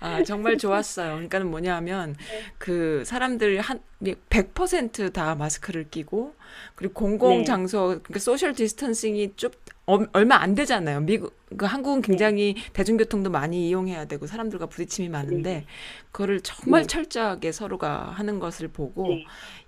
아, 0.00 0.22
정말 0.22 0.56
좋았어요. 0.56 1.12
그러니까는 1.14 1.50
뭐냐면 1.50 2.14
그 2.58 3.02
사람들 3.04 3.60
한 3.60 3.80
100%다 4.02 5.34
마스크를 5.34 5.88
끼고 5.90 6.34
그리고 6.76 6.94
공공 6.94 7.38
네. 7.38 7.44
장소 7.44 7.86
그러니까 7.88 8.18
social 8.20 8.54
distancing이 8.54 9.34
좀 9.36 9.50
어- 9.86 10.04
얼마 10.12 10.36
안 10.36 10.54
되잖아요. 10.54 11.00
미국 11.00 11.36
그 11.56 11.64
한국은 11.64 12.02
굉장히 12.02 12.54
대중교통도 12.74 13.30
많이 13.30 13.68
이용해야 13.68 14.04
되고 14.04 14.26
사람들과 14.26 14.66
부딪힘이 14.66 15.08
많은데 15.08 15.64
그거를 16.12 16.42
정말 16.42 16.82
네. 16.82 16.86
철저하게 16.86 17.52
서로가 17.52 18.12
하는 18.14 18.38
것을 18.38 18.68
보고 18.68 19.08
네. 19.08 19.24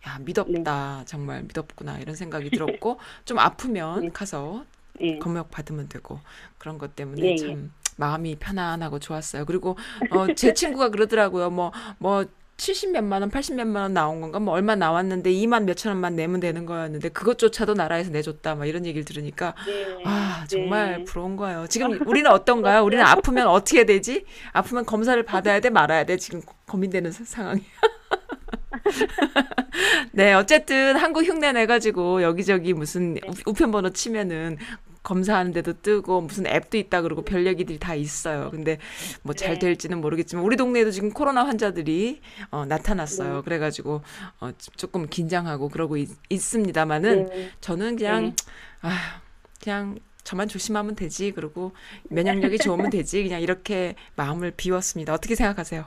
야, 0.07 0.19
믿었다. 0.21 1.03
정말 1.07 1.43
믿었구나. 1.43 1.99
이런 1.99 2.15
생각이 2.15 2.51
들었고 2.57 2.99
좀 3.25 3.39
아프면 3.39 4.01
네. 4.03 4.11
가서 4.13 4.65
예. 5.03 5.19
검역 5.19 5.51
받으면 5.51 5.89
되고 5.89 6.21
그런 6.59 6.79
것 6.79 6.95
때문에 6.97 7.23
예, 7.23 7.31
예. 7.33 7.37
참 7.37 7.73
마음이 7.97 8.37
편안하고 8.37 8.99
좋았어요. 8.99 9.45
그리고 9.45 9.77
어, 10.11 10.33
제 10.35 10.53
친구가 10.55 10.89
그러더라고요. 10.91 11.51
뭐뭐 11.51 12.25
70 12.57 12.93
몇만 12.93 13.23
원, 13.23 13.31
80 13.31 13.57
몇만 13.57 13.83
원 13.85 13.95
나온 13.95 14.21
건가? 14.21 14.39
뭐 14.39 14.53
얼마 14.53 14.75
나왔는데 14.77 15.33
2만 15.33 15.65
몇천 15.65 15.93
원만 15.93 16.15
내면 16.15 16.41
되는 16.41 16.67
거였는데 16.67 17.09
그것조차도 17.09 17.73
나라에서 17.73 18.11
내줬다. 18.11 18.55
막 18.55 18.67
이런 18.67 18.85
얘기를 18.85 19.03
들으니까 19.05 19.55
네. 19.67 20.03
아, 20.05 20.45
정말 20.47 20.99
네. 20.99 21.05
부러운 21.05 21.37
거예요. 21.37 21.67
지금 21.71 21.99
우리는 22.07 22.31
어떤가요? 22.31 22.85
우리는 22.85 23.03
아프면 23.03 23.47
어떻게 23.49 23.87
되지? 23.87 24.27
아프면 24.53 24.85
검사를 24.85 25.23
받아야 25.23 25.61
돼, 25.61 25.71
말아야 25.71 26.05
돼? 26.05 26.19
지금 26.19 26.43
고민되는 26.69 27.11
사- 27.13 27.25
상황이에요. 27.25 27.67
네, 30.13 30.35
어쨌든 30.35 30.97
한국 30.97 31.25
흉내 31.25 31.53
내가지고 31.53 32.23
여기저기 32.23 32.75
무슨 32.75 33.15
네. 33.15 33.21
우- 33.27 33.51
우편번호 33.51 33.91
치면은 33.91 34.59
검사하는데도 35.03 35.81
뜨고 35.81 36.21
무슨 36.21 36.47
앱도 36.47 36.77
있다 36.77 37.03
그러고 37.03 37.23
별 37.23 37.47
얘기들이 37.47 37.79
다 37.79 37.95
있어요. 37.95 38.51
근데 38.51 38.79
뭐잘 39.23 39.55
네. 39.55 39.59
될지는 39.59 40.01
모르겠지만 40.01 40.45
우리 40.45 40.57
동네에도 40.57 40.91
지금 40.91 41.11
코로나 41.11 41.47
환자들이 41.47 42.21
어, 42.51 42.67
나타났어요. 42.67 43.37
네. 43.37 43.43
그래가지고 43.43 44.03
어, 44.41 44.51
조금 44.77 45.09
긴장하고 45.09 45.69
그러고 45.69 45.97
있, 45.97 46.11
있습니다만은 46.29 47.27
네. 47.27 47.51
저는 47.61 47.97
그냥 47.97 48.25
네. 48.25 48.35
아 48.83 49.21
그냥 49.63 49.99
저만 50.23 50.49
조심하면 50.49 50.95
되지 50.95 51.33
그리고 51.33 51.73
면역력이 52.11 52.59
좋으면 52.59 52.91
되지 52.91 53.23
그냥 53.23 53.41
이렇게 53.41 53.97
마음을 54.17 54.53
비웠습니다. 54.53 55.15
어떻게 55.15 55.35
생각하세요? 55.35 55.85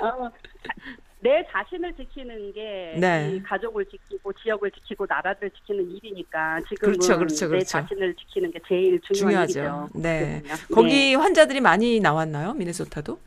어, 0.00 0.30
내 1.24 1.42
자신을 1.50 1.94
지키는 1.94 2.52
게 2.52 2.96
네. 2.98 3.30
이 3.32 3.42
가족을 3.42 3.86
지키고 3.86 4.30
지역을 4.34 4.70
지키고 4.72 5.06
나라를 5.08 5.50
지키는 5.50 5.90
일이니까 5.92 6.60
지금은 6.68 6.98
그렇죠, 6.98 7.16
그렇죠, 7.16 7.46
내 7.46 7.48
그렇죠. 7.48 7.64
자신을 7.66 8.14
지키는 8.14 8.50
게 8.50 8.60
제일 8.68 9.00
중요한 9.00 9.48
중요하죠. 9.48 9.88
일이죠. 9.88 10.02
네. 10.02 10.42
그렇거든요. 10.44 10.74
거기 10.74 10.90
네. 10.90 11.14
환자들이 11.14 11.60
많이 11.62 11.98
나왔나요? 12.00 12.52
미네소타도? 12.52 13.18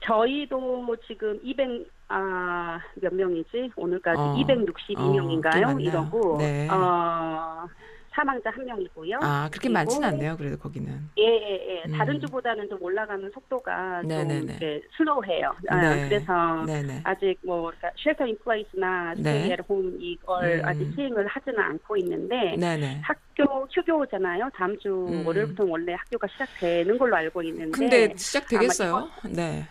저희도 0.00 0.96
지금 1.06 1.38
200, 1.42 1.86
아, 2.08 2.80
몇 2.94 3.12
명이지? 3.12 3.72
오늘까지 3.76 4.18
어, 4.18 4.24
어, 4.24 4.36
꽤 4.36 4.54
262명인가요? 4.54 5.60
많나요? 5.60 5.80
이러고, 5.80 6.38
네. 6.38 6.68
어, 6.70 7.68
사망자 8.14 8.50
한 8.50 8.64
명이고요. 8.64 9.18
아 9.22 9.48
그렇게 9.50 9.68
많진 9.68 10.02
않네요. 10.04 10.36
그래도 10.36 10.56
거기는. 10.56 11.10
예, 11.18 11.22
예, 11.24 11.82
예. 11.84 11.98
다른 11.98 12.14
음. 12.14 12.20
주보다는 12.20 12.68
좀 12.68 12.80
올라가는 12.80 13.28
속도가 13.32 14.02
네네네. 14.02 14.38
좀 14.38 14.48
이렇게 14.48 14.82
slow해요. 14.96 15.54
아, 15.68 15.94
네. 15.94 16.08
그래서 16.08 16.64
네네. 16.64 17.00
아직 17.04 17.36
뭐 17.44 17.72
그러니까 17.72 17.90
shelter 18.02 18.26
in 18.26 18.38
place나 18.44 19.14
네. 19.16 19.42
stay 19.42 19.56
home 19.68 19.96
이걸 20.00 20.62
음. 20.64 20.68
아직 20.68 20.92
시행을 20.94 21.26
하지는 21.26 21.58
않고 21.58 21.96
있는데 21.98 22.56
네네. 22.56 23.00
학교 23.02 23.66
휴교잖아요. 23.70 24.50
다음 24.54 24.78
주 24.78 24.88
음. 24.88 25.26
월요일부터 25.26 25.64
원래 25.64 25.94
학교가 25.94 26.28
시작되는 26.28 26.96
걸로 26.96 27.16
알고 27.16 27.42
있는데 27.42 27.70
근데 27.72 28.14
시작되겠어요? 28.16 29.10
네. 29.30 29.64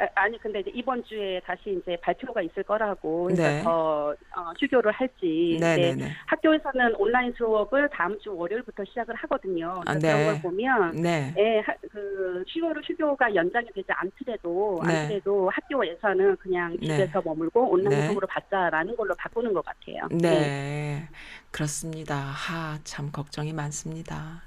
아, 0.00 0.06
아니 0.14 0.38
근데 0.38 0.60
이제 0.60 0.70
이번 0.74 1.04
주에 1.04 1.40
다시 1.44 1.78
이제 1.80 1.96
발표가 2.02 2.40
있을 2.42 2.62
거라고 2.62 3.24
그래서 3.24 3.42
네. 3.42 3.62
더 3.62 4.14
어, 4.36 4.52
휴교를 4.58 4.90
할지 4.92 5.58
근데 5.60 5.76
네네 5.76 5.94
네. 5.96 6.10
학교에서는 6.26 6.94
온라인 6.96 7.32
수업을 7.36 7.88
다음 7.90 8.18
주 8.20 8.34
월요일부터 8.34 8.84
시작을 8.86 9.14
하거든요. 9.14 9.82
아, 9.86 9.94
네. 9.94 10.00
그런 10.00 10.24
걸 10.24 10.42
보면 10.42 11.02
네. 11.02 11.34
예, 11.36 11.58
하, 11.60 11.74
그 11.90 12.42
10월 12.48 12.80
휴교가 12.88 13.34
연장이 13.34 13.66
되지 13.74 13.88
않더라도 13.88 14.82
네. 14.86 15.02
않더라도 15.02 15.50
학교에서는 15.50 16.36
그냥 16.36 16.76
네. 16.80 16.88
집에서 16.88 17.20
머물고 17.22 17.70
온라인 17.70 17.90
네. 17.90 18.06
수업으로 18.06 18.26
받자라는 18.26 18.96
걸로 18.96 19.14
바꾸는 19.16 19.52
것 19.52 19.64
같아요. 19.64 20.08
네. 20.10 21.08
그렇습니다. 21.50 22.16
하, 22.16 22.78
참 22.84 23.10
걱정이 23.12 23.52
많습니다. 23.52 24.42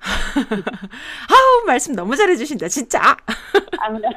아우, 1.28 1.66
말씀 1.66 1.94
너무 1.94 2.16
잘해주신다, 2.16 2.68
진짜. 2.68 3.00
아, 3.02 3.16
네. 3.92 4.08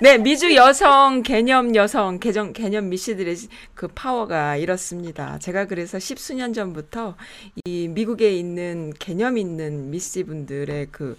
네, 0.00 0.18
미주 0.18 0.54
여성, 0.54 1.22
개념 1.22 1.74
여성, 1.74 2.18
개정, 2.18 2.52
개념 2.52 2.88
미씨들의 2.88 3.36
그 3.74 3.88
파워가 3.88 4.56
이렇습니다. 4.56 5.38
제가 5.38 5.66
그래서 5.66 5.98
십수년 5.98 6.52
전부터 6.52 7.16
이 7.64 7.88
미국에 7.88 8.32
있는 8.32 8.92
개념 8.98 9.38
있는 9.38 9.90
미씨 9.90 10.24
분들의 10.24 10.88
그, 10.90 11.16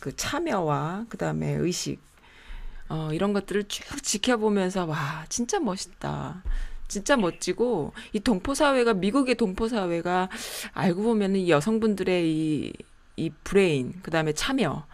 그 0.00 0.14
참여와 0.16 1.06
그 1.08 1.16
다음에 1.16 1.52
의식, 1.52 2.00
어, 2.88 3.10
이런 3.12 3.32
것들을 3.32 3.64
쭉 3.68 4.02
지켜보면서, 4.02 4.86
와, 4.86 5.24
진짜 5.28 5.60
멋있다. 5.60 6.42
진짜 6.88 7.16
멋지고, 7.16 7.92
이 8.12 8.20
동포 8.20 8.54
사회가, 8.54 8.94
미국의 8.94 9.34
동포 9.36 9.68
사회가 9.68 10.28
알고 10.72 11.02
보면 11.02 11.36
이 11.36 11.50
여성분들의 11.50 12.28
이, 12.30 12.72
이 13.16 13.30
브레인, 13.44 13.94
그 14.02 14.10
다음에 14.10 14.32
참여, 14.32 14.86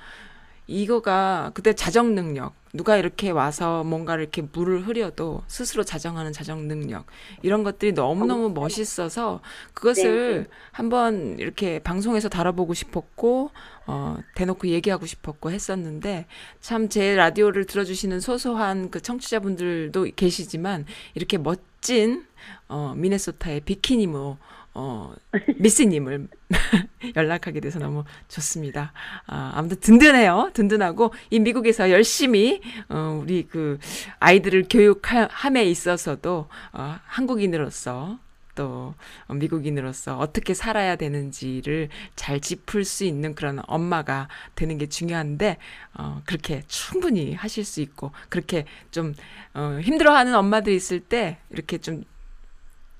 이거가 0.66 1.50
그때 1.52 1.74
자정 1.74 2.14
능력 2.14 2.54
누가 2.72 2.96
이렇게 2.96 3.30
와서 3.30 3.84
뭔가를 3.84 4.22
이렇게 4.24 4.42
물을 4.42 4.86
흐려도 4.86 5.42
스스로 5.46 5.84
자정하는 5.84 6.32
자정 6.32 6.66
능력 6.66 7.04
이런 7.42 7.62
것들이 7.64 7.92
너무너무 7.92 8.48
멋있어서 8.48 9.40
그것을 9.74 10.46
한번 10.72 11.38
이렇게 11.38 11.78
방송에서 11.80 12.30
다뤄보고 12.30 12.72
싶었고 12.72 13.50
어 13.86 14.16
대놓고 14.34 14.68
얘기하고 14.68 15.04
싶었고 15.04 15.50
했었는데 15.50 16.26
참 16.60 16.88
제 16.88 17.14
라디오를 17.14 17.66
들어주시는 17.66 18.20
소소한 18.20 18.90
그 18.90 19.02
청취자분들도 19.02 20.08
계시지만 20.16 20.86
이렇게 21.14 21.36
멋 21.36 21.60
진 21.84 22.24
어 22.68 22.94
미네소타의 22.96 23.60
비키니모 23.60 24.36
어 24.76 25.14
미스님을 25.58 26.28
연락하게 27.14 27.60
돼서 27.60 27.78
너무 27.78 28.04
좋습니다. 28.28 28.92
아, 29.26 29.52
아무튼 29.54 29.78
든든해요. 29.78 30.50
든든하고 30.54 31.12
이 31.30 31.38
미국에서 31.38 31.90
열심히 31.90 32.60
어, 32.88 33.20
우리 33.22 33.46
그 33.46 33.78
아이들을 34.18 34.66
교육함에 34.68 35.64
있어서도 35.66 36.48
어, 36.72 36.96
한국인으로서 37.06 38.18
또 38.54 38.94
어, 39.26 39.34
미국인으로서 39.34 40.18
어떻게 40.18 40.54
살아야 40.54 40.96
되는지를 40.96 41.88
잘 42.16 42.40
짚을 42.40 42.84
수 42.84 43.04
있는 43.04 43.34
그런 43.34 43.60
엄마가 43.66 44.28
되는 44.54 44.78
게 44.78 44.86
중요한데 44.86 45.58
어, 45.94 46.22
그렇게 46.24 46.62
충분히 46.68 47.34
하실 47.34 47.64
수 47.64 47.80
있고 47.80 48.12
그렇게 48.28 48.64
좀 48.90 49.14
어, 49.54 49.78
힘들어하는 49.80 50.34
엄마들이 50.34 50.76
있을 50.76 51.00
때 51.00 51.38
이렇게 51.50 51.78
좀 51.78 52.04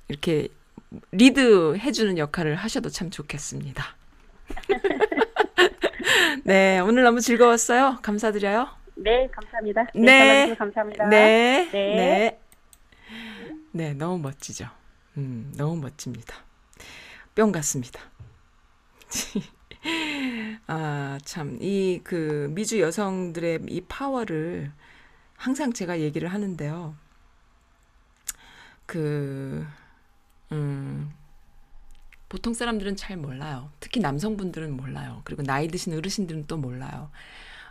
이렇게 0.09 0.49
리드 1.13 1.77
해주는 1.79 2.19
역할을 2.19 2.55
하셔도 2.57 2.89
참 2.89 3.11
좋겠습니다. 3.11 3.85
네, 6.45 6.79
오늘 6.81 7.03
너무 7.03 7.21
즐거웠어요. 7.21 7.99
감사드려요. 8.03 8.69
네, 8.97 9.29
감사합니다. 9.33 9.87
네, 9.95 10.47
네. 10.47 10.55
감사합니다. 10.55 11.09
네, 11.09 11.69
네. 11.73 11.97
네. 11.97 12.41
네, 13.73 13.93
너무 13.95 14.19
멋지죠. 14.19 14.69
음, 15.17 15.53
너무 15.57 15.81
멋집니다. 15.81 16.37
뿅 17.35 17.53
갔습니다. 17.53 18.01
아, 20.67 21.19
참, 21.25 21.59
이 21.61 22.01
그 22.05 22.49
미주 22.51 22.81
여성들의 22.81 23.61
이 23.69 23.81
파워를 23.83 24.73
항상 25.37 25.73
제가 25.73 26.01
얘기를 26.01 26.29
하는데요. 26.29 26.97
그, 28.87 29.65
음, 30.53 31.13
보통 32.29 32.53
사람들은 32.55 32.97
잘 32.97 33.17
몰라요. 33.17 33.71
특히 33.81 34.01
남성분들은 34.01 34.77
몰라요. 34.77 35.21
그리고 35.25 35.43
나이 35.43 35.69
드신 35.69 35.95
어르신들은 35.95 36.47
또 36.47 36.57
몰라요. 36.57 37.11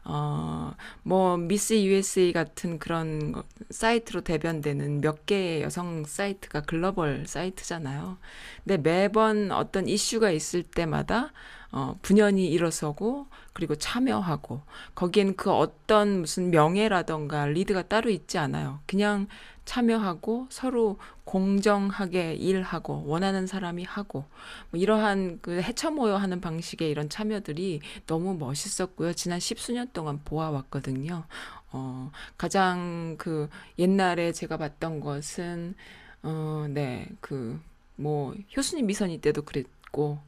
어, 0.06 0.74
뭐, 1.04 1.38
미스 1.38 1.74
USA 1.86 2.34
같은 2.34 2.78
그런 2.80 3.32
거- 3.32 3.44
사이트로 3.70 4.22
대변되는 4.22 5.02
몇 5.02 5.26
개의 5.26 5.62
여성 5.62 6.04
사이트가 6.06 6.62
글로벌 6.62 7.26
사이트잖아요. 7.26 8.18
근데 8.66 8.78
매번 8.78 9.52
어떤 9.52 9.88
이슈가 9.88 10.32
있을 10.32 10.64
때마다 10.64 11.32
어, 11.74 11.98
분연히 12.02 12.48
일어서고 12.48 13.28
그리고 13.52 13.76
참여하고 13.76 14.62
거기엔 14.96 15.36
그 15.36 15.52
어떤 15.52 16.22
무슨 16.22 16.50
명예라던가 16.52 17.48
리드가 17.48 17.84
따로 17.90 18.10
있지 18.10 18.38
않아요. 18.38 18.80
그냥 18.86 19.28
참여하고 19.66 20.48
서로 20.50 20.98
공정하게 21.26 22.36
일하고 22.36 23.04
원하는 23.06 23.48
사람이 23.48 23.84
하고 23.84 24.26
뭐 24.70 24.80
이러한 24.80 25.40
그 25.42 25.62
해쳐 25.62 25.92
모여 25.92 26.16
하는 26.16 26.40
방식의 26.40 26.90
이런 26.90 27.10
참여들이 27.10 27.82
너무 28.08 28.36
멋있었고요. 28.36 29.14
지난 29.14 29.40
십수년 29.40 29.90
동안 29.94 30.22
보아왔거든요. 30.24 31.26
어, 31.72 32.12
가장 32.38 33.16
그 33.18 33.50
옛날에 33.80 34.32
제가 34.32 34.58
봤던 34.58 35.00
것은 35.02 35.76
어, 36.24 36.68
네, 36.70 37.10
그 37.20 37.60
뭐 37.96 38.34
효순이 38.56 38.84
미선이 38.84 39.20
때도 39.20 39.44
그랬고 39.44 40.20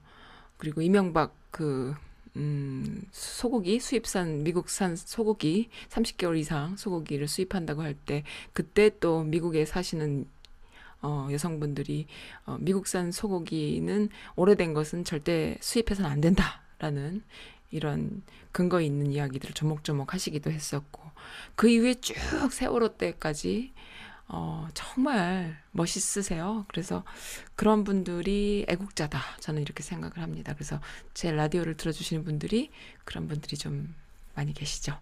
그리고 0.57 0.81
이명박 0.81 1.35
그 1.51 1.95
음, 2.35 3.03
소고기 3.11 3.79
수입산 3.79 4.43
미국산 4.43 4.95
소고기 4.95 5.69
30개월 5.89 6.37
이상 6.37 6.75
소고기를 6.75 7.27
수입한다고 7.27 7.81
할 7.81 7.95
때 8.05 8.23
그때 8.53 8.91
또 8.99 9.23
미국에 9.23 9.65
사시는 9.65 10.27
어, 11.01 11.27
여성분들이 11.31 12.07
어, 12.45 12.57
미국산 12.59 13.11
소고기는 13.11 14.09
오래된 14.35 14.73
것은 14.73 15.03
절대 15.05 15.57
수입해서는 15.61 16.09
안 16.09 16.19
된다라는 16.21 17.21
이런 17.71 18.23
근거 18.51 18.81
있는 18.81 19.11
이야기들을 19.11 19.53
조목조목 19.53 20.13
하시기도 20.13 20.51
했었고 20.51 21.03
그 21.55 21.69
이후에 21.69 21.95
쭉 21.95 22.15
세월호 22.51 22.97
때까지 22.97 23.71
어, 24.27 24.67
정말 24.73 25.57
멋있으세요. 25.71 26.65
그래서 26.67 27.03
그런 27.55 27.83
분들이 27.83 28.65
애국자다. 28.67 29.19
저는 29.39 29.61
이렇게 29.61 29.83
생각을 29.83 30.17
합니다. 30.19 30.53
그래서 30.53 30.79
제 31.13 31.31
라디오를 31.31 31.77
들어주시는 31.77 32.23
분들이 32.23 32.71
그런 33.03 33.27
분들이 33.27 33.57
좀 33.57 33.93
많이 34.33 34.53
계시죠. 34.53 34.97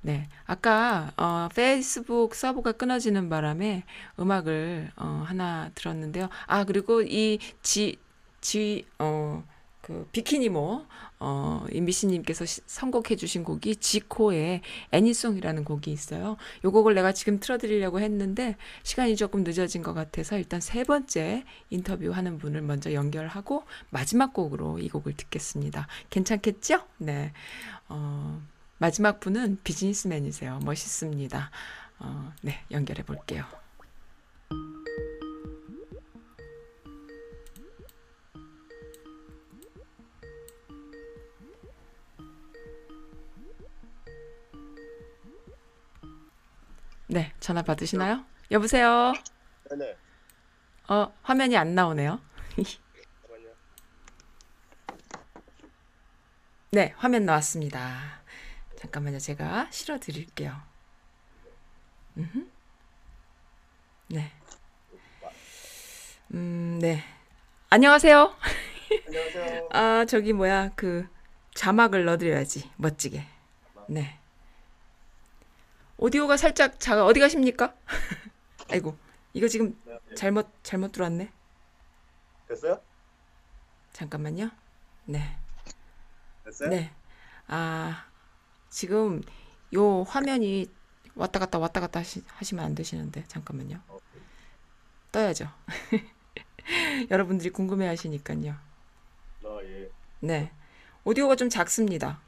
네. 0.00 0.28
아까, 0.44 1.12
어, 1.16 1.48
페이스북 1.54 2.34
서버가 2.34 2.72
끊어지는 2.72 3.30
바람에 3.30 3.84
음악을, 4.20 4.90
어, 4.96 5.24
하나 5.26 5.70
들었는데요. 5.74 6.28
아, 6.46 6.64
그리고 6.64 7.00
이 7.00 7.38
지, 7.62 7.96
지, 8.42 8.84
어, 8.98 9.42
그, 9.84 10.08
비키니모, 10.12 10.86
어, 11.20 11.66
임비씨님께서 11.70 12.46
시- 12.46 12.62
선곡해주신 12.64 13.44
곡이 13.44 13.76
지코의 13.76 14.62
애니송이라는 14.92 15.62
곡이 15.64 15.92
있어요. 15.92 16.38
요 16.64 16.72
곡을 16.72 16.94
내가 16.94 17.12
지금 17.12 17.38
틀어드리려고 17.38 18.00
했는데, 18.00 18.56
시간이 18.82 19.14
조금 19.16 19.44
늦어진 19.44 19.82
것 19.82 19.92
같아서 19.92 20.38
일단 20.38 20.62
세 20.62 20.84
번째 20.84 21.44
인터뷰하는 21.68 22.38
분을 22.38 22.62
먼저 22.62 22.94
연결하고, 22.94 23.64
마지막 23.90 24.32
곡으로 24.32 24.78
이 24.78 24.88
곡을 24.88 25.12
듣겠습니다. 25.18 25.86
괜찮겠죠? 26.08 26.80
네. 26.96 27.34
어, 27.90 28.40
마지막 28.78 29.20
분은 29.20 29.58
비즈니스맨이세요. 29.64 30.60
멋있습니다. 30.64 31.50
어, 31.98 32.32
네, 32.40 32.58
연결해 32.70 33.02
볼게요. 33.02 33.44
네, 47.14 47.32
전화 47.38 47.62
받으시나요? 47.62 48.24
여보세요? 48.50 49.12
네네. 49.70 49.96
어, 50.88 51.14
화면이 51.22 51.56
안 51.56 51.72
나오네요. 51.76 52.20
네, 56.72 56.92
화면 56.96 57.24
나왔습니다. 57.24 58.20
잠깐만요. 58.74 59.20
제가 59.20 59.68
실어 59.70 60.00
드릴게요. 60.00 60.60
네. 64.08 64.32
음, 66.32 66.80
네. 66.82 67.04
안녕하세요. 67.70 68.34
안녕하세요. 69.06 69.68
아, 69.70 70.04
저기 70.06 70.32
뭐야. 70.32 70.72
그 70.74 71.06
자막을 71.54 72.06
넣어 72.06 72.16
드려야지. 72.16 72.72
멋지게. 72.76 73.24
네. 73.88 74.18
오디오가 76.04 76.36
살짝 76.36 76.78
작아. 76.78 77.06
어디 77.06 77.18
가십니까? 77.18 77.74
아이고. 78.70 78.94
이거 79.32 79.48
지금 79.48 79.74
네, 79.86 79.98
네. 80.06 80.14
잘못 80.14 80.50
잘못 80.62 80.92
들어왔네. 80.92 81.32
됐어요? 82.46 82.78
잠깐만요. 83.94 84.50
네. 85.06 85.38
됐어요? 86.44 86.68
네. 86.68 86.92
아, 87.46 88.04
지금 88.68 89.22
요 89.72 90.02
화면이 90.02 90.70
왔다 91.14 91.38
갔다 91.40 91.58
왔다 91.58 91.80
갔다 91.80 92.00
하시, 92.00 92.22
하시면 92.26 92.62
안 92.62 92.74
되시는데 92.74 93.24
잠깐만요. 93.26 93.80
어, 93.88 93.98
떠야죠. 95.10 95.48
여러분들이 97.10 97.48
궁금해 97.48 97.86
하시니까요. 97.86 98.54
어, 99.42 99.58
예. 99.62 99.90
네. 100.20 100.52
오디오가 101.04 101.34
좀 101.34 101.48
작습니다. 101.48 102.20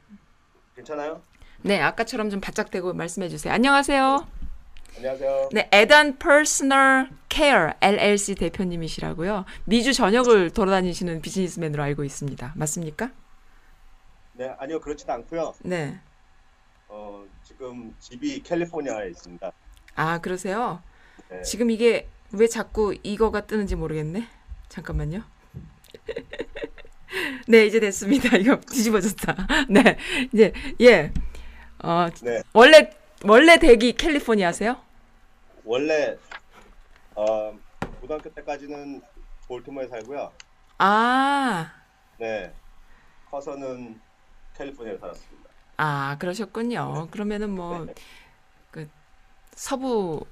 괜찮아요? 0.75 1.21
네, 1.67 1.81
아까처럼 1.81 2.29
좀 2.29 2.39
바짝 2.39 2.71
대고 2.71 2.93
말씀해 2.93 3.27
주세요. 3.27 3.53
안녕하세요. 3.53 4.25
안녕하세요. 4.95 5.49
네, 5.51 5.67
Eden 5.73 6.17
Personal 6.17 7.09
Care 7.27 7.73
LLC 7.81 8.35
대표님이시라고요. 8.35 9.43
미주 9.65 9.93
전역을 9.93 10.51
돌아다니시는 10.51 11.21
비즈니스맨으로 11.21 11.83
알고 11.83 12.05
있습니다. 12.05 12.53
맞습니까? 12.55 13.11
네, 14.33 14.55
아니요, 14.57 14.79
그렇진 14.79 15.11
않고요. 15.11 15.55
네. 15.63 15.99
어, 16.87 17.25
지금 17.43 17.93
집이 17.99 18.43
캘리포니아에 18.43 19.09
있습니다. 19.09 19.51
아, 19.95 20.21
그러세요? 20.21 20.81
네. 21.29 21.41
지금 21.41 21.69
이게 21.69 22.07
왜 22.31 22.47
자꾸 22.47 22.95
이거가 23.03 23.45
뜨는지 23.45 23.75
모르겠네. 23.75 24.25
잠깐만요. 24.69 25.21
네, 27.47 27.65
이제 27.65 27.79
됐습니다. 27.79 28.35
이거 28.37 28.57
뒤집어졌다. 28.59 29.35
네, 29.69 29.97
이제 30.33 30.53
예, 30.81 31.11
어 31.83 32.07
네. 32.21 32.41
원래 32.53 32.91
원래 33.23 33.57
댁이 33.57 33.93
캘리포니아세요? 33.93 34.77
원래 35.63 36.17
어, 37.15 37.57
고등학교 37.99 38.29
때까지는 38.33 39.01
볼티모어에 39.47 39.87
살고요. 39.87 40.31
아, 40.77 41.71
네. 42.19 42.53
커서는 43.31 43.99
캘리포니아에 44.55 44.97
살았습니다. 44.97 45.49
아 45.77 46.17
그러셨군요. 46.19 47.07
그러면은 47.11 47.51
뭐 47.51 47.85
네. 47.85 47.93
그 48.71 48.89
서부 49.53 50.25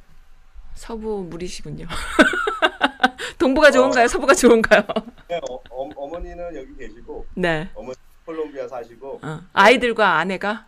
서부 0.74 1.26
물이시군요. 1.30 1.88
동부가 3.38 3.70
좋은가요? 3.72 4.08
서부가 4.08 4.34
좋은가요? 4.34 4.84
네, 5.28 5.40
어, 5.50 5.54
어, 5.70 5.90
어 5.96 6.08
머니는 6.08 6.56
여기 6.56 6.76
계시고 6.76 7.26
네. 7.36 7.70
어머니 7.76 7.96
콜롬비아 8.26 8.68
사시고 8.68 9.20
어, 9.22 9.42
아이들과 9.54 10.18
아내가 10.18 10.66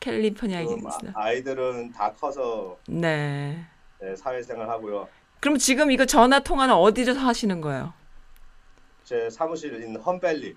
캘리포니아에 0.00 0.66
지금 0.66 0.84
계시다. 0.84 1.12
아, 1.14 1.24
아이들은 1.24 1.92
다 1.92 2.12
커서 2.12 2.78
네. 2.88 3.64
네, 4.00 4.16
사회생활 4.16 4.68
하고요. 4.68 5.08
그럼 5.40 5.58
지금 5.58 5.90
이거 5.90 6.04
전화 6.06 6.40
통화는 6.40 6.74
어디서 6.74 7.12
하시는 7.12 7.60
거예요? 7.60 7.92
제 9.04 9.28
사무실 9.30 9.74
있는 9.74 10.00
험밸리. 10.00 10.56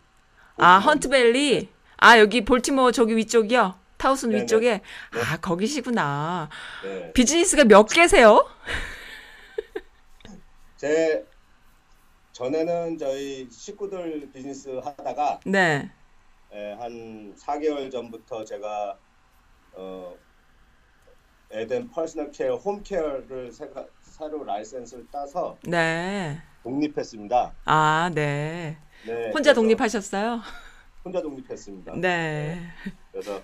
아, 0.58 0.78
헌트밸리? 0.80 1.70
아, 1.98 2.20
여기 2.20 2.44
볼티모어 2.44 2.92
저기 2.92 3.16
위쪽이요? 3.16 3.80
타우슨 3.98 4.30
네네. 4.30 4.44
위쪽에? 4.44 4.82
아, 5.14 5.38
거기시구나. 5.38 6.50
네. 6.84 7.14
비즈니스가 7.14 7.66
몇 7.66 7.86
개세요? 7.86 8.48
제 10.78 11.26
전에는 12.32 12.98
저희 12.98 13.48
식구들 13.52 14.30
비즈니스 14.34 14.70
하다가 14.84 15.40
네. 15.46 15.92
예, 16.54 16.74
한 16.74 17.36
4개월 17.36 17.92
전부터 17.92 18.44
제가 18.44 18.98
어 19.74 20.16
Eden 21.52 21.90
Personal 21.90 22.32
Care 22.32 22.56
home 22.56 22.82
care를 22.84 23.52
새가, 23.52 23.86
새로 24.02 24.44
라이센스를 24.44 25.08
따서 25.12 25.58
네. 25.64 26.42
독립했습니다. 26.64 27.54
아, 27.66 28.12
네. 28.14 28.78
네, 29.06 29.32
혼자 29.32 29.54
독립하셨어요? 29.54 30.42
혼자 31.04 31.22
독립했습니다. 31.22 31.94
네. 31.96 32.62
그래서 33.12 33.42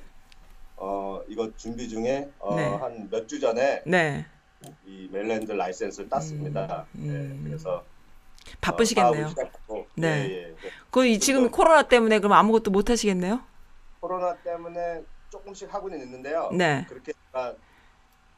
어 0.77 1.21
이거 1.27 1.51
준비 1.57 1.89
중에 1.89 2.29
어, 2.39 2.55
네. 2.55 2.65
한몇 2.75 3.27
주 3.27 3.39
전에 3.39 3.81
네. 3.85 4.25
이 4.85 5.09
멜랜드 5.11 5.51
라이센스를 5.51 6.07
땄습니다. 6.09 6.85
음, 6.95 7.01
음. 7.09 7.39
네, 7.43 7.49
그래서 7.49 7.83
바쁘시겠네요. 8.61 9.33
어. 9.69 9.85
네. 9.95 10.07
예, 10.29 10.33
예. 10.43 10.47
네. 10.47 10.55
그 10.91 11.05
이- 11.05 11.19
지금 11.19 11.49
코로나 11.49 11.83
때문에 11.83 12.19
그럼 12.19 12.33
아무것도 12.33 12.71
못 12.71 12.89
하시겠네요? 12.89 13.41
코로나 13.99 14.35
때문에 14.37 15.01
조금씩 15.29 15.73
하고는 15.73 15.99
있는데요. 16.01 16.49
네. 16.53 16.85
그렇게 16.87 17.13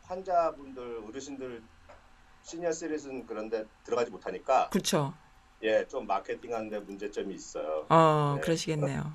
환자분들, 0.04 1.04
어르신들, 1.08 1.62
시니어 2.42 2.72
시리즌 2.72 3.26
그런데 3.28 3.66
들어가지 3.84 4.12
못하니까 4.12 4.70
그렇죠. 4.70 5.14
예, 5.62 5.86
좀 5.88 6.08
마케팅하는데 6.08 6.80
문제점이 6.80 7.34
있어요. 7.36 7.86
어, 7.90 8.34
네. 8.36 8.42
그러시겠네요. 8.42 9.14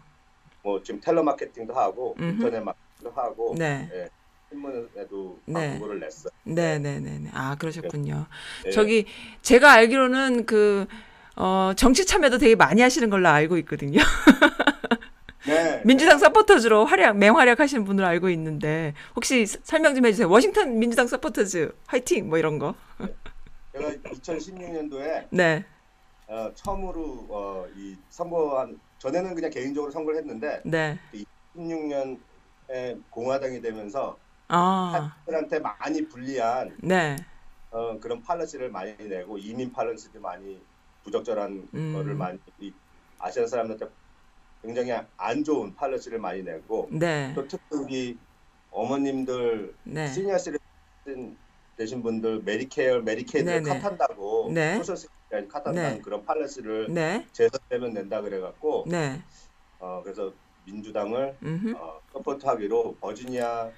뭐 0.62 0.82
지금 0.82 1.00
텔레 1.00 1.22
마케팅도 1.22 1.74
하고 1.74 2.14
음흠. 2.18 2.30
인터넷 2.30 2.60
마케팅도 2.60 3.10
하고 3.10 3.54
네. 3.58 3.88
예, 3.92 4.08
신문에도 4.50 5.40
네. 5.46 5.70
광고를 5.70 6.00
냈어요. 6.00 6.30
네, 6.44 6.78
네, 6.78 7.00
네, 7.00 7.18
네. 7.18 7.30
아, 7.32 7.56
그러셨군요. 7.56 8.26
예. 8.66 8.70
저기 8.70 9.06
제가 9.42 9.72
알기로는 9.72 10.46
그 10.46 10.86
어, 11.36 11.72
정치 11.76 12.06
참여도 12.06 12.38
되게 12.38 12.54
많이 12.54 12.80
하시는 12.82 13.10
걸로 13.10 13.28
알고 13.28 13.58
있거든요. 13.58 14.00
네. 15.46 15.82
민주당 15.84 16.18
서포터즈로 16.18 16.84
활약, 16.86 17.18
맹활약 17.18 17.60
하시는 17.60 17.84
분으로 17.84 18.06
알고 18.06 18.30
있는데, 18.30 18.94
혹시 19.14 19.44
스- 19.46 19.60
설명 19.62 19.94
좀 19.94 20.06
해주세요. 20.06 20.28
워싱턴 20.28 20.78
민주당 20.78 21.06
서포터즈, 21.06 21.72
화이팅! 21.86 22.28
뭐 22.28 22.38
이런 22.38 22.58
거. 22.58 22.74
제가 23.72 23.90
2016년도에 23.90 25.26
네, 25.30 25.64
어, 26.28 26.50
처음으로 26.54 27.26
어, 27.28 27.66
이 27.76 27.96
선거한 28.08 28.78
전에는 28.98 29.34
그냥 29.34 29.50
개인적으로 29.50 29.90
선거를 29.90 30.20
했는데 30.20 30.62
네. 30.64 30.98
16년에 31.56 33.02
공화당이 33.10 33.60
되면서 33.60 34.16
아, 34.48 35.12
한들한테 35.26 35.58
많이 35.58 36.06
불리한 36.06 36.76
네. 36.82 37.16
어, 37.72 37.98
그런 37.98 38.22
팔러시를 38.22 38.70
많이 38.70 38.94
내고 38.96 39.36
이민 39.38 39.72
팔러시도 39.72 40.20
많이 40.20 40.62
부적절한 41.02 41.68
음. 41.74 41.92
거를 41.94 42.14
많이 42.14 42.38
이 42.60 42.72
아시안 43.18 43.48
사람들한테 43.48 43.92
굉장히 44.64 44.92
안 45.18 45.44
좋은 45.44 45.74
팔러시를 45.74 46.18
많이 46.18 46.42
내고 46.42 46.88
네. 46.90 47.32
또 47.34 47.46
특히 47.46 48.16
어머님들 48.70 49.74
네. 49.84 50.06
시니어 50.08 50.38
시리즌 50.38 51.36
되신 51.76 52.02
분들 52.02 52.42
Medicare 52.44 53.00
Medicaid 53.00 53.48
네네. 53.48 53.80
cut한다고 53.80 54.50
네. 54.52 54.76
Social 54.78 54.96
Security 54.96 55.48
cut한다는 55.48 55.96
네. 55.96 56.00
그런 56.00 56.24
policy를 56.24 56.86
네. 56.90 57.26
재선되면 57.32 57.92
낸다 57.92 58.22
그래갖고 58.22 58.84
네. 58.88 59.20
어, 59.80 60.00
그래서 60.02 60.32
민주당을 60.64 61.36
음흠. 61.42 61.74
어, 61.76 62.00
support하기로 62.12 62.96
버지니아, 63.00 63.70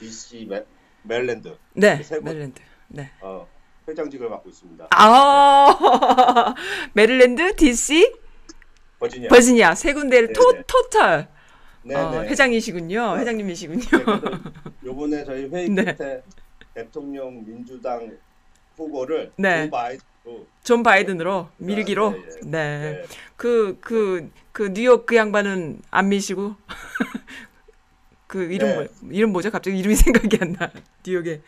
DC, 0.00 0.46
메, 0.46 0.64
메릴랜드 1.04 1.56
네. 1.74 2.00
메릴랜드. 2.20 2.60
네. 2.88 3.12
어, 3.20 3.46
회장직을 3.86 4.28
맡고 4.28 4.48
있습니다. 4.48 4.88
아, 4.90 6.54
메릴랜드, 6.94 7.54
DC, 7.54 8.21
버지니아. 9.02 9.28
버지니아 9.28 9.74
세 9.74 9.92
군데를 9.92 10.32
토, 10.32 10.52
네네. 10.52 10.64
total 10.66 11.28
네, 11.84 11.96
어, 11.96 12.10
네. 12.10 12.28
회장이시군요. 12.28 13.14
네. 13.14 13.20
회장님이시군요. 13.20 13.80
네, 13.82 14.84
요번에 14.84 15.24
저희 15.24 15.48
회의 15.48 15.68
네. 15.68 15.84
끝에 15.94 16.22
대통령 16.74 17.44
민주당 17.44 18.16
후보를 18.76 19.32
네. 19.36 19.64
조 19.64 19.70
바이든으로 19.70 20.46
존 20.62 20.82
바이든으로 20.84 21.48
밀기로. 21.56 22.10
네, 22.10 22.18
네. 22.18 22.40
네. 22.44 22.92
네. 22.92 23.04
그, 23.36 23.78
그, 23.80 24.30
그 24.52 24.72
뉴욕 24.72 25.04
그 25.06 25.16
양반은 25.16 25.82
안 25.90 26.08
미시고. 26.08 26.54
그 28.28 28.44
이름 28.44 28.68
네. 28.68 28.74
뭐, 28.76 29.10
이름 29.10 29.32
뭐죠? 29.32 29.50
갑자기 29.50 29.78
이름이 29.78 29.94
생각이 29.96 30.38
안 30.40 30.52
나. 30.52 30.72
뉴욕에. 31.04 31.42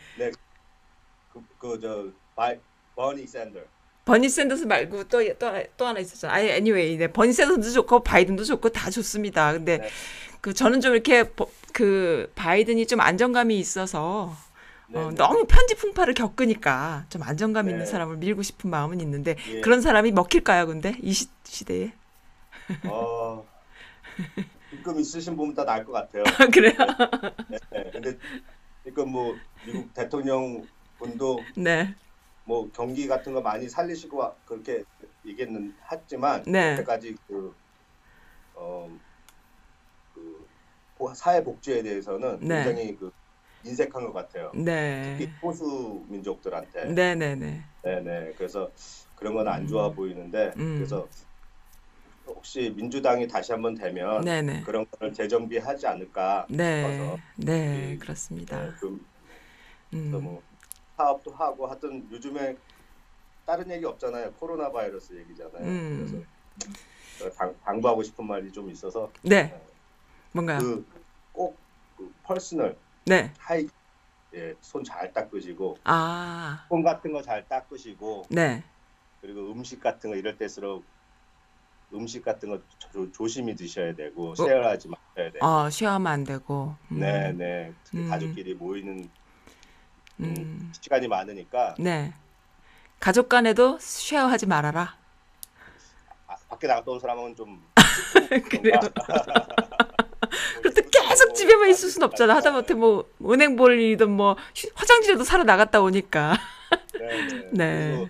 그저 1.57 2.09
바이 2.35 2.57
버니 2.95 3.25
샌더. 3.25 3.59
버니 4.05 4.29
샌더스 4.29 4.65
말고 4.65 5.05
또, 5.05 5.19
또, 5.39 5.51
또 5.77 5.85
하나 5.87 5.99
있었잖아. 5.99 6.33
아니, 6.35 6.47
anyway. 6.49 6.95
네. 6.97 7.07
버니 7.11 7.33
샌더스도 7.33 7.73
좋고, 7.73 8.03
바이든도 8.03 8.43
좋고, 8.43 8.69
다 8.69 8.89
좋습니다. 8.91 9.51
근데, 9.53 9.79
네. 9.79 9.89
그, 10.41 10.53
저는 10.53 10.79
좀 10.79 10.93
이렇게, 10.93 11.23
버- 11.23 11.49
그, 11.73 12.31
바이든이 12.35 12.85
좀 12.85 13.01
안정감이 13.01 13.57
있어서, 13.57 14.35
네, 14.87 14.99
어, 14.99 15.09
네. 15.09 15.15
너무 15.15 15.45
편지 15.47 15.73
풍파를 15.75 16.13
겪으니까 16.13 17.05
좀 17.09 17.23
안정감 17.23 17.67
있는 17.67 17.85
네. 17.85 17.91
사람을 17.91 18.17
밀고 18.17 18.43
싶은 18.43 18.69
마음은 18.69 19.01
있는데, 19.01 19.35
예. 19.49 19.61
그런 19.61 19.81
사람이 19.81 20.11
먹힐까요, 20.11 20.67
근데? 20.67 20.95
이 21.01 21.11
시, 21.11 21.27
시대에? 21.43 21.91
어, 22.83 23.43
입금 24.71 24.99
있으신 24.99 25.35
분보다 25.35 25.65
나을 25.65 25.83
것 25.83 25.91
같아요. 25.93 26.23
그래요? 26.53 26.73
네, 27.71 27.89
근데 27.91 28.17
지금 28.83 29.11
뭐 29.11 29.35
미국 29.65 29.91
대통령 29.93 30.67
분도 30.99 31.45
네. 31.55 31.95
뭐 32.45 32.71
경기 32.71 33.07
같은 33.07 33.33
거 33.33 33.41
많이 33.41 33.69
살리시고 33.69 34.17
와- 34.17 34.35
그렇게 34.45 34.85
얘기했는 35.25 35.75
했지만 35.91 36.43
네. 36.43 36.71
여태까지 36.73 37.15
그, 37.27 37.55
어, 38.53 38.99
그 40.13 40.47
보- 40.95 41.13
사회 41.13 41.43
복지에 41.43 41.83
대해서는 41.83 42.39
네. 42.41 42.63
굉장히 42.63 42.95
그 42.95 43.11
인색한 43.63 44.05
것 44.05 44.13
같아요. 44.13 44.51
네. 44.55 45.17
특히 45.17 45.33
소수 45.41 46.05
민족들한테. 46.09 46.93
네네네. 46.93 47.65
네네. 47.83 48.33
그래서 48.35 48.71
그런 49.15 49.33
건 49.35 49.47
안 49.47 49.67
좋아 49.67 49.93
보이는데 49.93 50.53
음. 50.57 50.75
그래서 50.77 51.09
혹시 52.25 52.71
민주당이 52.75 53.27
다시 53.27 53.51
한번 53.51 53.75
되면 53.75 54.23
네네. 54.23 54.61
그런 54.63 54.85
걸 54.89 55.13
재정비하지 55.13 55.87
않을까 55.87 56.47
네. 56.49 56.81
싶어서 56.91 57.17
네, 57.37 57.93
이- 57.93 57.97
그렇습니다. 57.99 58.65
네, 58.65 58.75
좀 58.79 58.99
음. 59.93 60.11
뭐 60.23 60.43
사업도 60.97 61.31
하고 61.33 61.67
하여튼 61.67 62.07
요즘에 62.11 62.57
다른 63.45 63.69
얘기 63.71 63.85
없잖아요. 63.85 64.33
코로나 64.33 64.71
바이러스 64.71 65.13
얘기잖아요. 65.13 65.63
음. 65.63 66.25
그래서 67.17 67.35
당, 67.37 67.55
당부하고 67.63 68.03
싶은 68.03 68.25
말이 68.25 68.51
좀 68.51 68.69
있어서 68.69 69.11
네. 69.23 69.53
뭔가요? 70.31 70.59
그 70.59 70.85
꼭 71.33 71.57
그 71.97 72.13
personal 72.23 72.77
네. 73.05 73.33
하이 73.37 73.67
예, 74.33 74.53
손 74.61 74.83
잘 74.83 75.13
닦으시고 75.13 75.77
아, 75.85 76.65
손 76.69 76.83
같은 76.83 77.11
거 77.13 77.21
잘 77.21 77.47
닦으시고 77.47 78.25
네. 78.29 78.63
그리고 79.21 79.51
음식 79.51 79.79
같은 79.79 80.09
거 80.11 80.15
이럴 80.17 80.37
때일수록 80.37 80.85
음식 81.93 82.23
같은 82.23 82.49
거 82.49 82.61
조, 82.91 83.11
조심히 83.11 83.55
드셔야 83.55 83.95
되고 83.95 84.31
어. 84.31 84.35
쉐어하지 84.35 84.89
마셔야 84.89 85.31
되고 85.31 85.45
어, 85.45 85.69
share하면 85.69 86.07
안 86.07 86.23
되고. 86.23 86.75
음. 86.91 86.99
네네 86.99 87.73
특히 87.83 87.99
음. 87.99 88.09
가족끼리 88.09 88.55
모이는 88.55 89.09
음. 90.19 90.71
시간이 90.79 91.07
많으니까 91.07 91.75
네. 91.79 92.13
가족 92.99 93.29
간에도 93.29 93.77
쉐어하지 93.79 94.45
말아라. 94.47 94.95
아, 96.27 96.35
밖에 96.49 96.67
나갔다 96.67 96.91
온 96.91 96.99
사람은 96.99 97.35
좀 97.35 97.63
그래요. 98.49 98.79
그렇게 100.61 100.81
계속 100.89 101.33
집에만 101.35 101.69
있을 101.69 101.89
순 101.89 102.03
없잖아. 102.03 102.35
하다못해 102.37 102.73
뭐 102.73 103.09
은행 103.23 103.55
볼 103.55 103.79
일이든 103.79 104.09
뭐 104.09 104.35
휴- 104.55 104.69
화장실에도 104.75 105.23
사러 105.23 105.43
나갔다 105.43 105.81
오니까. 105.81 106.35
네 106.93 107.27
네. 107.27 107.49
네. 107.53 107.87
그리고 107.97 108.09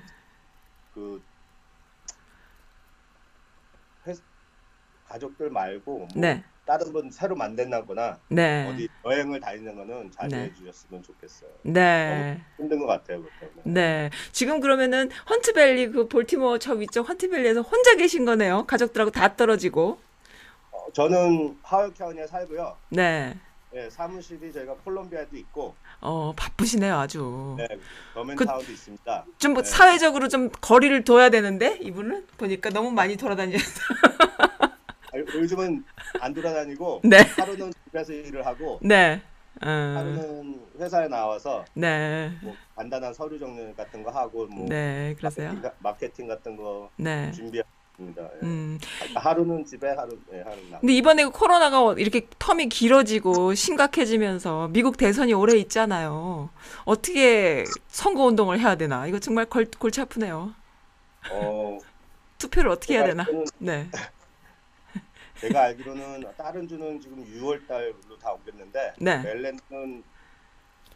그 0.93 1.23
회, 4.07 4.13
가족들 5.09 5.49
말고 5.49 5.97
뭐 5.99 6.07
네. 6.15 6.43
다른 6.65 6.91
분 6.91 7.11
새로 7.11 7.35
만든다거나 7.35 8.17
네. 8.29 8.67
어디 8.67 8.87
여행을 9.05 9.39
다니는 9.39 9.75
거는 9.75 10.11
자제해 10.11 10.47
네. 10.47 10.53
주셨으면 10.55 11.03
좋겠어요. 11.03 11.49
네. 11.61 12.41
힘든 12.57 12.79
것 12.79 12.87
같아요, 12.87 13.19
그것 13.21 13.31
때문에. 13.39 13.61
네. 13.65 14.09
지금 14.31 14.59
그러면은 14.59 15.11
헌트밸리 15.29 15.91
그 15.91 16.07
볼티모어 16.07 16.57
저 16.57 16.73
위쪽 16.73 17.07
헌트밸리에서 17.07 17.61
혼자 17.61 17.95
계신 17.95 18.25
거네요. 18.25 18.65
가족들하고 18.65 19.11
다 19.11 19.35
떨어지고. 19.35 19.99
어, 20.71 20.85
저는 20.93 21.57
하월 21.61 21.93
카운티에 21.93 22.25
살고요. 22.27 22.75
네. 22.89 23.37
네, 23.71 23.89
사무실이 23.89 24.53
저희가 24.53 24.73
콜롬비아도 24.85 25.35
있고, 25.35 25.75
어, 25.99 26.33
바쁘시네요, 26.37 26.95
아주. 26.97 27.55
네, 27.57 27.67
더맨 28.13 28.37
그- 28.37 28.45
타운도 28.45 28.71
있습니다. 28.71 29.25
좀뭐 29.37 29.63
네. 29.63 29.69
사회적으로 29.69 30.29
좀 30.29 30.49
거리를 30.61 31.03
둬야 31.03 31.29
되는데 31.29 31.77
이분은 31.81 32.25
보니까 32.37 32.69
너무 32.69 32.89
많이 32.91 33.17
돌아다니셔서. 33.17 33.81
아, 35.15 35.37
요즘은 35.37 35.83
안 36.19 36.33
돌아다니고 36.33 37.01
네. 37.05 37.17
하루는 37.37 37.71
집에서 37.85 38.11
일을 38.13 38.45
하고 38.45 38.79
네. 38.81 39.21
어, 39.61 39.67
하루는 39.67 40.59
회사에 40.79 41.07
나와서 41.07 41.63
네. 41.73 42.31
뭐 42.41 42.53
간단한 42.75 43.13
서류 43.13 43.39
정리 43.39 43.73
같은 43.73 44.03
거 44.03 44.11
하고 44.11 44.45
뭐 44.47 44.67
네, 44.67 45.15
그러세요. 45.17 45.47
마케팅, 45.49 45.61
가- 45.61 45.75
마케팅 45.79 46.27
같은 46.27 46.57
거 46.57 46.89
네. 46.97 47.31
준비합니다. 47.31 48.21
예. 48.21 48.39
음. 48.43 48.77
하루는 49.15 49.63
집에 49.65 49.87
하루 49.91 50.17
예, 50.33 50.41
하루는 50.41 50.71
나. 50.71 50.79
근데 50.79 50.93
이번에 50.93 51.23
그 51.23 51.31
코로나가 51.31 51.93
이렇게 51.97 52.27
텀이 52.37 52.69
길어지고 52.69 53.53
심각해지면서 53.53 54.67
미국 54.73 54.97
대선이 54.97 55.33
오래 55.33 55.55
있잖아요. 55.59 56.49
어떻게 56.83 57.63
선거 57.87 58.25
운동을 58.25 58.59
해야 58.59 58.75
되나? 58.75 59.07
이거 59.07 59.19
정말 59.19 59.45
골, 59.45 59.65
골치 59.79 60.01
아프네요. 60.01 60.53
어, 61.31 61.77
투표를 62.37 62.69
어떻게 62.71 62.95
해야 62.95 63.05
되나? 63.05 63.23
저는 63.23 63.45
네. 63.59 63.87
제가 65.39 65.63
알기로는 65.63 66.23
다른 66.37 66.67
주는 66.67 66.99
지금 67.01 67.23
6월 67.25 67.67
달로 67.67 68.17
다 68.21 68.31
옮겼는데 68.31 68.93
네. 68.99 69.17
멜랜드는 69.21 70.03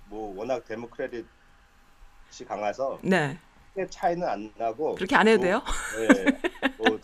뭐 0.05 0.35
워낙 0.37 0.63
데모크레틱이 0.65 1.25
강해서 2.47 2.99
네. 3.01 3.37
크게 3.73 3.87
차이는 3.89 4.27
안 4.27 4.53
나고 4.57 4.95
그렇게 4.95 5.15
안 5.15 5.27
해도 5.27 5.39
조- 5.39 5.43
돼요? 5.43 5.63
네. 5.97 6.39
뭐, 6.77 6.99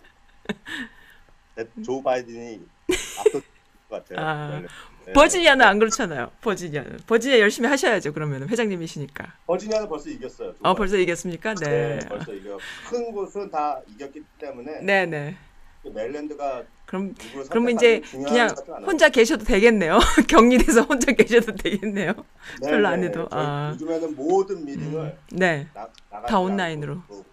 대- 1.56 1.84
조 1.84 2.02
바이든이 2.02 2.62
압도될 3.20 3.42
것 3.90 4.06
같아요. 4.06 4.20
아. 4.28 4.62
네. 5.06 5.14
버지니아는 5.14 5.64
안 5.64 5.78
그렇잖아요. 5.78 6.32
버지니아는. 6.42 6.98
버지니아 7.06 7.40
열심히 7.40 7.70
하셔야죠. 7.70 8.12
그러면 8.12 8.50
회장님이시니까. 8.50 9.34
버지니아는 9.46 9.88
벌써 9.88 10.10
이겼어요. 10.10 10.54
조 10.54 10.58
어, 10.62 10.64
바이든. 10.64 10.76
벌써 10.78 10.98
이겼습니까? 10.98 11.54
네. 11.56 12.00
네, 12.00 12.08
벌써 12.08 12.34
이겨. 12.34 12.58
큰 12.90 13.12
곳은 13.12 13.52
다 13.52 13.80
이겼기 13.88 14.24
때문에 14.40 14.80
네, 14.82 15.06
네. 15.06 15.38
메릴랜드가 15.84 16.64
그럼 16.86 17.16
그러면 17.50 17.76
이제 17.76 18.02
그냥. 18.12 18.50
혼자 18.86 19.10
계셔도 19.10 19.44
되겠네요. 19.44 19.98
격리돼서 20.30 20.82
혼자 20.82 21.12
계셔도 21.12 21.54
되겠네요. 21.56 22.14
네, 22.62 22.70
별로 22.70 22.88
네, 22.88 22.94
안 22.94 23.04
해도. 23.04 23.28
저희 23.30 23.42
아. 23.42 23.72
요즘에는 23.74 24.16
모든 24.16 24.66
미팅을 24.66 25.18
네. 25.32 25.68
나, 25.74 25.90
다 26.22 26.40
온라인으로. 26.40 27.02
그, 27.08 27.24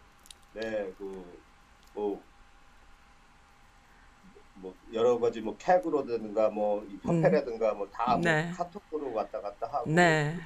네, 0.54 0.92
그, 0.98 1.24
뭐, 1.94 2.20
뭐 4.54 4.74
여러 4.94 5.18
가지 5.18 5.40
뭐 5.40 5.56
캡으로든가 5.58 6.48
뭐이 6.50 6.98
협회라든가 7.02 7.74
뭐다 7.74 8.16
뭐 8.16 8.20
네. 8.20 8.50
카톡으로 8.56 9.12
왔다 9.12 9.40
갔다 9.40 9.66
하고 9.66 9.90
네. 9.90 10.36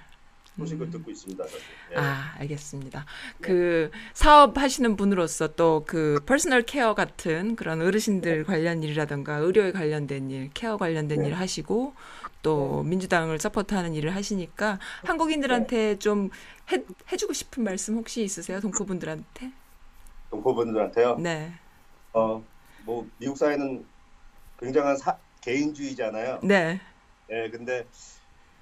소식을 0.59 0.87
음. 0.87 0.91
듣고 0.91 1.11
있습니다. 1.11 1.45
네. 1.45 1.97
아, 1.97 2.35
알겠습니다. 2.39 3.05
그 3.41 3.91
사업 4.15 4.59
하시는 4.59 4.97
분으로서 4.97 5.49
또 5.55 5.85
그 5.87 6.21
personal 6.27 6.63
care 6.63 6.95
같은 6.95 7.57
그런 7.57 7.81
어르신들 7.83 8.45
관련 8.45 8.83
일이라든가 8.83 9.37
의료에 9.37 9.73
관련된 9.73 10.31
일, 10.31 10.51
케어 10.53 10.77
관련된 10.77 11.21
네. 11.21 11.29
일 11.29 11.35
하시고 11.35 11.95
또 12.43 12.83
민주당을 12.83 13.39
서포트하는 13.39 13.95
일을 13.95 14.15
하시니까 14.15 14.79
한국인들한테 15.05 15.99
좀 15.99 16.31
해, 16.73 16.83
해주고 17.11 17.33
싶은 17.33 17.65
말씀 17.65 17.97
혹시 17.97 18.23
있으세요? 18.23 18.61
동포분들한테? 18.61 19.53
동포분들한테요. 20.31 21.17
네. 21.19 21.53
어, 22.13 22.43
뭐 22.85 23.09
미국 23.19 23.37
사회는 23.37 23.85
굉장한 24.61 24.97
사, 24.97 25.17
개인주의잖아요. 25.41 26.41
네. 26.43 26.81
네, 27.29 27.51
근데 27.51 27.87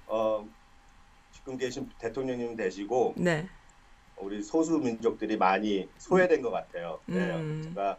어, 0.07 0.47
지금 1.45 1.59
계신 1.59 1.87
대통령님 1.99 2.55
되시고 2.55 3.13
네. 3.17 3.47
우리 4.17 4.41
소수 4.41 4.79
민족들이 4.79 5.37
많이 5.37 5.87
소외된 5.99 6.41
것 6.41 6.49
같아요. 6.49 6.99
네, 7.05 7.19
음. 7.35 7.61
제가 7.63 7.97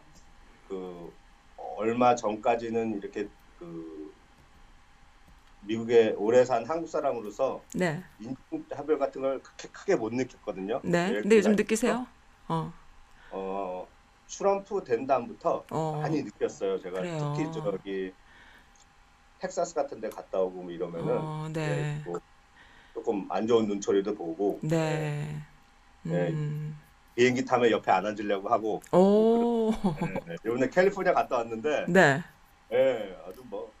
그 0.67 1.13
얼마 1.55 2.13
전까지는 2.13 2.97
이렇게 2.97 3.29
그 3.57 4.13
미국에 5.61 6.13
오래 6.17 6.43
산 6.43 6.65
한국 6.65 6.89
사람으로서 6.89 7.63
네. 7.73 8.03
인종차별 8.19 8.99
같은 8.99 9.21
걸 9.21 9.41
크게, 9.41 9.69
크게 9.69 9.95
못 9.95 10.13
느꼈거든요. 10.13 10.81
네. 10.83 11.13
예, 11.13 11.21
근데 11.21 11.37
요즘 11.37 11.51
그가 11.51 11.61
느끼세요? 11.61 12.05
어. 12.49 12.73
어, 13.31 13.87
트럼프 14.27 14.83
된 14.83 15.07
다음부터 15.07 15.63
어. 15.71 15.99
많이 16.01 16.21
느꼈어요. 16.21 16.81
제가 16.81 16.99
그래요. 16.99 17.33
특히 17.37 17.53
저기 17.53 18.13
텍사스 19.39 19.73
같은 19.73 20.01
데 20.01 20.09
갔다 20.09 20.39
오고 20.39 20.63
뭐 20.63 20.71
이러면은 20.71 21.17
어, 21.17 21.49
네. 21.53 21.61
예, 21.61 22.03
뭐 22.03 22.19
조금 22.97 23.27
안 23.29 23.45
좋은 23.45 23.67
눈초리도 23.67 24.15
보고 24.15 24.59
예, 24.63 24.67
네. 24.69 25.43
네. 26.01 26.29
음. 26.29 26.75
비행기 27.13 27.45
타면 27.45 27.69
옆에 27.69 27.91
안 27.91 28.03
앉으려고 28.07 28.49
하고 28.49 28.81
오. 28.91 29.71
네, 30.01 30.13
네. 30.25 30.35
이번에 30.43 30.67
캘리포니아 30.69 31.13
갔다 31.13 31.37
왔는데 31.37 31.85
네. 31.89 32.23
예, 32.73 33.15
아주 33.27 33.43
뭐 33.45 33.71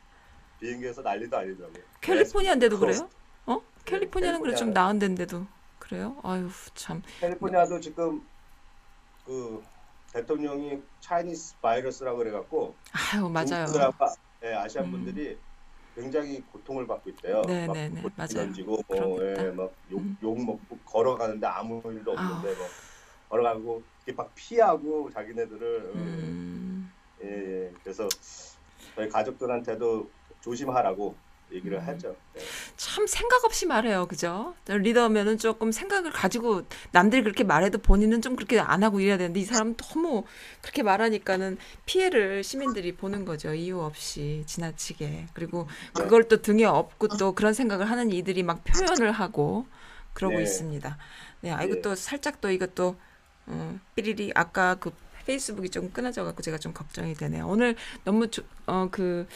비행기에서 0.59 1.01
난리도 1.01 1.35
아니더라고요. 1.35 1.83
캘리포니아인데도 2.01 2.77
West 2.77 3.07
그래요? 3.07 3.09
어? 3.47 3.61
캘리포니아는 3.85 4.41
그래 4.41 4.53
좀. 4.55 4.71
나은 4.71 4.99
데인데도 4.99 5.47
그래요? 5.79 6.15
아유 6.21 6.47
참. 6.75 7.01
캘리포니아도 7.19 7.79
지금 7.79 8.21
그 9.25 9.63
대통령이 10.13 10.79
차이니스 10.99 11.55
바이러스라고 11.59 12.19
그래갖고 12.19 12.75
아유 12.91 13.27
맞아요. 13.27 13.65
중국들하고 13.65 14.05
예, 14.43 14.53
아시안 14.53 14.85
음. 14.85 14.91
분들이 14.91 15.35
굉장히 15.97 16.41
고통을 16.41 16.85
받고 16.85 17.09
있대요. 17.09 17.41
네, 17.47 17.65
막 17.65 17.73
네, 17.73 17.89
네, 17.89 18.01
못 18.01 18.13
맞아요. 18.15 18.45
던지고. 18.45 18.83
뭐, 18.87 19.23
예, 19.23 19.49
막욕 19.49 19.73
음. 19.93 20.17
욕 20.21 20.39
먹고 20.45 20.77
걸어가는데 20.85 21.47
아무 21.47 21.81
일도 21.85 22.11
없는데 22.11 22.55
뭐 22.55 22.67
걸어가고 23.29 23.81
이렇게 24.05 24.15
막 24.15 24.31
피하고 24.35 25.09
자기네들을 25.09 25.91
음. 25.95 25.99
음. 25.99 26.91
예, 27.23 27.65
예. 27.65 27.73
그래서 27.83 28.07
저희 28.95 29.09
가족들한테도 29.09 30.07
조심하라고 30.41 31.15
얘기를 31.51 31.79
음. 31.79 31.87
하죠. 31.87 32.15
예. 32.35 32.41
참 32.77 33.07
생각 33.07 33.43
없이 33.43 33.65
말해요, 33.65 34.05
그죠? 34.05 34.53
리더면은 34.67 35.39
조금 35.39 35.71
생각을 35.71 36.11
가지고 36.11 36.61
남들이 36.91 37.23
그렇게 37.23 37.43
말해도 37.43 37.79
본인은 37.79 38.21
좀 38.21 38.35
그렇게 38.35 38.59
안 38.59 38.83
하고 38.83 38.99
이래야 38.99 39.17
되는데 39.17 39.39
이 39.39 39.45
사람은 39.45 39.75
너무 39.77 40.23
그렇게 40.61 40.83
말하니까는 40.83 41.57
피해를 41.87 42.43
시민들이 42.43 42.95
보는 42.95 43.25
거죠, 43.25 43.55
이유 43.55 43.81
없이 43.81 44.43
지나치게. 44.45 45.27
그리고 45.33 45.67
그걸 45.93 46.27
또 46.27 46.41
등에 46.43 46.65
업고 46.65 47.07
또 47.17 47.33
그런 47.33 47.55
생각을 47.55 47.89
하는 47.89 48.11
이들이 48.11 48.43
막 48.43 48.63
표현을 48.63 49.11
하고 49.11 49.65
그러고 50.13 50.37
네. 50.37 50.43
있습니다. 50.43 50.97
네, 51.41 51.51
아이고 51.51 51.75
네. 51.75 51.81
또 51.81 51.95
살짝 51.95 52.41
또 52.41 52.51
이것도 52.51 52.95
어, 53.47 53.79
삐리리 53.95 54.33
아까 54.35 54.75
그 54.75 54.91
페이스북이 55.31 55.69
좀 55.69 55.89
끊어져 55.91 56.23
갖고 56.23 56.41
제가 56.41 56.57
좀 56.57 56.71
걱정이 56.73 57.13
되네요. 57.13 57.45
오늘 57.47 57.75
너무 58.05 58.27
어그 58.65 59.27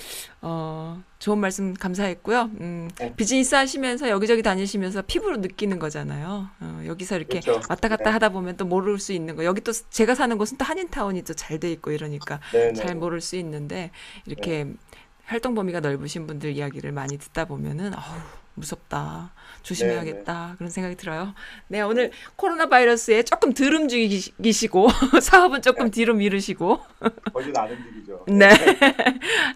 어, 0.42 1.04
좋은 1.20 1.38
말씀 1.38 1.74
감사했고요. 1.74 2.50
음, 2.62 2.90
네. 2.98 3.14
비즈니스 3.16 3.54
하시면서 3.54 4.10
여기저기 4.10 4.42
다니시면서 4.42 5.02
피부로 5.04 5.36
느끼는 5.38 5.80
거잖아요. 5.80 6.48
어, 6.62 6.84
여기서 6.86 7.18
이렇게 7.18 7.42
그렇죠. 7.42 7.62
왔다 7.70 7.90
갔다 7.90 8.06
네. 8.06 8.10
하다 8.12 8.30
보면 8.30 8.56
또 8.56 8.66
모를 8.66 8.98
수 9.00 9.12
있는 9.12 9.36
거. 9.36 9.44
여기 9.44 9.60
또 9.62 9.74
제가 9.74 10.16
사는 10.16 10.38
곳은 10.38 10.58
또 10.58 10.64
한인타운이 10.66 11.24
또 11.24 11.34
잘 11.34 11.60
돼 11.60 11.70
있고 11.74 11.92
이러니까 11.92 12.40
네, 12.54 12.68
네. 12.72 12.74
잘 12.74 12.96
모를 12.96 13.20
수 13.20 13.36
있는데 13.36 13.92
이렇게 14.26 14.68
활동 15.26 15.54
범위가 15.56 15.82
넓으신 15.82 16.26
분들 16.26 16.52
이야기를 16.56 16.92
많이 16.94 17.18
듣다 17.18 17.46
보면은 17.46 17.94
어우 17.94 18.02
무섭다 18.56 19.32
조심해야겠다 19.64 20.56
그런 20.58 20.70
생각이 20.70 20.96
들어요. 20.96 21.34
네 21.68 21.82
오늘 21.82 22.12
코로나 22.36 22.68
바이러스에 22.68 23.24
조금 23.24 23.54
덜 23.54 23.74
움직이시고 23.74 24.88
사업은 25.22 25.62
조금 25.62 25.92
뒤로 25.92 26.14
미루시고 26.14 26.80
거진 27.34 27.58
안 27.58 27.70
움직이죠. 27.72 28.26
네 28.30 28.50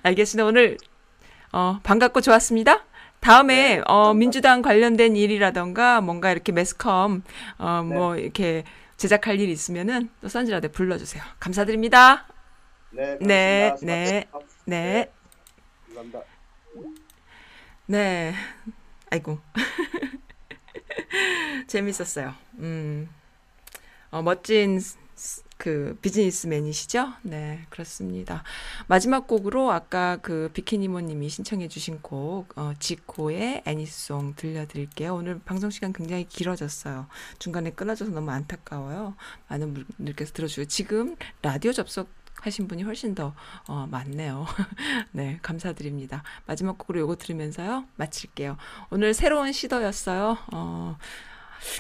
알겠습니다. 0.04 0.46
오늘 0.46 0.78
어, 1.52 1.80
반갑고 1.84 2.22
좋았습니다. 2.22 2.84
다음에 3.22 3.78
네, 3.78 3.82
어. 3.88 4.14
민주당 4.14 4.62
관련된 4.62 5.16
일이라던가 5.16 6.02
뭔가 6.02 6.32
이렇게 6.32 6.52
매스컴 6.52 7.24
어, 7.58 7.82
네. 7.88 7.96
뭐 7.96 8.18
이렇게 8.18 8.64
제작할 8.98 9.40
일 9.40 9.50
있으면은 9.50 10.10
또 10.22 10.28
선지라대 10.28 10.70
불러주세요. 10.70 11.24
감사드립니다. 11.40 12.28
네, 12.92 13.18
네. 13.20 13.76
네, 13.82 14.26
네. 14.66 15.12
감사합니다. 15.88 16.22
네. 17.88 18.34
아이고. 19.16 19.40
재밌었어요. 21.68 22.34
음. 22.60 23.10
어, 24.12 24.22
멋진 24.22 24.82
그 25.58 25.98
비즈니스맨이시죠? 26.02 27.14
네, 27.22 27.66
그렇습니다. 27.70 28.44
마지막 28.88 29.26
곡으로 29.26 29.72
아까 29.72 30.18
그 30.18 30.50
비키니모님이 30.54 31.30
신청해주신 31.30 32.02
곡 32.02 32.58
어, 32.58 32.74
지코의 32.78 33.64
애니송 33.66 34.36
들려드릴게요. 34.36 35.16
오늘 35.16 35.40
방송 35.40 35.70
시간 35.70 35.94
굉장히 35.94 36.26
길어졌어요. 36.26 37.08
중간에 37.40 37.70
끊어져서 37.70 38.12
너무 38.12 38.32
안타까워요. 38.32 39.16
많은 39.48 39.74
분들께서 39.74 40.34
들어주고 40.34 40.66
지금 40.66 41.16
라디오 41.42 41.72
접속 41.72 42.10
하신 42.46 42.68
분이 42.68 42.84
훨씬 42.84 43.16
더 43.16 43.34
어, 43.68 43.88
많네요. 43.90 44.46
네, 45.12 45.40
감사드립니다. 45.42 46.24
마지막 46.46 46.78
곡으로 46.78 47.00
요거 47.02 47.16
들으면서요. 47.16 47.86
마칠게요. 47.96 48.58
오늘 48.92 49.14
새로운 49.16 49.52
시도였어요. 49.52 50.38
어, 50.54 50.98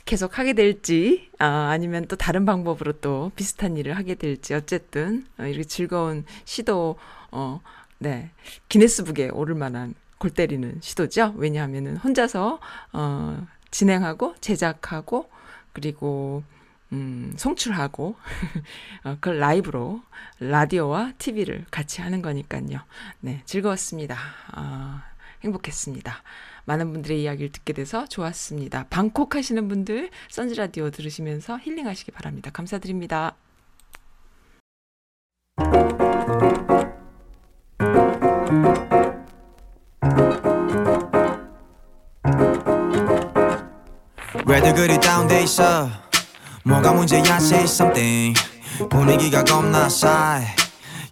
계속 0.05 0.39
하게 0.39 0.53
될지, 0.53 1.29
아, 1.37 1.69
아니면 1.71 2.07
또 2.07 2.15
다른 2.15 2.45
방법으로 2.45 2.93
또 2.93 3.31
비슷한 3.35 3.77
일을 3.77 3.95
하게 3.95 4.15
될지, 4.15 4.55
어쨌든, 4.55 5.27
어, 5.37 5.43
이렇게 5.43 5.63
즐거운 5.63 6.25
시도, 6.45 6.97
어, 7.31 7.61
네, 7.99 8.31
기네스북에 8.67 9.29
오를 9.29 9.53
만한 9.53 9.93
골 10.17 10.31
때리는 10.31 10.79
시도죠. 10.81 11.35
왜냐하면은 11.37 11.97
혼자서, 11.97 12.59
어, 12.93 13.47
진행하고, 13.69 14.33
제작하고, 14.41 15.29
그리고, 15.73 16.43
음, 16.95 17.33
송출하고, 17.35 18.15
어, 19.03 19.15
그걸 19.15 19.39
라이브로, 19.39 20.01
라디오와 20.39 21.13
TV를 21.17 21.65
같이 21.69 22.01
하는 22.01 22.21
거니까요. 22.21 22.79
네, 23.19 23.41
즐거웠습니다. 23.45 24.17
아, 24.51 25.03
행복했습니다. 25.43 26.23
많은 26.63 26.93
분들의 26.93 27.21
이야기를 27.21 27.51
듣게 27.51 27.73
돼서 27.73 28.07
좋았습니다. 28.07 28.87
방콕 28.89 29.35
하시는 29.35 29.67
분들 29.67 30.09
선즈 30.29 30.55
라디오 30.55 30.89
들으시면서 30.89 31.59
힐링하시기 31.59 32.11
바랍니다. 32.11 32.49
감사드립니다. 32.51 33.35
왜들 44.47 44.73
그리 44.73 44.99
다운돼 44.99 45.43
있어 45.43 46.04
뭐가 46.65 46.93
문제야 46.93 47.37
say 47.37 47.63
something. 47.65 48.33
분위기가 48.89 49.43
겁나 49.43 49.87
싸해. 49.87 50.47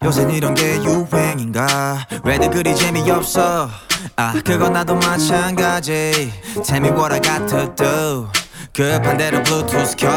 요새 0.03 0.27
이런 0.31 0.55
게 0.55 0.75
유행인가? 0.83 2.07
왜들 2.23 2.49
그리 2.49 2.75
재미없어? 2.75 3.69
아 4.15 4.33
그건 4.43 4.73
나도 4.73 4.95
마찬가지. 4.95 6.33
Tell 6.65 6.83
me 6.83 6.89
what 6.89 7.13
I 7.13 7.21
got 7.21 7.47
to 7.47 7.75
do 7.75 8.27
급한 8.73 9.15
대로 9.17 9.43
블루투스 9.43 9.95
켜. 9.95 10.09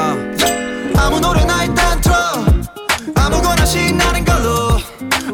아무 0.98 1.20
노래나 1.20 1.64
일단 1.64 2.00
틀어. 2.00 2.14
아무거나 3.14 3.64
신나는 3.66 4.24
걸로. 4.24 4.80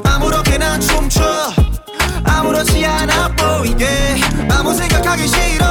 아무렇게나 0.04 0.80
춤춰. 0.80 1.22
아무렇지 2.24 2.84
않아 2.84 3.28
보이게. 3.28 3.86
아무 4.50 4.74
생각하기 4.74 5.28
싫어 5.28 5.64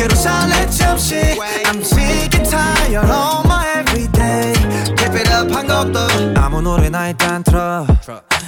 아무개로 0.00 0.14
살래 0.14 0.70
잠시 0.70 1.16
I'm 1.16 1.82
sick 1.82 2.34
and 2.34 2.48
tired 2.48 2.96
of 2.96 3.44
my 3.44 3.49
everyday 3.49 3.49
Keep 5.40 5.56
it 5.56 5.72
up 5.72 5.72
한 5.72 5.92
것도 5.92 6.34
아무 6.38 6.60
노래나 6.60 7.08
일단 7.08 7.42
틀어. 7.42 7.86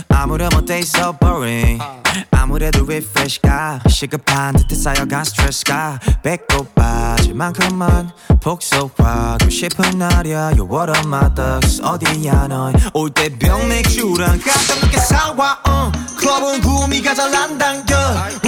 아무렴 0.09 0.51
어때? 0.55 0.81
So 0.81 1.17
boring. 1.19 1.83
아무래도 2.31 2.85
refresh가 2.85 3.81
시급한 3.89 4.55
듯해 4.55 4.75
쌓여간 4.75 5.25
스트레스가 5.25 5.99
배꼽 6.23 6.75
빠질 6.75 7.35
만큼만 7.35 8.11
복속하고 8.43 9.49
싶은 9.49 9.99
날이야. 9.99 10.53
You 10.59 10.69
what 10.71 10.91
up 10.91 11.07
my 11.07 11.35
ducks 11.35 11.81
어디야 11.83 12.49
넌올때 12.49 13.39
병 13.39 13.69
맥주랑 13.69 14.41
깜짝 14.41 14.81
늦게 14.83 14.99
사와 14.99 15.63
uh. 15.67 16.17
클럽은 16.19 16.61
구미가 16.61 17.15
잘 17.15 17.35
안 17.35 17.57
당겨. 17.57 17.97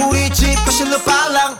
우리 0.07 0.29
집 0.29 0.53
거실로 0.63 0.99
빨랑 0.99 1.55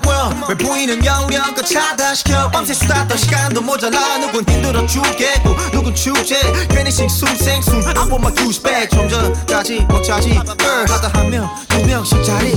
왜 0.48 0.56
보이는 0.56 1.04
영령껏 1.04 1.66
차단시켜. 1.66 2.52
밤새 2.52 2.74
수다 2.74 3.08
떠 3.08 3.18
시간도 3.18 3.62
모자라. 3.62 4.20
누군 4.20 4.46
힘들어 4.48 4.86
죽겠고 4.86 5.56
누군 5.72 5.96
축제 5.96 6.40
괜히 6.76 6.92
식숨생숨 6.92 7.76
I 7.88 7.96
want 7.96 8.16
my 8.16 8.34
douche 8.34 8.62
back 8.62 8.90
좀 8.90 9.08
전까지 9.08 9.86
먹자지. 9.88 10.34
하다 10.34 11.08
한명 11.14 11.50
두 11.70 11.86
명씩 11.86 12.22
자리. 12.26 12.54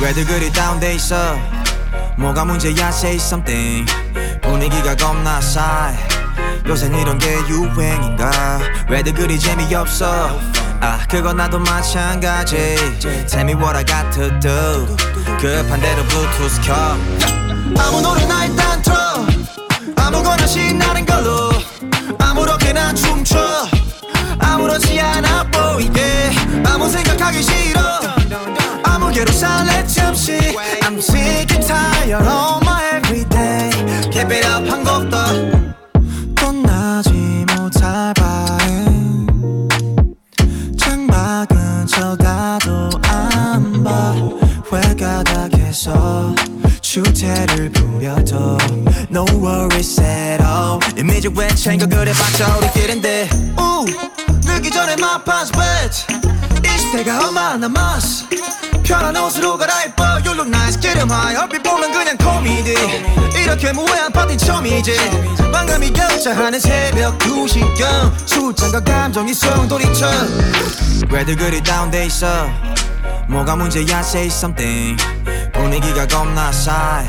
왜들 0.00 0.24
그리 0.24 0.50
다운돼 0.50 0.94
있어? 0.94 1.36
뭐가 2.16 2.46
문제야 2.46 2.88
say 2.88 3.16
something. 3.16 3.84
분위기가 4.40 4.96
겁나 4.96 5.38
싸해. 5.42 5.98
요새 6.66 6.86
이런 6.86 7.18
게 7.18 7.36
유행인가? 7.48 8.58
왜들 8.88 9.12
그리 9.12 9.38
재미없어? 9.38 10.40
아 10.80 10.98
그건 11.06 11.36
나도 11.36 11.58
마찬가지. 11.58 12.56
Tell 13.28 13.42
me 13.42 13.52
what 13.54 13.76
I 13.76 13.84
got 13.84 14.10
to 14.18 14.30
do 14.40 14.96
급한 15.38 15.78
대로 15.78 16.02
블루투스 16.04 16.62
켜. 16.62 16.74
아무 17.78 18.00
노래나 18.00 18.46
일단 18.46 18.80
틀어. 18.80 19.26
아무거나 19.96 20.46
신나는 20.46 21.04
걸로 21.04 21.50
아무렇게나 22.18 22.94
춤춰. 22.94 23.36
아무렇지 24.38 25.00
않아 25.00 25.44
보이게. 25.44 26.30
아무 26.64 26.88
생각하기 26.88 27.42
싫어 27.42 27.75
왜 51.36 51.48
챙겨 51.54 51.86
그래봤자 51.86 52.56
우리끼린데? 52.56 53.28
우 53.58 53.84
늦기 54.44 54.70
전에 54.70 54.94
my 54.94 55.22
pants 55.24 55.52
bitch 55.52 56.06
이 56.64 56.78
시대가 56.78 57.26
얼마 57.26 57.56
남았어 57.56 58.26
편한 58.86 59.16
옷으로 59.16 59.58
갈아입어. 59.58 60.04
You 60.24 60.30
look 60.30 60.46
nice 60.46 60.78
기름하여. 60.78 61.40
얼핏 61.40 61.60
보면 61.60 61.90
그냥 61.90 62.16
코미디. 62.16 62.72
이렇게 63.42 63.72
무해한 63.72 64.12
파티 64.12 64.38
처음이지. 64.38 64.94
방감이 65.52 65.92
격차하는 65.92 66.60
새벽 66.60 67.18
2시경. 67.18 68.12
술잔과 68.26 68.84
감정이 68.84 69.34
소용돌이쳐. 69.34 70.08
왜들 71.10 71.34
그리 71.34 71.60
다운돼 71.60 72.06
있어? 72.06 72.48
뭐가 73.28 73.56
문제야 73.56 73.98
say 74.00 74.28
something. 74.28 74.96
분위기가 75.52 76.06
겁나 76.06 76.52
싸해 76.52 77.08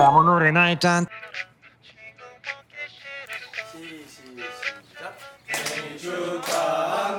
것도 0.00 0.06
아무 0.06 0.24
노래나 0.24 0.70
일단 0.70 1.06
아 6.52 7.16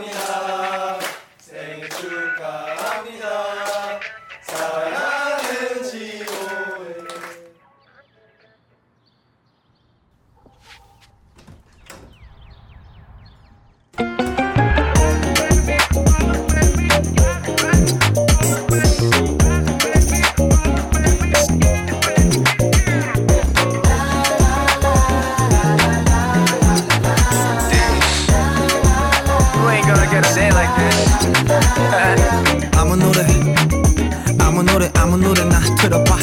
노래 34.82 34.92
아무 34.96 35.16
노래나 35.16 35.60
틀어봐. 35.80 36.18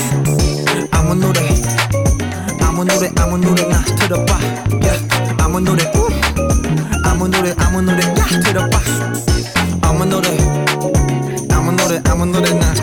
아무 0.90 1.14
노래 1.14 1.40
아무 2.60 2.84
노래 2.84 3.08
아무 3.16 3.38
노래나 3.38 3.84
틀어봐. 3.84 4.36
Yeah. 4.82 5.08
아무 5.38 5.60
노래 5.60 5.84
우. 5.94 6.08
아무 7.04 7.28
노래 7.28 7.54
아무 7.56 7.80
노래 7.80 8.02
야 8.02 8.26
틀어봐. 8.42 8.80
아무 9.82 10.04
노래 10.06 10.36
아무 11.52 11.70
노래 11.70 12.00
아무 12.04 12.26
노래나 12.26 12.74